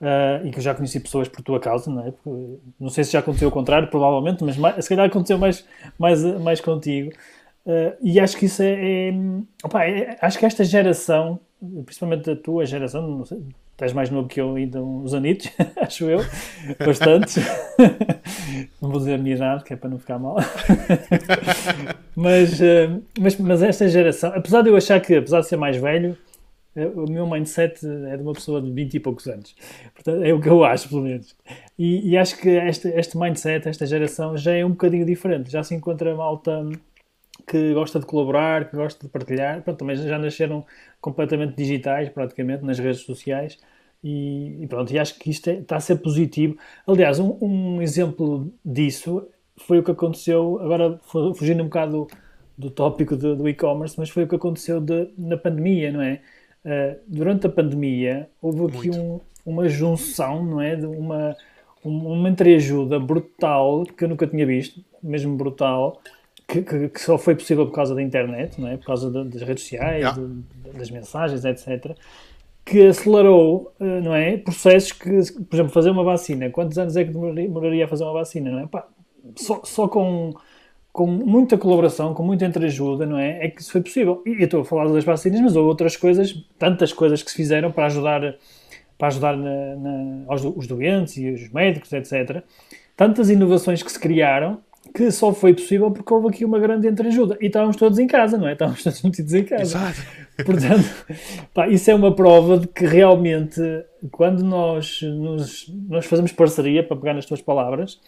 [0.00, 2.10] Uh, e que já conheci pessoas por tua causa, não é?
[2.10, 5.66] Porque, não sei se já aconteceu o contrário, provavelmente, mas mais, se calhar aconteceu mais,
[5.98, 7.12] mais, mais contigo.
[7.66, 9.12] Uh, e acho que isso é, é,
[9.62, 11.38] opa, é, Acho que esta geração
[11.84, 13.42] principalmente da tua geração, não sei,
[13.72, 15.50] estás mais novo que eu ainda uns anitos,
[15.80, 16.20] acho eu,
[16.84, 17.40] bastante.
[18.80, 20.36] não vou dizer a minha idade, que é para não ficar mal.
[22.14, 25.76] mas, eh, mas, mas esta geração, apesar de eu achar que, apesar de ser mais
[25.76, 26.16] velho,
[26.76, 29.54] eh, o meu mindset é de uma pessoa de 20 e poucos anos.
[29.94, 31.34] Portanto, é o que eu acho, pelo menos.
[31.78, 35.50] E, e acho que este, este mindset, esta geração, já é um bocadinho diferente.
[35.50, 36.68] Já se encontra malta
[37.46, 39.62] que gosta de colaborar, que gosta de partilhar.
[39.62, 40.64] Pronto, também já nasceram
[41.00, 43.58] completamente digitais, praticamente, nas redes sociais.
[44.02, 46.56] E, e pronto, e acho que isto é, está a ser positivo.
[46.86, 50.98] Aliás, um, um, exemplo disso foi o que aconteceu, agora
[51.34, 52.08] fugindo um bocado do,
[52.56, 56.20] do tópico do, do e-commerce, mas foi o que aconteceu de, na pandemia, não é?
[56.64, 60.76] Uh, durante a pandemia houve aqui um, uma junção, não é?
[60.76, 61.36] De uma,
[61.84, 66.00] uma entreajuda brutal que eu nunca tinha visto, mesmo brutal,
[66.50, 68.76] que, que, que, só foi possível por causa da internet, não é?
[68.76, 70.20] por causa de, das redes sociais, yeah.
[70.20, 71.96] de, das mensagens, etc.,
[72.64, 74.36] que acelerou eh, não é?
[74.36, 75.10] processos que,
[75.44, 78.50] por exemplo, fazer uma vacina, quantos anos é que demoraria a fazer uma vacina?
[78.50, 78.66] Não é?
[78.66, 78.86] Pá,
[79.36, 80.34] só, só com,
[80.92, 83.46] com muita colaboração, com muita entreajuda, não é?
[83.46, 84.22] É que isso foi possível.
[84.26, 87.36] E eu estou a falar das vacinas, mas houve outras coisas, tantas coisas que se
[87.36, 88.34] fizeram para ajudar,
[88.98, 92.42] para ajudar na, na, aos, os doentes e os médicos, etc.
[92.96, 94.60] Tantas inovações que se criaram
[94.92, 97.36] que só foi possível porque houve aqui uma grande entreajuda.
[97.40, 98.52] E estávamos todos em casa, não é?
[98.52, 99.62] Estávamos todos metidos em casa.
[99.62, 100.00] Exato.
[100.44, 101.06] Portanto,
[101.54, 103.60] pá, isso é uma prova de que realmente,
[104.10, 108.00] quando nós, nos, nós fazemos parceria, para pegar nas tuas palavras,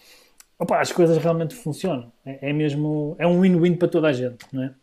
[0.59, 2.11] opa, as coisas realmente funcionam.
[2.25, 4.73] É, é mesmo, é um win-win para toda a gente, não é?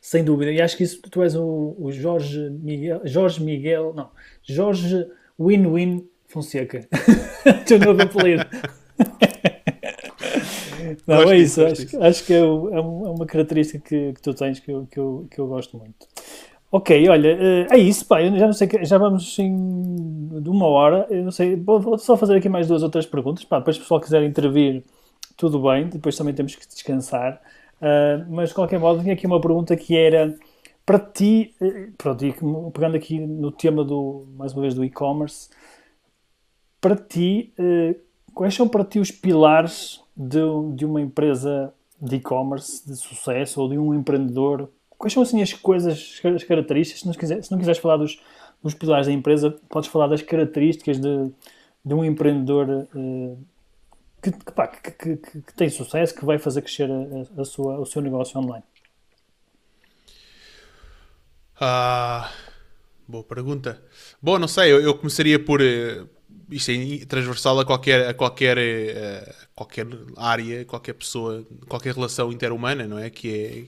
[0.00, 0.52] Sem dúvida.
[0.52, 4.10] E acho que isso, tu és o, o Jorge Miguel, Jorge Miguel, não,
[4.42, 5.06] Jorge
[5.38, 6.86] Win-Win Fonseca.
[7.66, 8.46] Teu novo apelido.
[11.06, 11.64] Não, é isso.
[11.64, 14.98] Acho, acho, que é, é, é, uma característica que, que tu tens que eu, que,
[14.98, 16.06] eu, que eu gosto muito.
[16.70, 20.66] Ok, olha, eh, é isso, pá, eu já não sei, já vamos em de uma
[20.66, 23.76] hora, eu não sei, vou só fazer aqui mais duas ou três perguntas, pá, depois
[23.76, 24.84] se o pessoal quiser intervir,
[25.34, 27.40] tudo bem, depois também temos que descansar,
[27.80, 30.36] uh, mas de qualquer modo tinha aqui uma pergunta que era,
[30.84, 32.34] para ti, eh, pronto, e
[32.72, 35.48] pegando aqui no tema do, mais uma vez, do e-commerce,
[36.80, 37.98] para ti, uh,
[38.34, 40.40] quais são para ti os pilares de,
[40.74, 41.72] de uma empresa
[42.02, 44.68] de e-commerce de sucesso ou de um empreendedor?
[44.98, 47.00] Quais são assim as coisas, as características?
[47.00, 48.20] Se não, quiser, se não quiseres falar dos,
[48.62, 51.30] dos pilares da empresa, podes falar das características de,
[51.84, 53.38] de um empreendedor uh,
[54.20, 57.86] que, que, pá, que, que, tem sucesso, que vai fazer crescer a, a sua, o
[57.86, 58.64] seu negócio online.
[61.60, 62.30] Ah,
[63.06, 63.82] boa pergunta.
[64.20, 66.04] Bom, não sei, eu, eu começaria por, eh,
[66.50, 69.86] isto é transversal a qualquer, a qualquer, eh, qualquer
[70.16, 73.10] área, qualquer pessoa, qualquer relação interhumana, não é?
[73.10, 73.64] Que é,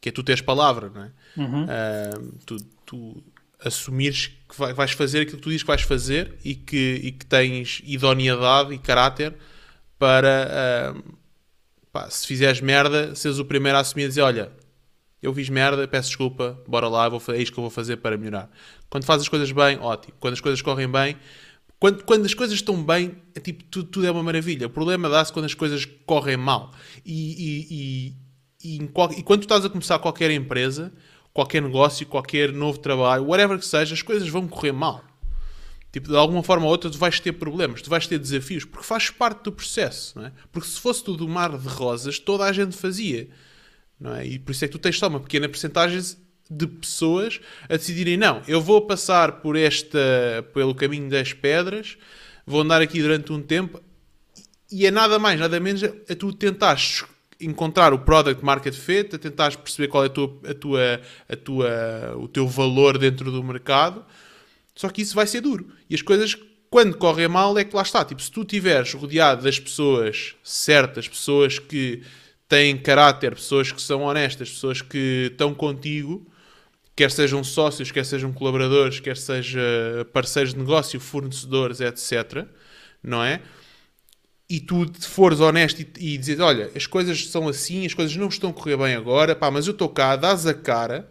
[0.00, 1.10] que é tu teres palavra, não é?
[1.36, 1.64] Uhum.
[1.64, 2.56] Uh, tu,
[2.86, 3.22] tu
[3.60, 7.26] assumires que vais fazer aquilo que tu dizes que vais fazer e que, e que
[7.26, 9.34] tens idoneidade e caráter
[9.98, 11.16] para, uh,
[11.92, 14.50] pá, se fizeres merda, seres o primeiro a assumir e dizer, olha,
[15.22, 18.16] eu fiz merda, peço desculpa, bora lá, vou, é isto que eu vou fazer para
[18.16, 18.50] melhorar.
[18.88, 20.14] Quando fazes as coisas bem, ótimo.
[20.18, 21.18] Quando as coisas correm bem,
[21.84, 24.68] Quando, quando as coisas estão bem, é tipo, tudo, tudo é uma maravilha.
[24.68, 26.72] O problema dá-se quando as coisas correm mal.
[27.04, 28.14] E, e,
[28.64, 30.90] e, e, qual, e quando estás a começar qualquer empresa,
[31.30, 35.04] qualquer negócio, qualquer novo trabalho, whatever que seja, as coisas vão correr mal.
[35.92, 38.86] Tipo, de alguma forma ou outra, tu vais ter problemas, tu vais ter desafios, porque
[38.86, 40.32] faz parte do processo, não é?
[40.50, 43.28] Porque se fosse tudo um mar de rosas, toda a gente fazia,
[44.00, 44.26] não é?
[44.26, 46.00] E por isso é que tu tens só uma pequena porcentagem
[46.50, 49.98] de pessoas a decidirem, não, eu vou passar por esta,
[50.52, 51.96] pelo caminho das pedras,
[52.46, 53.80] vou andar aqui durante um tempo,
[54.70, 57.04] e é nada mais, nada menos a tu tentares
[57.40, 61.36] encontrar o product market fit, a tentares perceber qual é a tua, a tua, a
[61.36, 64.04] tua, o teu valor dentro do mercado,
[64.74, 65.68] só que isso vai ser duro.
[65.88, 66.36] E as coisas,
[66.68, 68.04] quando correm mal, é que lá está.
[68.04, 72.02] Tipo, se tu estiveres rodeado das pessoas certas, pessoas que
[72.48, 76.26] têm caráter, pessoas que são honestas, pessoas que estão contigo,
[76.96, 79.62] quer sejam sócios, quer sejam colaboradores, quer sejam
[80.12, 82.46] parceiros de negócio, fornecedores, etc.,
[83.02, 83.40] não é?
[84.48, 88.28] E tu fores honesto e, e dizer, olha, as coisas são assim, as coisas não
[88.28, 91.08] estão a correr bem agora, pá, mas eu estou cá, dás a cara,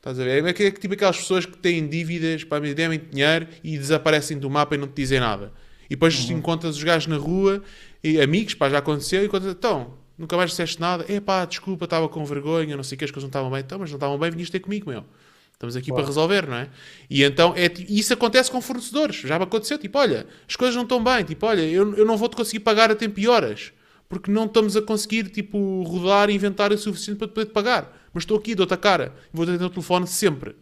[0.00, 0.42] Estás a ver?
[0.42, 4.38] É, que, é tipo aquelas pessoas que têm dívidas, para me devem dinheiro e desaparecem
[4.38, 5.52] do mapa e não te dizem nada.
[5.84, 6.38] E depois uhum.
[6.38, 7.62] encontras os gajos na rua,
[8.02, 11.84] e amigos, pá, já aconteceu, e quando então, nunca mais disseste nada, é pá, desculpa,
[11.84, 13.96] estava com vergonha, não sei o que, as coisas não estavam bem, então, mas não
[13.96, 15.04] estavam bem, viniste ter comigo, meu.
[15.52, 16.68] Estamos aqui para resolver, não é?
[17.08, 20.84] E então, é, isso acontece com fornecedores, já me aconteceu, tipo, olha, as coisas não
[20.84, 23.72] estão bem, tipo, olha, eu, eu não vou-te conseguir pagar a tempo e horas,
[24.08, 28.00] porque não estamos a conseguir, tipo, rodar e inventar o suficiente para te poder pagar
[28.12, 30.56] mas estou aqui, dou-te a cara, vou atender o telefone sempre.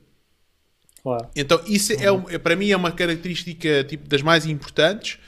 [1.03, 1.29] Claro.
[1.35, 2.25] Então, isso é, uhum.
[2.29, 5.19] é, para mim é uma característica tipo, das mais importantes.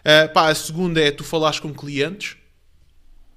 [0.00, 2.36] Uh, pá, a segunda é tu falares com clientes.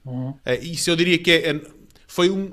[0.05, 0.29] Uhum.
[0.29, 1.61] Uh, isso eu diria que é, é,
[2.07, 2.51] foi um,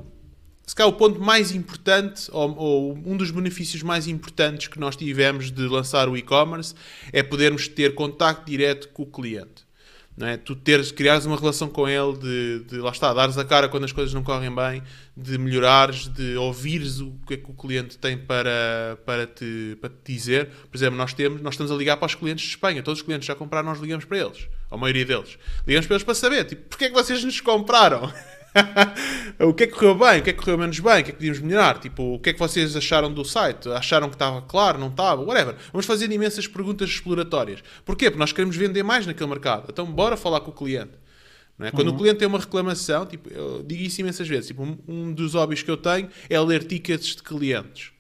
[0.67, 4.97] se calhar o ponto mais importante, ou, ou, um dos benefícios mais importantes que nós
[4.97, 6.75] tivemos de lançar o e-commerce,
[7.13, 9.66] é podermos ter contacto direto com o cliente
[10.17, 10.37] não é?
[10.37, 13.85] Tu teres, criares uma relação com ele, de, de lá está, dares a cara quando
[13.85, 14.83] as coisas não correm bem,
[15.15, 19.91] de melhorares, de ouvires o que é que o cliente tem para, para, te, para
[19.91, 20.49] te dizer.
[20.71, 23.07] Por exemplo, nós, temos, nós estamos a ligar para os clientes de Espanha, todos os
[23.07, 25.39] clientes já compraram, nós ligamos para eles, a maioria deles.
[25.67, 28.11] Ligamos para eles para saber, tipo, porque é que vocês nos compraram?
[29.41, 31.11] o que é que correu bem, o que é que correu menos bem, o que
[31.11, 34.15] é que podíamos melhorar, tipo, o que é que vocês acharam do site, acharam que
[34.15, 35.55] estava claro, não estava, whatever.
[35.73, 37.63] Vamos fazer imensas perguntas exploratórias.
[37.85, 38.07] Porquê?
[38.11, 39.67] Porque nós queremos vender mais naquele mercado.
[39.71, 40.93] Então, bora falar com o cliente.
[41.59, 41.71] É?
[41.71, 41.95] Quando uhum.
[41.95, 45.35] o cliente tem uma reclamação, tipo, eu digo isso imensas vezes, tipo, um, um dos
[45.35, 47.93] hobbies que eu tenho é ler tickets de clientes.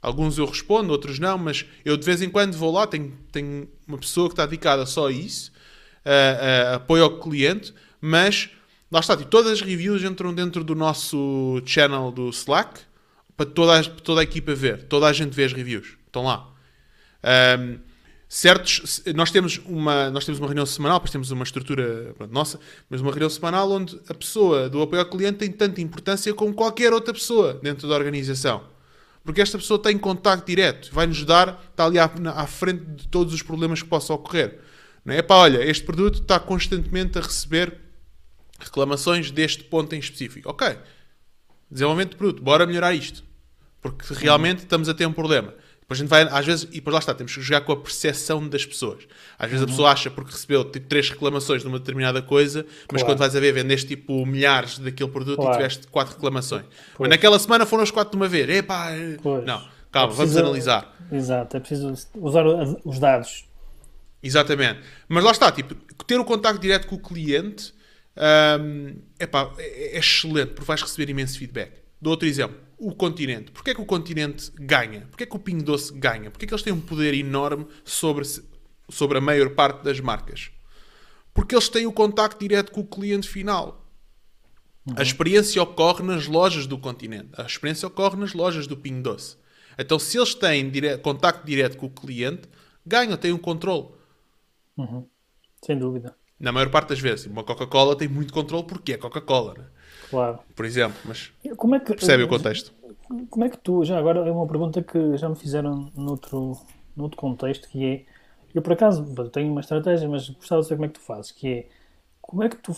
[0.00, 3.68] Alguns eu respondo, outros não, mas eu de vez em quando vou lá, tenho, tenho
[3.86, 5.50] uma pessoa que está dedicada só a isso,
[6.06, 8.50] uh, uh, apoio ao cliente, mas
[8.90, 12.80] Lá está, tipo, todas as reviews entram dentro do nosso channel do Slack
[13.36, 14.84] para toda a, toda a equipa ver.
[14.84, 15.96] Toda a gente vê as reviews.
[16.06, 16.48] Estão lá.
[17.58, 17.78] Um,
[18.28, 22.60] certos, nós temos, uma, nós temos uma reunião semanal, depois temos uma estrutura pronto, nossa,
[22.88, 26.54] mas uma reunião semanal onde a pessoa do apoio ao cliente tem tanta importância como
[26.54, 28.64] qualquer outra pessoa dentro da organização.
[29.24, 33.34] Porque esta pessoa tem contacto direto, vai-nos ajudar, está ali à, à, frente de todos
[33.34, 34.60] os problemas que possam ocorrer.
[35.04, 35.22] Não é?
[35.22, 37.85] Pá, olha, este produto está constantemente a receber
[38.58, 40.50] reclamações deste ponto em específico.
[40.50, 40.76] Ok,
[41.70, 43.24] desenvolvimento de produto, bora melhorar isto.
[43.80, 45.54] Porque realmente estamos a ter um problema.
[45.86, 47.76] Depois a gente vai, às vezes, e depois lá está, temos que jogar com a
[47.76, 49.04] percepção das pessoas.
[49.38, 49.68] Às vezes uhum.
[49.68, 53.04] a pessoa acha porque recebeu tipo, três reclamações de uma determinada coisa, mas claro.
[53.04, 55.52] quando vais a ver, vendeste tipo milhares daquele produto claro.
[55.52, 56.64] e tiveste quatro reclamações.
[56.64, 56.98] Pois.
[56.98, 58.48] Mas naquela semana foram as quatro de uma vez.
[58.48, 58.88] Epá,
[59.22, 59.44] pois.
[59.44, 59.62] não,
[59.92, 60.96] calma, é preciso, vamos analisar.
[61.12, 62.44] Exato, é preciso usar
[62.84, 63.44] os dados.
[64.20, 64.80] Exatamente.
[65.08, 67.72] Mas lá está, tipo, ter o contacto direto com o cliente
[68.16, 71.82] um, epá, é, é excelente, porque vais receber imenso feedback.
[72.00, 72.58] Dou outro exemplo.
[72.78, 73.50] O continente.
[73.52, 75.02] Porquê é que o continente ganha?
[75.10, 76.30] Porquê é que o Pingo Doce ganha?
[76.30, 78.26] Porquê é que eles têm um poder enorme sobre,
[78.88, 80.50] sobre a maior parte das marcas?
[81.32, 83.86] Porque eles têm o contacto direto com o cliente final.
[84.86, 84.94] Uhum.
[84.96, 87.30] A experiência ocorre nas lojas do continente.
[87.36, 89.36] A experiência ocorre nas lojas do Pingo Doce.
[89.78, 90.96] Então, se eles têm dire...
[90.98, 92.48] contacto direto com o cliente,
[92.86, 93.88] ganham, têm um controle.
[94.76, 95.06] Uhum.
[95.62, 96.16] Sem dúvida.
[96.38, 97.26] Na maior parte das vezes.
[97.26, 99.64] Uma Coca-Cola tem muito controle porque é Coca-Cola, né?
[100.10, 100.38] Claro.
[100.54, 102.72] Por exemplo, mas como é que, percebe o contexto.
[103.30, 106.58] Como é que tu, já agora é uma pergunta que já me fizeram noutro,
[106.96, 108.04] noutro contexto, que é,
[108.54, 111.32] eu por acaso tenho uma estratégia, mas gostava de saber como é que tu fazes,
[111.32, 111.68] que é,
[112.20, 112.72] como é que tu,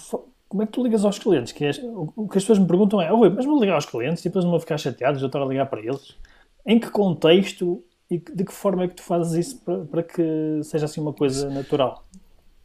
[0.49, 1.53] como é que tu ligas aos clientes?
[1.53, 4.25] Que é, o que as pessoas me perguntam é, oh, mas me ligar aos clientes
[4.25, 6.17] e depois não vou ficar chateados, eu estou a ligar para eles.
[6.67, 10.61] Em que contexto e de que forma é que tu fazes isso para, para que
[10.63, 12.07] seja assim uma coisa natural?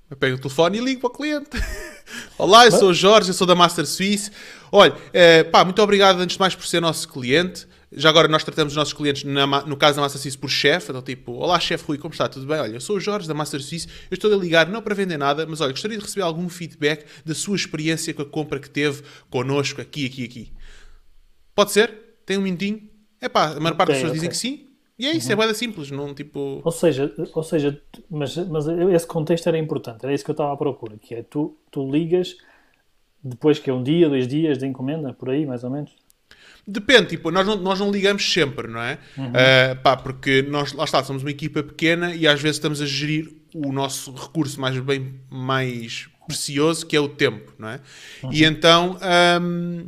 [0.10, 1.50] Eu pego o telefone e ligo para o cliente.
[2.38, 4.30] Olá, eu sou o Jorge, eu sou da Master Suisse.
[4.72, 7.68] Olha, é, pá, muito obrigado antes de mais por ser nosso cliente.
[7.96, 10.92] Já agora nós tratamos os nossos clientes, na no caso da Master Suisse, por chefe.
[10.92, 12.28] Então, tipo, olá, chefe Rui, como está?
[12.28, 12.60] Tudo bem?
[12.60, 13.88] Olha, eu sou o Jorge da Master Suisse.
[14.10, 17.06] Eu estou a ligar não para vender nada, mas olha, gostaria de receber algum feedback
[17.26, 20.52] da sua experiência com a compra que teve connosco aqui, aqui, aqui.
[21.56, 21.92] Pode ser?
[22.26, 22.90] Tem um minutinho?
[23.22, 24.73] É pá, a maior parte das pessoas dizem que sim.
[24.98, 25.90] E é isso, é bem simples.
[25.92, 26.62] Não, tipo...
[26.64, 30.54] Ou seja, ou seja mas, mas esse contexto era importante, era isso que eu estava
[30.54, 32.38] à procura, que é tu, tu ligas
[33.24, 35.92] depois que é um dia, dois dias de encomenda, por aí, mais ou menos.
[36.68, 38.98] Depende, tipo, nós não, nós não ligamos sempre, não é?
[39.18, 42.86] Ah, pá, porque nós, lá está, somos uma equipa pequena e às vezes estamos a
[42.86, 47.82] gerir o nosso recurso mais bem mais precioso, que é o tempo, não é?
[48.32, 49.88] E então, ahm,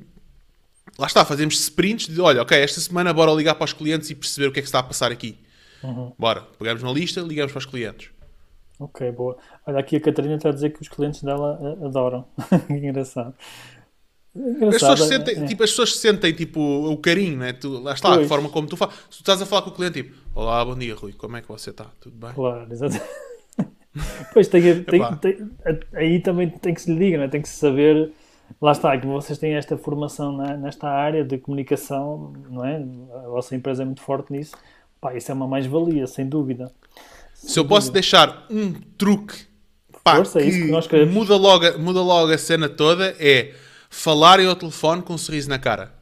[0.98, 4.16] lá está, fazemos sprints de, olha, ok, esta semana bora ligar para os clientes e
[4.16, 5.38] perceber o que é que está a passar aqui.
[6.18, 8.10] Bora, pegamos na lista, ligamos para os clientes.
[8.80, 9.38] Ok, boa.
[9.68, 12.26] Olha, aqui a Catarina está a dizer que os clientes dela a- adoram.
[12.70, 13.34] Engraçado.
[14.36, 14.92] As Engraçado.
[14.98, 15.46] pessoas, sentem, é.
[15.46, 17.54] tipo, as pessoas sentem tipo, o carinho, né?
[17.54, 18.28] tu, lá está, a Pois.
[18.28, 18.96] forma como tu falas.
[19.10, 21.42] Se tu estás a falar com o cliente, tipo, olá, bom dia, Rui, como é
[21.42, 21.86] que você está?
[22.02, 22.34] Tudo bem?
[22.34, 23.00] Claro, exato.
[24.34, 25.50] Pois tem, tem, tem-
[25.94, 27.28] aí também tem que se lhe diga, não é?
[27.30, 28.12] tem que se saber.
[28.62, 32.78] Lá está, como vocês têm esta formação na- nesta área de comunicação, não é?
[33.26, 34.56] A vossa empresa é muito forte nisso.
[35.02, 36.72] Pá, isso é uma mais-valia, sem dúvida.
[37.34, 39.36] Se eu posso deixar um truque
[40.04, 41.14] pá, Força, é que, que queremos.
[41.14, 43.54] muda, logo, a- muda logo a cena toda, é
[43.90, 45.94] falarem ao telefone com um sorriso na cara.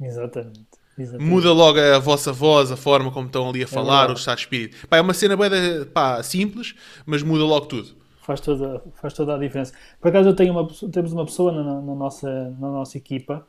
[0.00, 0.60] Exatamente.
[0.98, 1.28] exatamente.
[1.30, 4.12] Muda logo a vossa voz, a forma como estão ali a falar, verdade.
[4.12, 4.86] o estado de espírito.
[4.88, 6.74] Pá, é uma cena bem, da- pá, simples,
[7.06, 7.96] mas muda logo tudo.
[8.28, 9.72] Faz toda, faz toda a diferença.
[10.00, 12.30] Por acaso eu tenho uma, temos uma pessoa na, na nossa,
[12.60, 13.46] na nossa equipa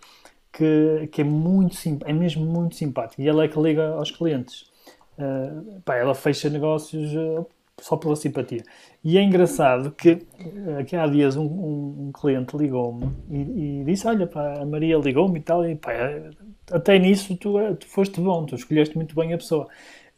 [0.53, 1.75] que, que é muito
[2.05, 4.71] é mesmo muito simpática e ela é que liga aos clientes.
[5.17, 7.45] Uh, pá, ela fecha negócios uh,
[7.81, 8.63] só pela simpatia.
[9.03, 13.83] E é engraçado que, uh, que há dias um, um- um cliente ligou-me e, e
[13.83, 16.29] disse: Olha, pá, a Maria ligou-me e tal, e pá, eh,
[16.71, 19.67] até nisso tu, eh, tu foste bom, tu escolheste muito bem a pessoa.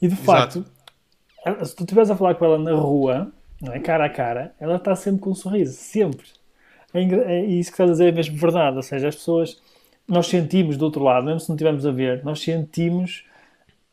[0.01, 0.63] E de facto,
[1.45, 3.31] ela- se tu estiveres a falar com ela na rua,
[3.61, 3.79] não é?
[3.79, 6.25] cara a cara, ela está sempre com um sorriso, sempre.
[6.93, 9.61] É, é isso que estás a dizer é mesmo verdade, ou seja, as pessoas,
[10.07, 13.25] nós sentimos do outro lado, mesmo se não estivermos a ver, nós sentimos,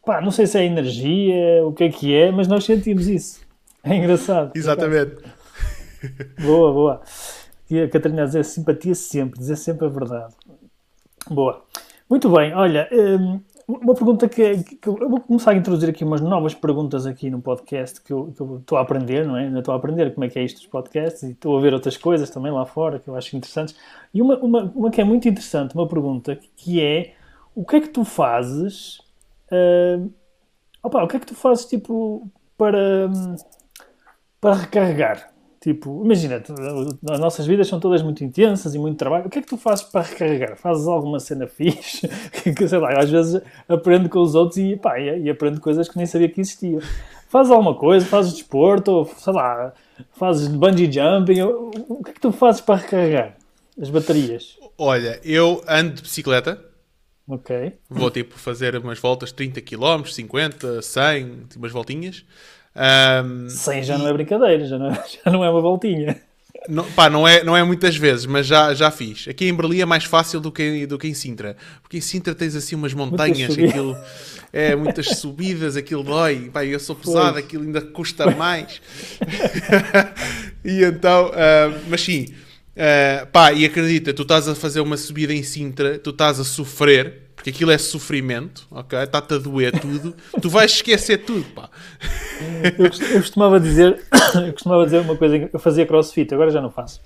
[0.04, 3.46] pá, não sei se é energia, o que é que é, mas nós sentimos isso.
[3.84, 4.52] É engraçado.
[4.56, 5.16] Exatamente.
[6.40, 7.02] Boa, boa.
[7.68, 10.32] E a Catarina a dizer simpatia sempre, dizer sempre a verdade.
[11.28, 11.64] Boa.
[12.08, 16.22] Muito bem, olha, hum, uma pergunta que, que eu vou começar a introduzir aqui umas
[16.22, 19.44] novas perguntas aqui no podcast que eu, que eu estou a aprender, não é?
[19.44, 21.74] Ainda estou a aprender como é que é isto dos podcasts e estou a ver
[21.74, 23.76] outras coisas também lá fora que eu acho interessantes.
[24.14, 27.14] E uma, uma, uma que é muito interessante, uma pergunta que é
[27.54, 29.00] o que é que tu fazes
[29.52, 30.10] hum,
[30.82, 32.26] opa, o que é que tu fazes tipo
[32.56, 33.36] para, hum,
[34.40, 35.32] para recarregar?
[35.68, 36.42] Tipo, imagina,
[37.10, 39.26] as nossas vidas são todas muito intensas e muito trabalho.
[39.26, 40.56] O que é que tu fazes para recarregar?
[40.56, 42.08] Fazes alguma cena fixe?
[42.56, 45.86] que sei lá, às vezes aprendo com os outros e, pá, e, e aprendo coisas
[45.86, 46.80] que nem sabia que existiam.
[47.28, 49.74] Fazes alguma coisa, fazes desporto, ou sei lá,
[50.12, 51.42] fazes bungee jumping.
[51.42, 53.36] O o que é que tu fazes para recarregar
[53.78, 54.56] as baterias?
[54.78, 56.64] Olha, eu ando de bicicleta,
[57.28, 57.74] Ok.
[57.90, 62.24] vou tipo fazer umas voltas 30 km, 50, 100, tipo, umas voltinhas.
[62.78, 64.94] Ahm, 100 já não é brincadeira, já não é,
[65.24, 66.20] já não é uma voltinha.
[66.68, 69.26] Não, pá, não é, não é muitas vezes, mas já, já fiz.
[69.28, 71.56] Aqui em Berlim é mais fácil do que, do que em Sintra.
[71.82, 73.96] Porque em Sintra tens assim umas montanhas, aquilo,
[74.52, 76.50] é, muitas subidas, aquilo dói.
[76.52, 77.44] Pá, eu sou pesado, Pois.
[77.44, 78.82] aquilo ainda custa mais.
[80.64, 82.26] e então, ah, mas sim,
[82.76, 86.44] ah, pá, e acredita, tu estás a fazer uma subida em Sintra, tu estás a
[86.44, 88.98] sofrer, porque aquilo é sofrimento, ok?
[88.98, 91.68] Está-te a doer tudo, tu vais esquecer tudo, pá.
[92.62, 94.02] Eu, cost- eu costumava dizer,
[94.46, 97.00] eu costumava dizer uma coisa, que eu fazia crossfit, agora já não faço.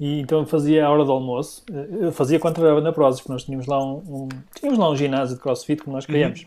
[0.00, 1.62] E então eu fazia a hora do almoço,
[2.00, 4.28] eu fazia quando trabalhava na Prozis, porque nós tínhamos lá um, um-
[4.58, 6.44] tínhamos lá um ginásio de crossfit que nós criamos.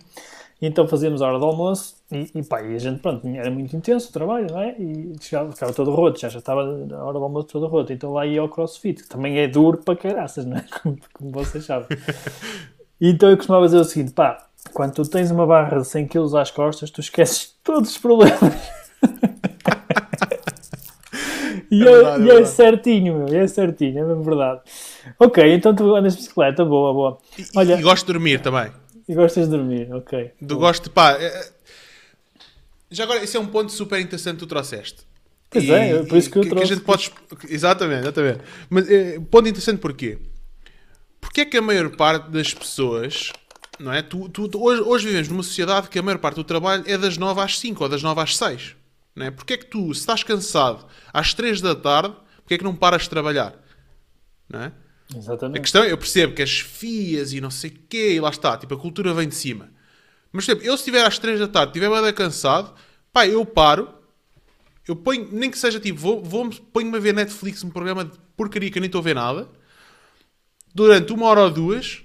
[0.61, 3.51] E então fazíamos a hora do almoço e, e pá, e a gente, pronto, era
[3.51, 4.75] muito intenso o trabalho, não é?
[4.79, 7.91] E chegava, ficava todo roto, já, já estava a hora do almoço todo roto.
[7.91, 10.65] Então lá ia ao crossfit, que também é duro para caraças, não é?
[10.81, 11.87] Como, como vocês sabem.
[13.01, 16.37] Então eu costumava dizer o seguinte, pá, quando tu tens uma barra de 100 kg
[16.37, 18.39] às costas, tu esqueces todos os problemas.
[21.69, 24.61] e É é, verdade, é e é certinho, meu, é certinho, é mesmo verdade.
[25.19, 27.17] Ok, então tu andas de bicicleta, boa, boa.
[27.37, 28.71] E, Olha, e gosto de dormir também.
[29.07, 30.31] E gostas de dormir, ok.
[30.41, 31.11] Do gosto pá.
[31.13, 31.51] é- é-
[32.91, 35.01] Já agora, esse é um ponto super interessante que tu trouxeste.
[35.49, 36.65] Pois é, é por isso que eu a trouxe.
[36.67, 37.11] gente pode...
[37.49, 38.39] Exatamente, exatamente.
[38.69, 40.17] Mas é, ponto interessante porquê?
[41.21, 43.31] Porque é que a maior parte das pessoas.
[43.79, 44.01] Não é?
[44.01, 46.97] Tu, tu- tu- hoje, hoje vivemos numa sociedade que a maior parte do trabalho é
[46.97, 48.75] das 9 às 5 ou das 9 às 6.
[49.15, 49.31] Não é?
[49.31, 52.75] Porque é que tu, se estás cansado às 3 da tarde, porque é que não
[52.75, 53.53] paras de trabalhar?
[54.49, 54.71] Não é?
[55.13, 55.59] Exatamente.
[55.59, 58.29] A questão é, eu percebo que as FIAs e não sei o quê, e lá
[58.29, 59.69] está, tipo, a cultura vem de cima.
[60.31, 62.73] Mas, exemplo, eu se estiver às 3 da tarde, estiver bem cansado,
[63.11, 63.93] pá, eu paro,
[64.87, 68.17] eu ponho, nem que seja tipo, vou, vou, ponho-me a ver Netflix, um programa de
[68.35, 69.47] porcaria que eu nem estou a ver nada,
[70.73, 72.03] durante uma hora ou duas,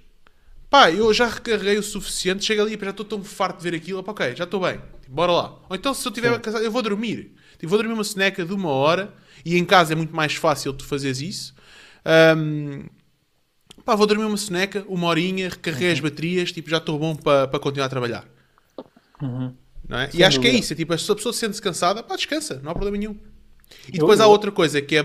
[0.68, 3.76] pá, eu já recarreguei o suficiente, chego ali e já estou tão farto de ver
[3.76, 5.58] aquilo, pá, ok, já estou bem, tipo, bora lá.
[5.68, 7.34] Ou então, se eu estiver cansado, eu vou dormir.
[7.58, 9.12] Tipo, vou dormir uma seneca de uma hora,
[9.44, 11.54] e em casa é muito mais fácil tu fazeres isso.
[12.06, 12.86] Um,
[13.84, 15.94] pá, vou dormir uma soneca, uma horinha, recarreguei uhum.
[15.94, 18.26] as baterias, tipo, já estou bom para pa continuar a trabalhar.
[19.22, 19.54] Uhum.
[19.90, 20.08] É?
[20.14, 20.40] E acho dúvida.
[20.40, 22.74] que é isso, é, tipo, se a pessoa se sente cansada, pá, descansa, não há
[22.74, 23.16] problema nenhum.
[23.88, 25.04] E depois eu, há outra coisa que é.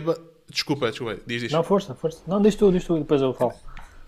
[0.49, 1.53] Desculpa, desculpa, diz isto.
[1.53, 2.21] Não, força, força.
[2.27, 3.53] Não, diz tu, diz tu, depois eu falo.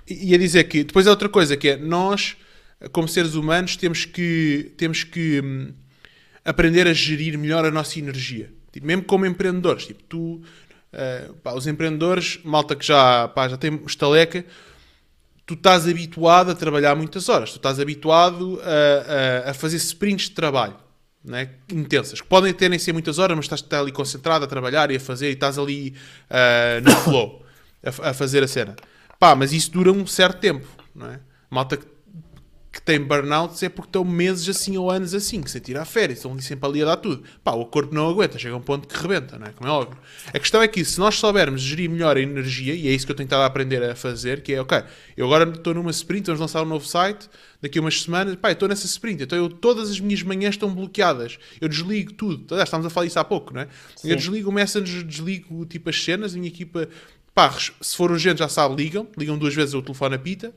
[0.08, 2.38] E a dizer que depois há outra coisa que é nós,
[2.92, 5.74] como seres humanos, temos que, temos que hum,
[6.46, 8.54] aprender a gerir melhor a nossa energia.
[8.72, 9.88] Tipo, mesmo como empreendedores.
[9.88, 10.42] Tipo, tu,
[10.98, 14.44] Uh, pá, os empreendedores, malta que já, pá, já tem estaleca,
[15.45, 20.30] tu estás habituado a trabalhar muitas horas, tu estás habituado a, a, a fazer sprints
[20.30, 20.76] de trabalho
[21.28, 21.49] né?
[21.72, 24.90] intensas, que podem ter nem ser muitas horas, mas estás, estás ali concentrado a trabalhar
[24.91, 25.94] e a fazer e estás ali
[26.30, 27.45] uh, no flow
[27.84, 28.76] a, a, fazer a cena.
[29.19, 31.19] Pá, mas isso dura um certo tempo, não é?
[31.49, 31.86] Malta que
[32.78, 36.20] que têm burnouts é porque estão meses assim ou anos assim, que sem tirar férias,
[36.20, 37.24] estão ali sempre ali a dar tudo.
[37.44, 39.49] Pá, o corpo não aguenta, chega a um ponto que rebenta, não é?
[39.52, 39.98] Como é óbvio.
[40.32, 43.12] A questão é que se nós soubermos gerir melhor a energia, e é isso que
[43.12, 44.84] eu tenho estado a aprender a fazer, que é, ok,
[45.18, 47.28] eu agora estou numa sprint, vamos lançar um novo site,
[47.60, 50.72] daqui a umas semanas, pá, estou nessa sprint, então eu, todas as minhas manhãs estão
[50.72, 53.68] bloqueadas, eu desligo tudo, estamos a falar isso há pouco, não é?
[53.95, 54.12] Sim.
[54.12, 56.88] Eu desligo o Messenger, desligo tipo as cenas, a minha equipa,
[57.34, 57.52] pá,
[57.82, 60.54] se for urgente já sabe, ligam, ligam duas vezes o telefone apita,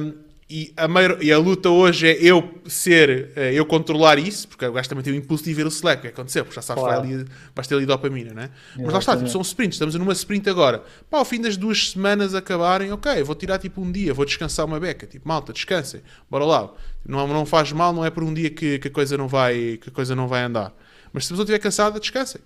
[0.00, 4.48] um, e a, maior, e a luta hoje é eu ser, eh, eu controlar isso,
[4.48, 6.54] porque o gajo também tem o impulso de ver o Slack, o que aconteceu, porque
[6.54, 7.02] já sabes claro.
[7.02, 8.50] que vai ali, vais ter ali dopamina, né?
[8.74, 10.82] Mas lá está, tipo, são sprints, estamos numa sprint agora.
[11.10, 14.64] Pá, ao fim das duas semanas acabarem, ok, vou tirar tipo um dia, vou descansar
[14.64, 16.00] uma beca, tipo, malta, descansem,
[16.30, 16.72] bora lá.
[17.04, 19.78] Não, não faz mal, não é por um dia que, que, a coisa não vai,
[19.78, 20.74] que a coisa não vai andar.
[21.12, 22.40] Mas se a pessoa estiver cansada, descansem.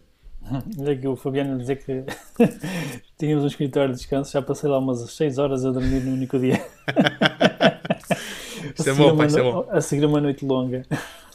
[0.77, 2.05] Olha aqui o Fabiano dizer que
[3.17, 6.37] tínhamos um escritório de descanso, já passei lá umas 6 horas a dormir no único
[6.37, 6.67] dia.
[8.79, 9.67] Isso é bom, pai, é bom.
[9.71, 10.85] A seguir uma noite longa.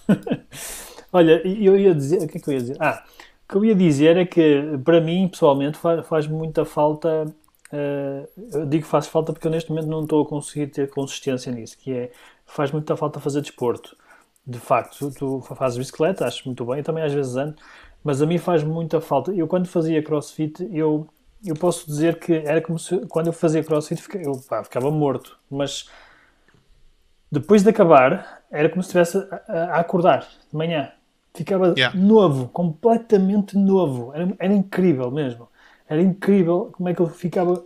[1.11, 2.23] Olha, eu ia dizer.
[2.23, 2.77] O que é que eu ia dizer?
[2.79, 3.03] Ah,
[3.47, 7.25] o que eu ia dizer é que, para mim, pessoalmente, faz, faz muita falta.
[7.71, 10.89] Uh, eu digo que faz falta porque eu neste momento não estou a conseguir ter
[10.89, 12.11] consistência nisso, que é
[12.45, 13.95] faz muita falta fazer desporto.
[14.45, 17.55] De facto, tu, tu fazes bicicleta, acho muito bem, eu também às vezes ando,
[18.01, 19.33] mas a mim faz muita falta.
[19.33, 21.05] Eu quando fazia crossfit, eu,
[21.45, 25.37] eu posso dizer que era como se quando eu fazia crossfit eu pá, ficava morto,
[25.49, 25.89] mas
[27.31, 29.17] depois de acabar, era como se estivesse
[29.47, 30.91] a, a, acordar de manhã.
[31.33, 31.97] Ficava yeah.
[31.97, 34.11] novo, completamente novo.
[34.13, 35.47] Era, era, incrível mesmo.
[35.87, 37.63] Era incrível como é que eu ficava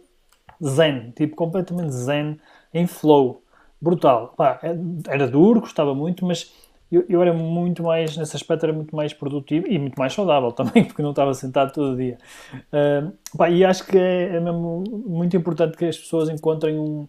[0.63, 2.39] zen, tipo, completamente zen,
[2.73, 3.41] em flow.
[3.79, 4.33] Brutal.
[4.35, 4.75] Pá, é,
[5.07, 6.51] era duro, gostava muito, mas
[6.91, 10.51] eu, eu, era muito mais, nesse aspecto, era muito mais produtivo e muito mais saudável
[10.53, 12.17] também, porque não estava sentado todo dia.
[12.53, 17.07] Uh, pá, e acho que é, é mesmo muito importante que as pessoas encontrem um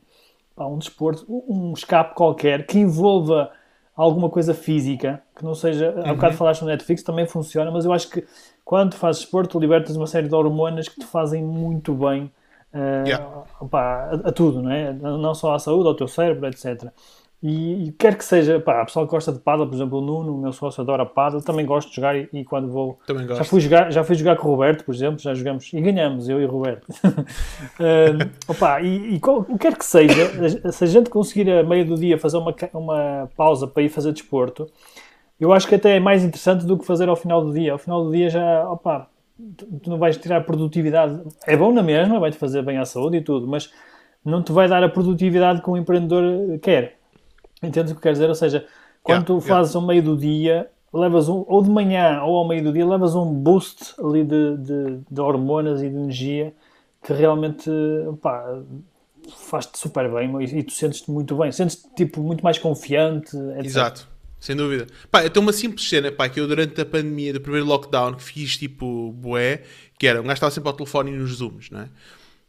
[0.55, 3.51] pá, um desporto, um escape qualquer que envolva
[3.97, 5.93] alguma coisa física, que não seja.
[5.93, 6.11] Uhum.
[6.11, 8.25] Há bocado falaste no Netflix, também funciona, mas eu acho que
[8.65, 12.31] quando fazes desporto, libertas uma série de hormonas que te fazem muito bem
[12.73, 13.45] uh, yeah.
[13.73, 14.93] a, a, tudo, não é?
[14.93, 16.91] Não só à saúde, ao teu cérebro, etc.
[17.43, 20.01] E, e, quer que seja, pá, a pessoa que gosta de paddle, por exemplo, o
[20.01, 23.01] Nuno, o meu sócio adora paddle, também gosto de jogar e, e quando vou.
[23.05, 23.39] Também gosto.
[23.39, 26.29] Já fui, jogar, já fui jogar com o Roberto, por exemplo, já jogamos e ganhamos,
[26.29, 26.87] eu e o Roberto.
[27.05, 31.65] uh, opa, e, e qual, o que quer que seja, se a gente conseguir a
[31.65, 34.71] meio do dia fazer uma, uma pausa para ir fazer desporto,
[35.41, 37.73] eu acho que até é mais interessante do que fazer ao final do dia.
[37.73, 39.09] Ao final do dia já, opa,
[39.83, 41.21] tu não vais tirar produtividade.
[41.45, 43.69] É bom na mesma, vai-te fazer bem à saúde e tudo, mas
[44.25, 47.02] não te vai dar a produtividade que um empreendedor quer.
[47.63, 48.29] Entendes o que quer dizer?
[48.29, 48.67] Ou seja,
[49.03, 49.81] quando yeah, tu fazes yeah.
[49.81, 53.15] ao meio do dia, levas um, ou de manhã ou ao meio do dia, levas
[53.15, 56.53] um boost ali de, de, de hormonas e de energia
[57.03, 57.71] que realmente
[59.49, 63.37] faz-te super bem e, e tu sentes-te muito bem, sentes-te tipo, muito mais confiante.
[63.37, 63.65] Etc.
[63.65, 64.13] Exato.
[64.39, 64.89] Sem dúvida.
[65.09, 68.25] Pá, então uma simples cena, pá, que eu durante a pandemia, do primeiro lockdown, que
[68.25, 69.63] fiz tipo bué,
[69.97, 71.89] que era, um gajo estava sempre ao telefone e nos zooms, não é?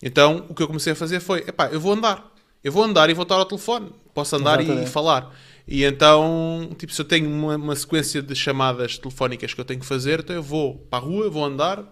[0.01, 2.32] Então, o que eu comecei a fazer foi, epá, eu vou andar.
[2.63, 3.91] Eu vou andar e vou estar ao telefone.
[4.13, 5.31] Posso andar e, e, falar.
[5.67, 9.79] E então, tipo, se eu tenho uma, uma, sequência de chamadas telefónicas que eu tenho
[9.79, 11.83] que fazer, então eu vou para a rua, vou andar.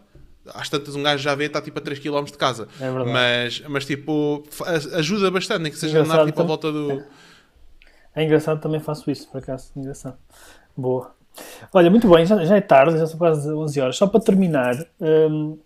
[0.54, 2.68] Às tantas um gajo já vê, está tipo a 3 km de casa.
[2.80, 3.12] É verdade.
[3.12, 4.44] Mas, mas tipo,
[4.94, 6.92] ajuda bastante, nem que seja andar tipo, à volta do.
[6.92, 7.06] É.
[8.16, 9.72] é engraçado, também faço isso, por acaso.
[9.76, 10.18] Engraçado.
[10.76, 11.14] Boa.
[11.74, 13.98] Olha, muito bem, já, já é tarde, já são quase 11 horas.
[13.98, 15.58] Só para terminar, hum,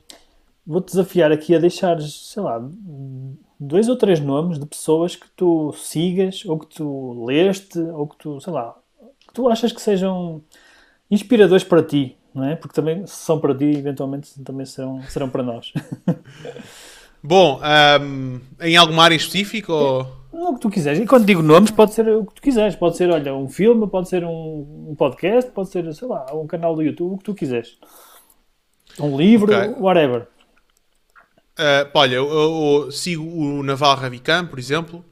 [0.65, 2.59] vou-te desafiar aqui a deixar, sei lá,
[3.59, 8.17] dois ou três nomes de pessoas que tu sigas, ou que tu leste, ou que
[8.17, 8.75] tu, sei lá,
[9.27, 10.41] que tu achas que sejam
[11.09, 12.55] inspiradores para ti, não é?
[12.55, 15.73] Porque também, se são para ti, eventualmente também serão, serão para nós.
[17.23, 17.59] Bom,
[18.01, 20.05] um, em alguma área específica ou...
[20.31, 20.99] O que tu quiseres.
[20.99, 22.75] E quando digo nomes, pode ser o que tu quiseres.
[22.75, 26.45] Pode ser, olha, um filme, pode ser um, um podcast, pode ser, sei lá, um
[26.45, 27.77] canal do YouTube, o que tu quiseres.
[28.99, 29.81] Um livro, okay.
[29.81, 30.27] whatever.
[31.57, 35.03] Uh, olha, eu, eu, eu, sigo o Naval Ravikant, por exemplo.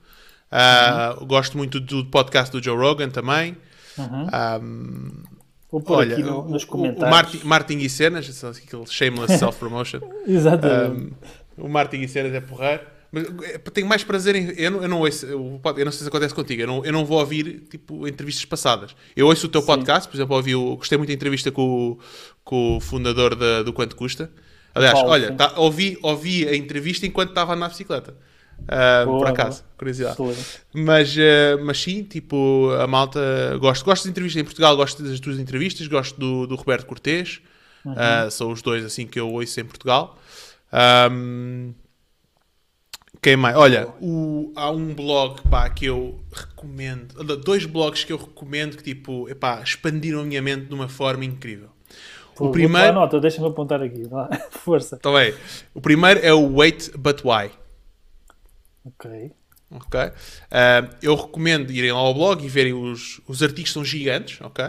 [0.51, 1.27] Uh, uhum.
[1.27, 3.57] Gosto muito do podcast do Joe Rogan também.
[3.97, 4.27] Uhum.
[4.61, 5.23] Um,
[5.71, 7.07] Vou pôr olha, aqui no, nos comentários.
[7.07, 10.01] O Martin, Martin e Cenas, aquele shameless self-promotion.
[10.27, 11.15] Exatamente.
[11.57, 12.81] Um, o Martin e Cenas é porrar.
[13.11, 14.53] Mas é, tenho mais prazer em.
[14.57, 15.25] Eu não, eu não ouço.
[15.25, 16.61] Eu, eu não sei se acontece contigo.
[16.63, 18.95] Eu não, eu não vou ouvir tipo, entrevistas passadas.
[19.15, 19.67] Eu ouço o teu Sim.
[19.67, 21.97] podcast, por exemplo, ouvi o, gostei muito da entrevista com,
[22.43, 24.31] com o fundador da, do Quanto Custa.
[24.75, 28.15] Aliás, Paulo, olha, tá, ouvi, ouvi a entrevista enquanto estava na bicicleta.
[28.61, 29.73] Uh, boa, por acaso, boa.
[29.77, 30.17] curiosidade.
[30.73, 33.19] Mas, uh, mas sim, tipo, a malta.
[33.59, 37.41] Gosto, gosto de entrevistas em Portugal, gosto das tuas entrevistas, gosto do, do Roberto Cortês.
[37.85, 37.93] Uhum.
[37.93, 40.17] Uh, são os dois assim que eu ouço em Portugal.
[41.11, 41.73] Um,
[43.21, 43.55] quem mais?
[43.55, 48.83] Olha, o, há um blog pá, que eu recomendo, dois blogs que eu recomendo que
[48.83, 51.69] tipo, epá, expandiram a minha mente de uma forma incrível.
[52.39, 52.93] O primeiro.
[52.93, 54.03] nota, deixa-me apontar aqui,
[54.51, 54.97] força.
[54.99, 55.34] Então é.
[55.73, 57.51] O primeiro é o Wait But Why.
[58.85, 59.31] Ok.
[59.72, 59.99] Ok.
[59.99, 64.65] Uh, eu recomendo irem lá ao blog e verem os, os artigos, são gigantes, ok?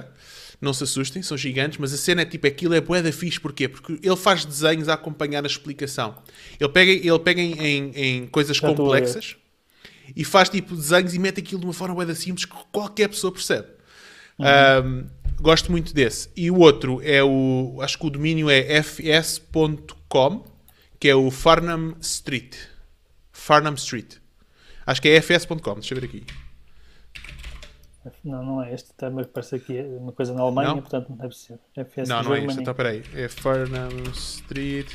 [0.60, 3.38] Não se assustem, são gigantes, mas a cena é tipo, aquilo é bué da fixe,
[3.38, 3.68] porquê?
[3.68, 6.16] Porque ele faz desenhos a acompanhar a explicação.
[6.58, 9.36] Ele pega, ele pega em, em, em coisas Já complexas
[10.16, 13.08] e faz tipo desenhos e mete aquilo de uma forma bué da simples que qualquer
[13.08, 13.68] pessoa percebe.
[14.38, 14.46] Uhum.
[14.46, 15.06] Um,
[15.44, 16.30] gosto muito desse.
[16.34, 20.42] E o outro é o, acho que o domínio é fs.com,
[20.98, 22.56] que é o Farnham Street.
[23.30, 24.16] Farnham Street.
[24.86, 26.26] Acho que é fs.com, deixa eu ver aqui.
[28.22, 28.92] Não, não é este.
[28.94, 30.80] Também parece aqui uma coisa na Alemanha, não?
[30.80, 31.58] portanto não deve ser.
[31.74, 32.60] FS não, não é este.
[32.60, 33.02] Então, peraí.
[33.14, 34.90] É Farnham Street.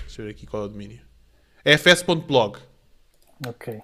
[0.00, 1.00] Deixa eu ver aqui qual é o domínio.
[1.64, 2.58] É fs.blog.
[3.46, 3.82] Ok.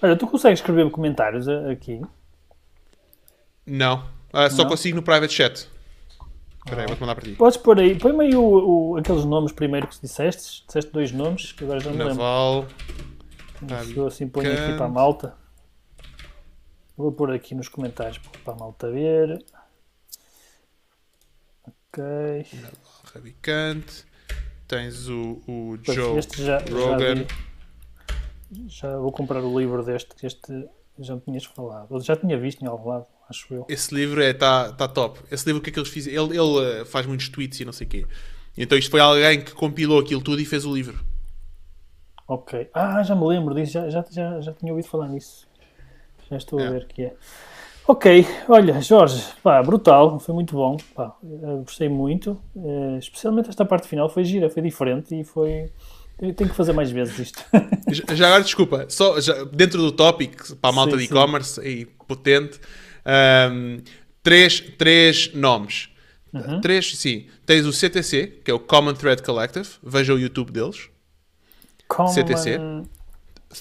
[0.00, 2.00] Olha, tu consegues escrever comentários aqui?
[3.66, 4.08] Não.
[4.32, 4.70] Ah, só não?
[4.70, 5.68] consigo no private chat.
[6.58, 7.32] Espera aí, vou-te mandar para ti.
[7.32, 7.98] Podes pôr aí.
[7.98, 8.42] Põe-me aí o,
[8.92, 10.64] o, aqueles nomes primeiro que disseste.
[10.66, 12.66] Disseste dois nomes, que agora já não Naval.
[13.62, 13.84] lembro.
[13.86, 15.34] Se eu assim ponho aqui para a malta.
[16.96, 19.44] Vou pôr aqui nos comentários para a malta ver.
[21.66, 22.46] Ok.
[23.14, 24.04] Rabicante.
[24.66, 26.20] Tens o, o Joe
[26.70, 27.26] Rogan.
[28.66, 30.68] Já, vou comprar o livro deste, que este
[30.98, 31.94] já me tinhas falado.
[31.94, 33.66] Eu já tinha visto em algum lado, acho eu.
[33.68, 35.20] Esse livro está é, tá, tá top.
[35.30, 36.26] Esse livro, o que é que eles fizeram?
[36.26, 38.06] Ele, ele uh, faz muitos tweets e não sei o quê.
[38.56, 40.98] Então isto foi alguém que compilou aquilo tudo e fez o livro.
[42.26, 42.68] Ok.
[42.74, 45.46] Ah, já me lembro disso, já, já, já, já tinha ouvido falar nisso.
[46.30, 46.70] Já estou a é.
[46.70, 47.14] ver que é.
[47.86, 51.16] Ok, olha, Jorge, pá, brutal, foi muito bom, pá,
[51.64, 55.72] gostei muito, uh, especialmente esta parte final foi gira, foi diferente e foi.
[56.20, 57.44] Eu tenho que fazer mais vezes isto.
[58.14, 61.86] já agora, desculpa, só já, dentro do tópico, para a malta sim, de e-commerce e
[61.86, 62.58] potente,
[63.52, 63.78] um,
[64.22, 65.90] três, três nomes.
[66.32, 66.60] Uhum.
[66.60, 67.28] Três, sim.
[67.46, 70.90] Tens o CTC, que é o Common Thread Collective, veja o YouTube deles.
[71.86, 72.08] Common...
[72.08, 72.58] CTC.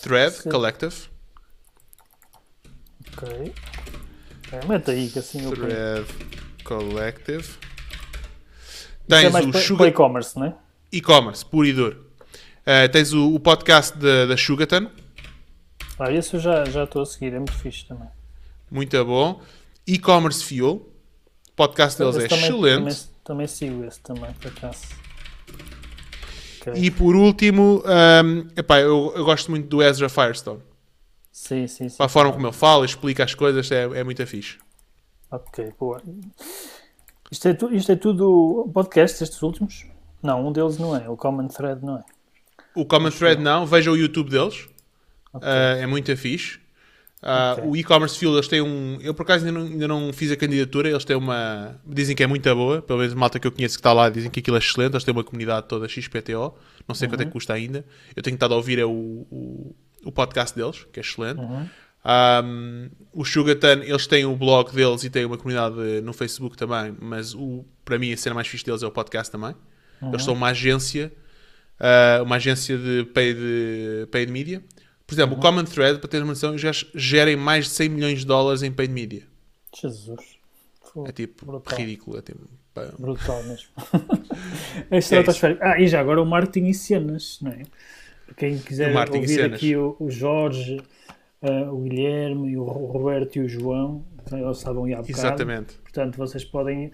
[0.02, 0.50] Thread C...
[0.50, 0.96] Collective.
[3.14, 3.54] Ok.
[4.52, 6.06] É, mete aí que assim Thread
[6.64, 7.48] Collective.
[9.08, 9.88] Tens é mais o Sugar...
[9.88, 10.56] e-commerce, não é?
[10.92, 12.07] E-commerce, puro e duro.
[12.68, 14.92] Uh, tens o, o podcast da Sugarton.
[15.98, 18.10] Ah, esse eu já estou a seguir, é muito fixe também.
[18.70, 19.42] Muito bom.
[19.88, 20.74] E-commerce Fuel.
[20.74, 22.84] O podcast deles esse é também, excelente.
[22.84, 24.84] Também, também sigo esse também, por acaso.
[26.60, 26.74] Okay.
[26.84, 30.60] E por último, um, epá, eu, eu, gosto muito do Ezra Firestone.
[31.32, 32.04] Sim, sim, sim.
[32.04, 34.58] A forma como ele fala, explica as coisas, é, é muito fixe.
[35.32, 36.02] Ok, boa.
[37.32, 39.86] Isto é, tu, isto é tudo podcast, estes últimos?
[40.22, 41.08] Não, um deles não é.
[41.10, 42.17] O Common Thread não é.
[42.78, 43.66] O Common Thread não.
[43.66, 44.68] Veja o YouTube deles.
[45.34, 45.50] Okay.
[45.50, 46.60] Uh, é muito fixe.
[47.22, 47.64] Uh, okay.
[47.66, 49.00] O e-commerce fuel, eles têm um.
[49.02, 50.90] Eu por acaso ainda não, ainda não, fiz a candidatura.
[50.90, 51.76] Eles têm uma.
[51.86, 52.82] Dizem que é muito boa.
[52.82, 54.94] Pelo menos a malta que eu conheço que está lá dizem que aquilo é excelente.
[54.94, 56.54] Eles têm uma comunidade toda XPTO.
[56.88, 57.12] Não sei uhum.
[57.12, 57.32] quanto é que uhum.
[57.32, 57.84] custa ainda.
[58.16, 59.76] Eu tenho estado a ouvir é o, o,
[60.06, 61.40] o podcast deles, que é excelente.
[61.40, 61.68] Uhum.
[62.06, 66.96] Um, o Sugarton, eles têm o blog deles e têm uma comunidade no Facebook também.
[67.02, 69.56] Mas o, para mim a cena mais fixe deles é o podcast também.
[70.02, 70.10] Uhum.
[70.10, 71.12] Eles são uma agência.
[71.80, 73.38] Uh, uma agência de paid,
[74.12, 74.64] paid media
[75.08, 75.40] por exemplo, uhum.
[75.40, 78.62] o Common Thread, para ter uma noção, já gerem mais de 100 milhões de dólares
[78.62, 79.24] em paid media.
[79.74, 80.38] Jesus.
[81.06, 81.80] É tipo brutal.
[81.80, 82.18] ridículo.
[82.18, 82.42] É tipo,
[82.74, 82.92] pá.
[83.00, 83.70] Brutal mesmo.
[84.92, 85.64] a estratosférica.
[85.64, 87.64] É ah, e já agora o marketing e cenas, não é?
[88.36, 90.82] Quem quiser ouvir aqui o, o Jorge,
[91.42, 95.18] uh, o Guilherme, o Roberto e o João, eles estavam aí há bocado.
[95.18, 95.76] Exatamente.
[95.76, 96.92] Portanto, vocês podem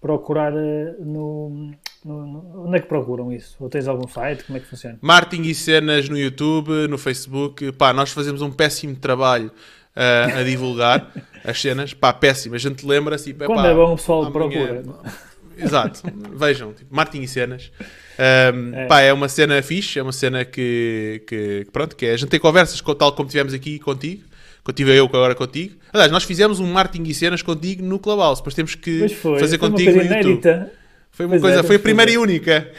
[0.00, 1.70] procurar uh, no,
[2.04, 3.56] no, no, Onde é que procuram isso?
[3.60, 4.44] Ou tens algum site?
[4.44, 4.98] Como é que funciona?
[5.00, 7.72] Marketing e cenas no YouTube, no Facebook.
[7.72, 9.52] Pá, nós fazemos um péssimo trabalho
[9.96, 11.12] uh, a divulgar
[11.44, 11.94] as cenas.
[11.94, 12.54] Pá, péssimo.
[12.54, 13.32] A gente lembra-se.
[13.32, 14.82] Quando pá, é bom o pessoal amanhã, procura.
[15.56, 16.02] Exato.
[16.34, 17.70] Vejam, tipo, marketing e cenas.
[18.18, 18.86] Um, é.
[18.86, 22.28] Pá, é uma cena fixe, é uma cena que, que, pronto, que é, a gente
[22.28, 24.24] tem conversas tal como tivemos aqui contigo,
[24.64, 25.76] que tive eu agora contigo.
[25.92, 29.58] Aliás, nós fizemos um marketing e cenas contigo no Clubhouse, depois temos que foi, fazer
[29.58, 30.70] foi contigo no YouTube.
[31.12, 32.70] Foi uma pois coisa, é, foi a primeira e única.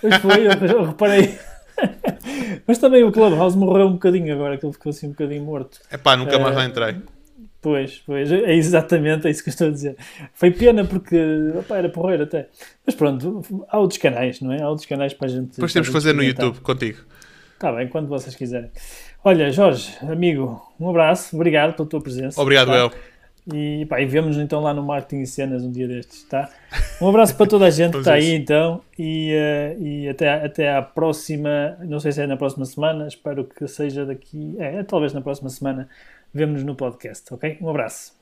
[0.00, 1.38] Pois foi, eu, eu reparei.
[2.66, 5.80] Mas também o Clubhouse morreu um bocadinho agora, que ele ficou assim um bocadinho morto.
[5.90, 6.96] É pá, nunca mais lá entrei.
[7.62, 9.96] Pois, pois, é exatamente é isso que eu estou a dizer.
[10.32, 11.16] Foi pena porque
[11.58, 12.48] opa, era porreiro até.
[12.86, 14.62] Mas pronto, há outros canais, não é?
[14.62, 15.50] Há outros canais para a gente.
[15.56, 17.00] Depois temos que fazer no YouTube contigo.
[17.54, 18.70] Está bem, quando vocês quiserem.
[19.22, 22.40] Olha, Jorge, amigo, um abraço, obrigado pela tua presença.
[22.40, 22.76] Obrigado, tá?
[22.76, 22.90] El.
[23.52, 26.50] E, pá, e vemos então lá no Marketing e Cenas um dia destes, tá?
[27.00, 30.76] Um abraço para toda a gente que está aí então e, uh, e até, até
[30.76, 34.82] à próxima, não sei se é na próxima semana, espero que seja daqui, é, é
[34.84, 35.88] talvez na próxima semana,
[36.32, 37.56] vemo-nos no podcast, ok?
[37.60, 38.19] Um abraço.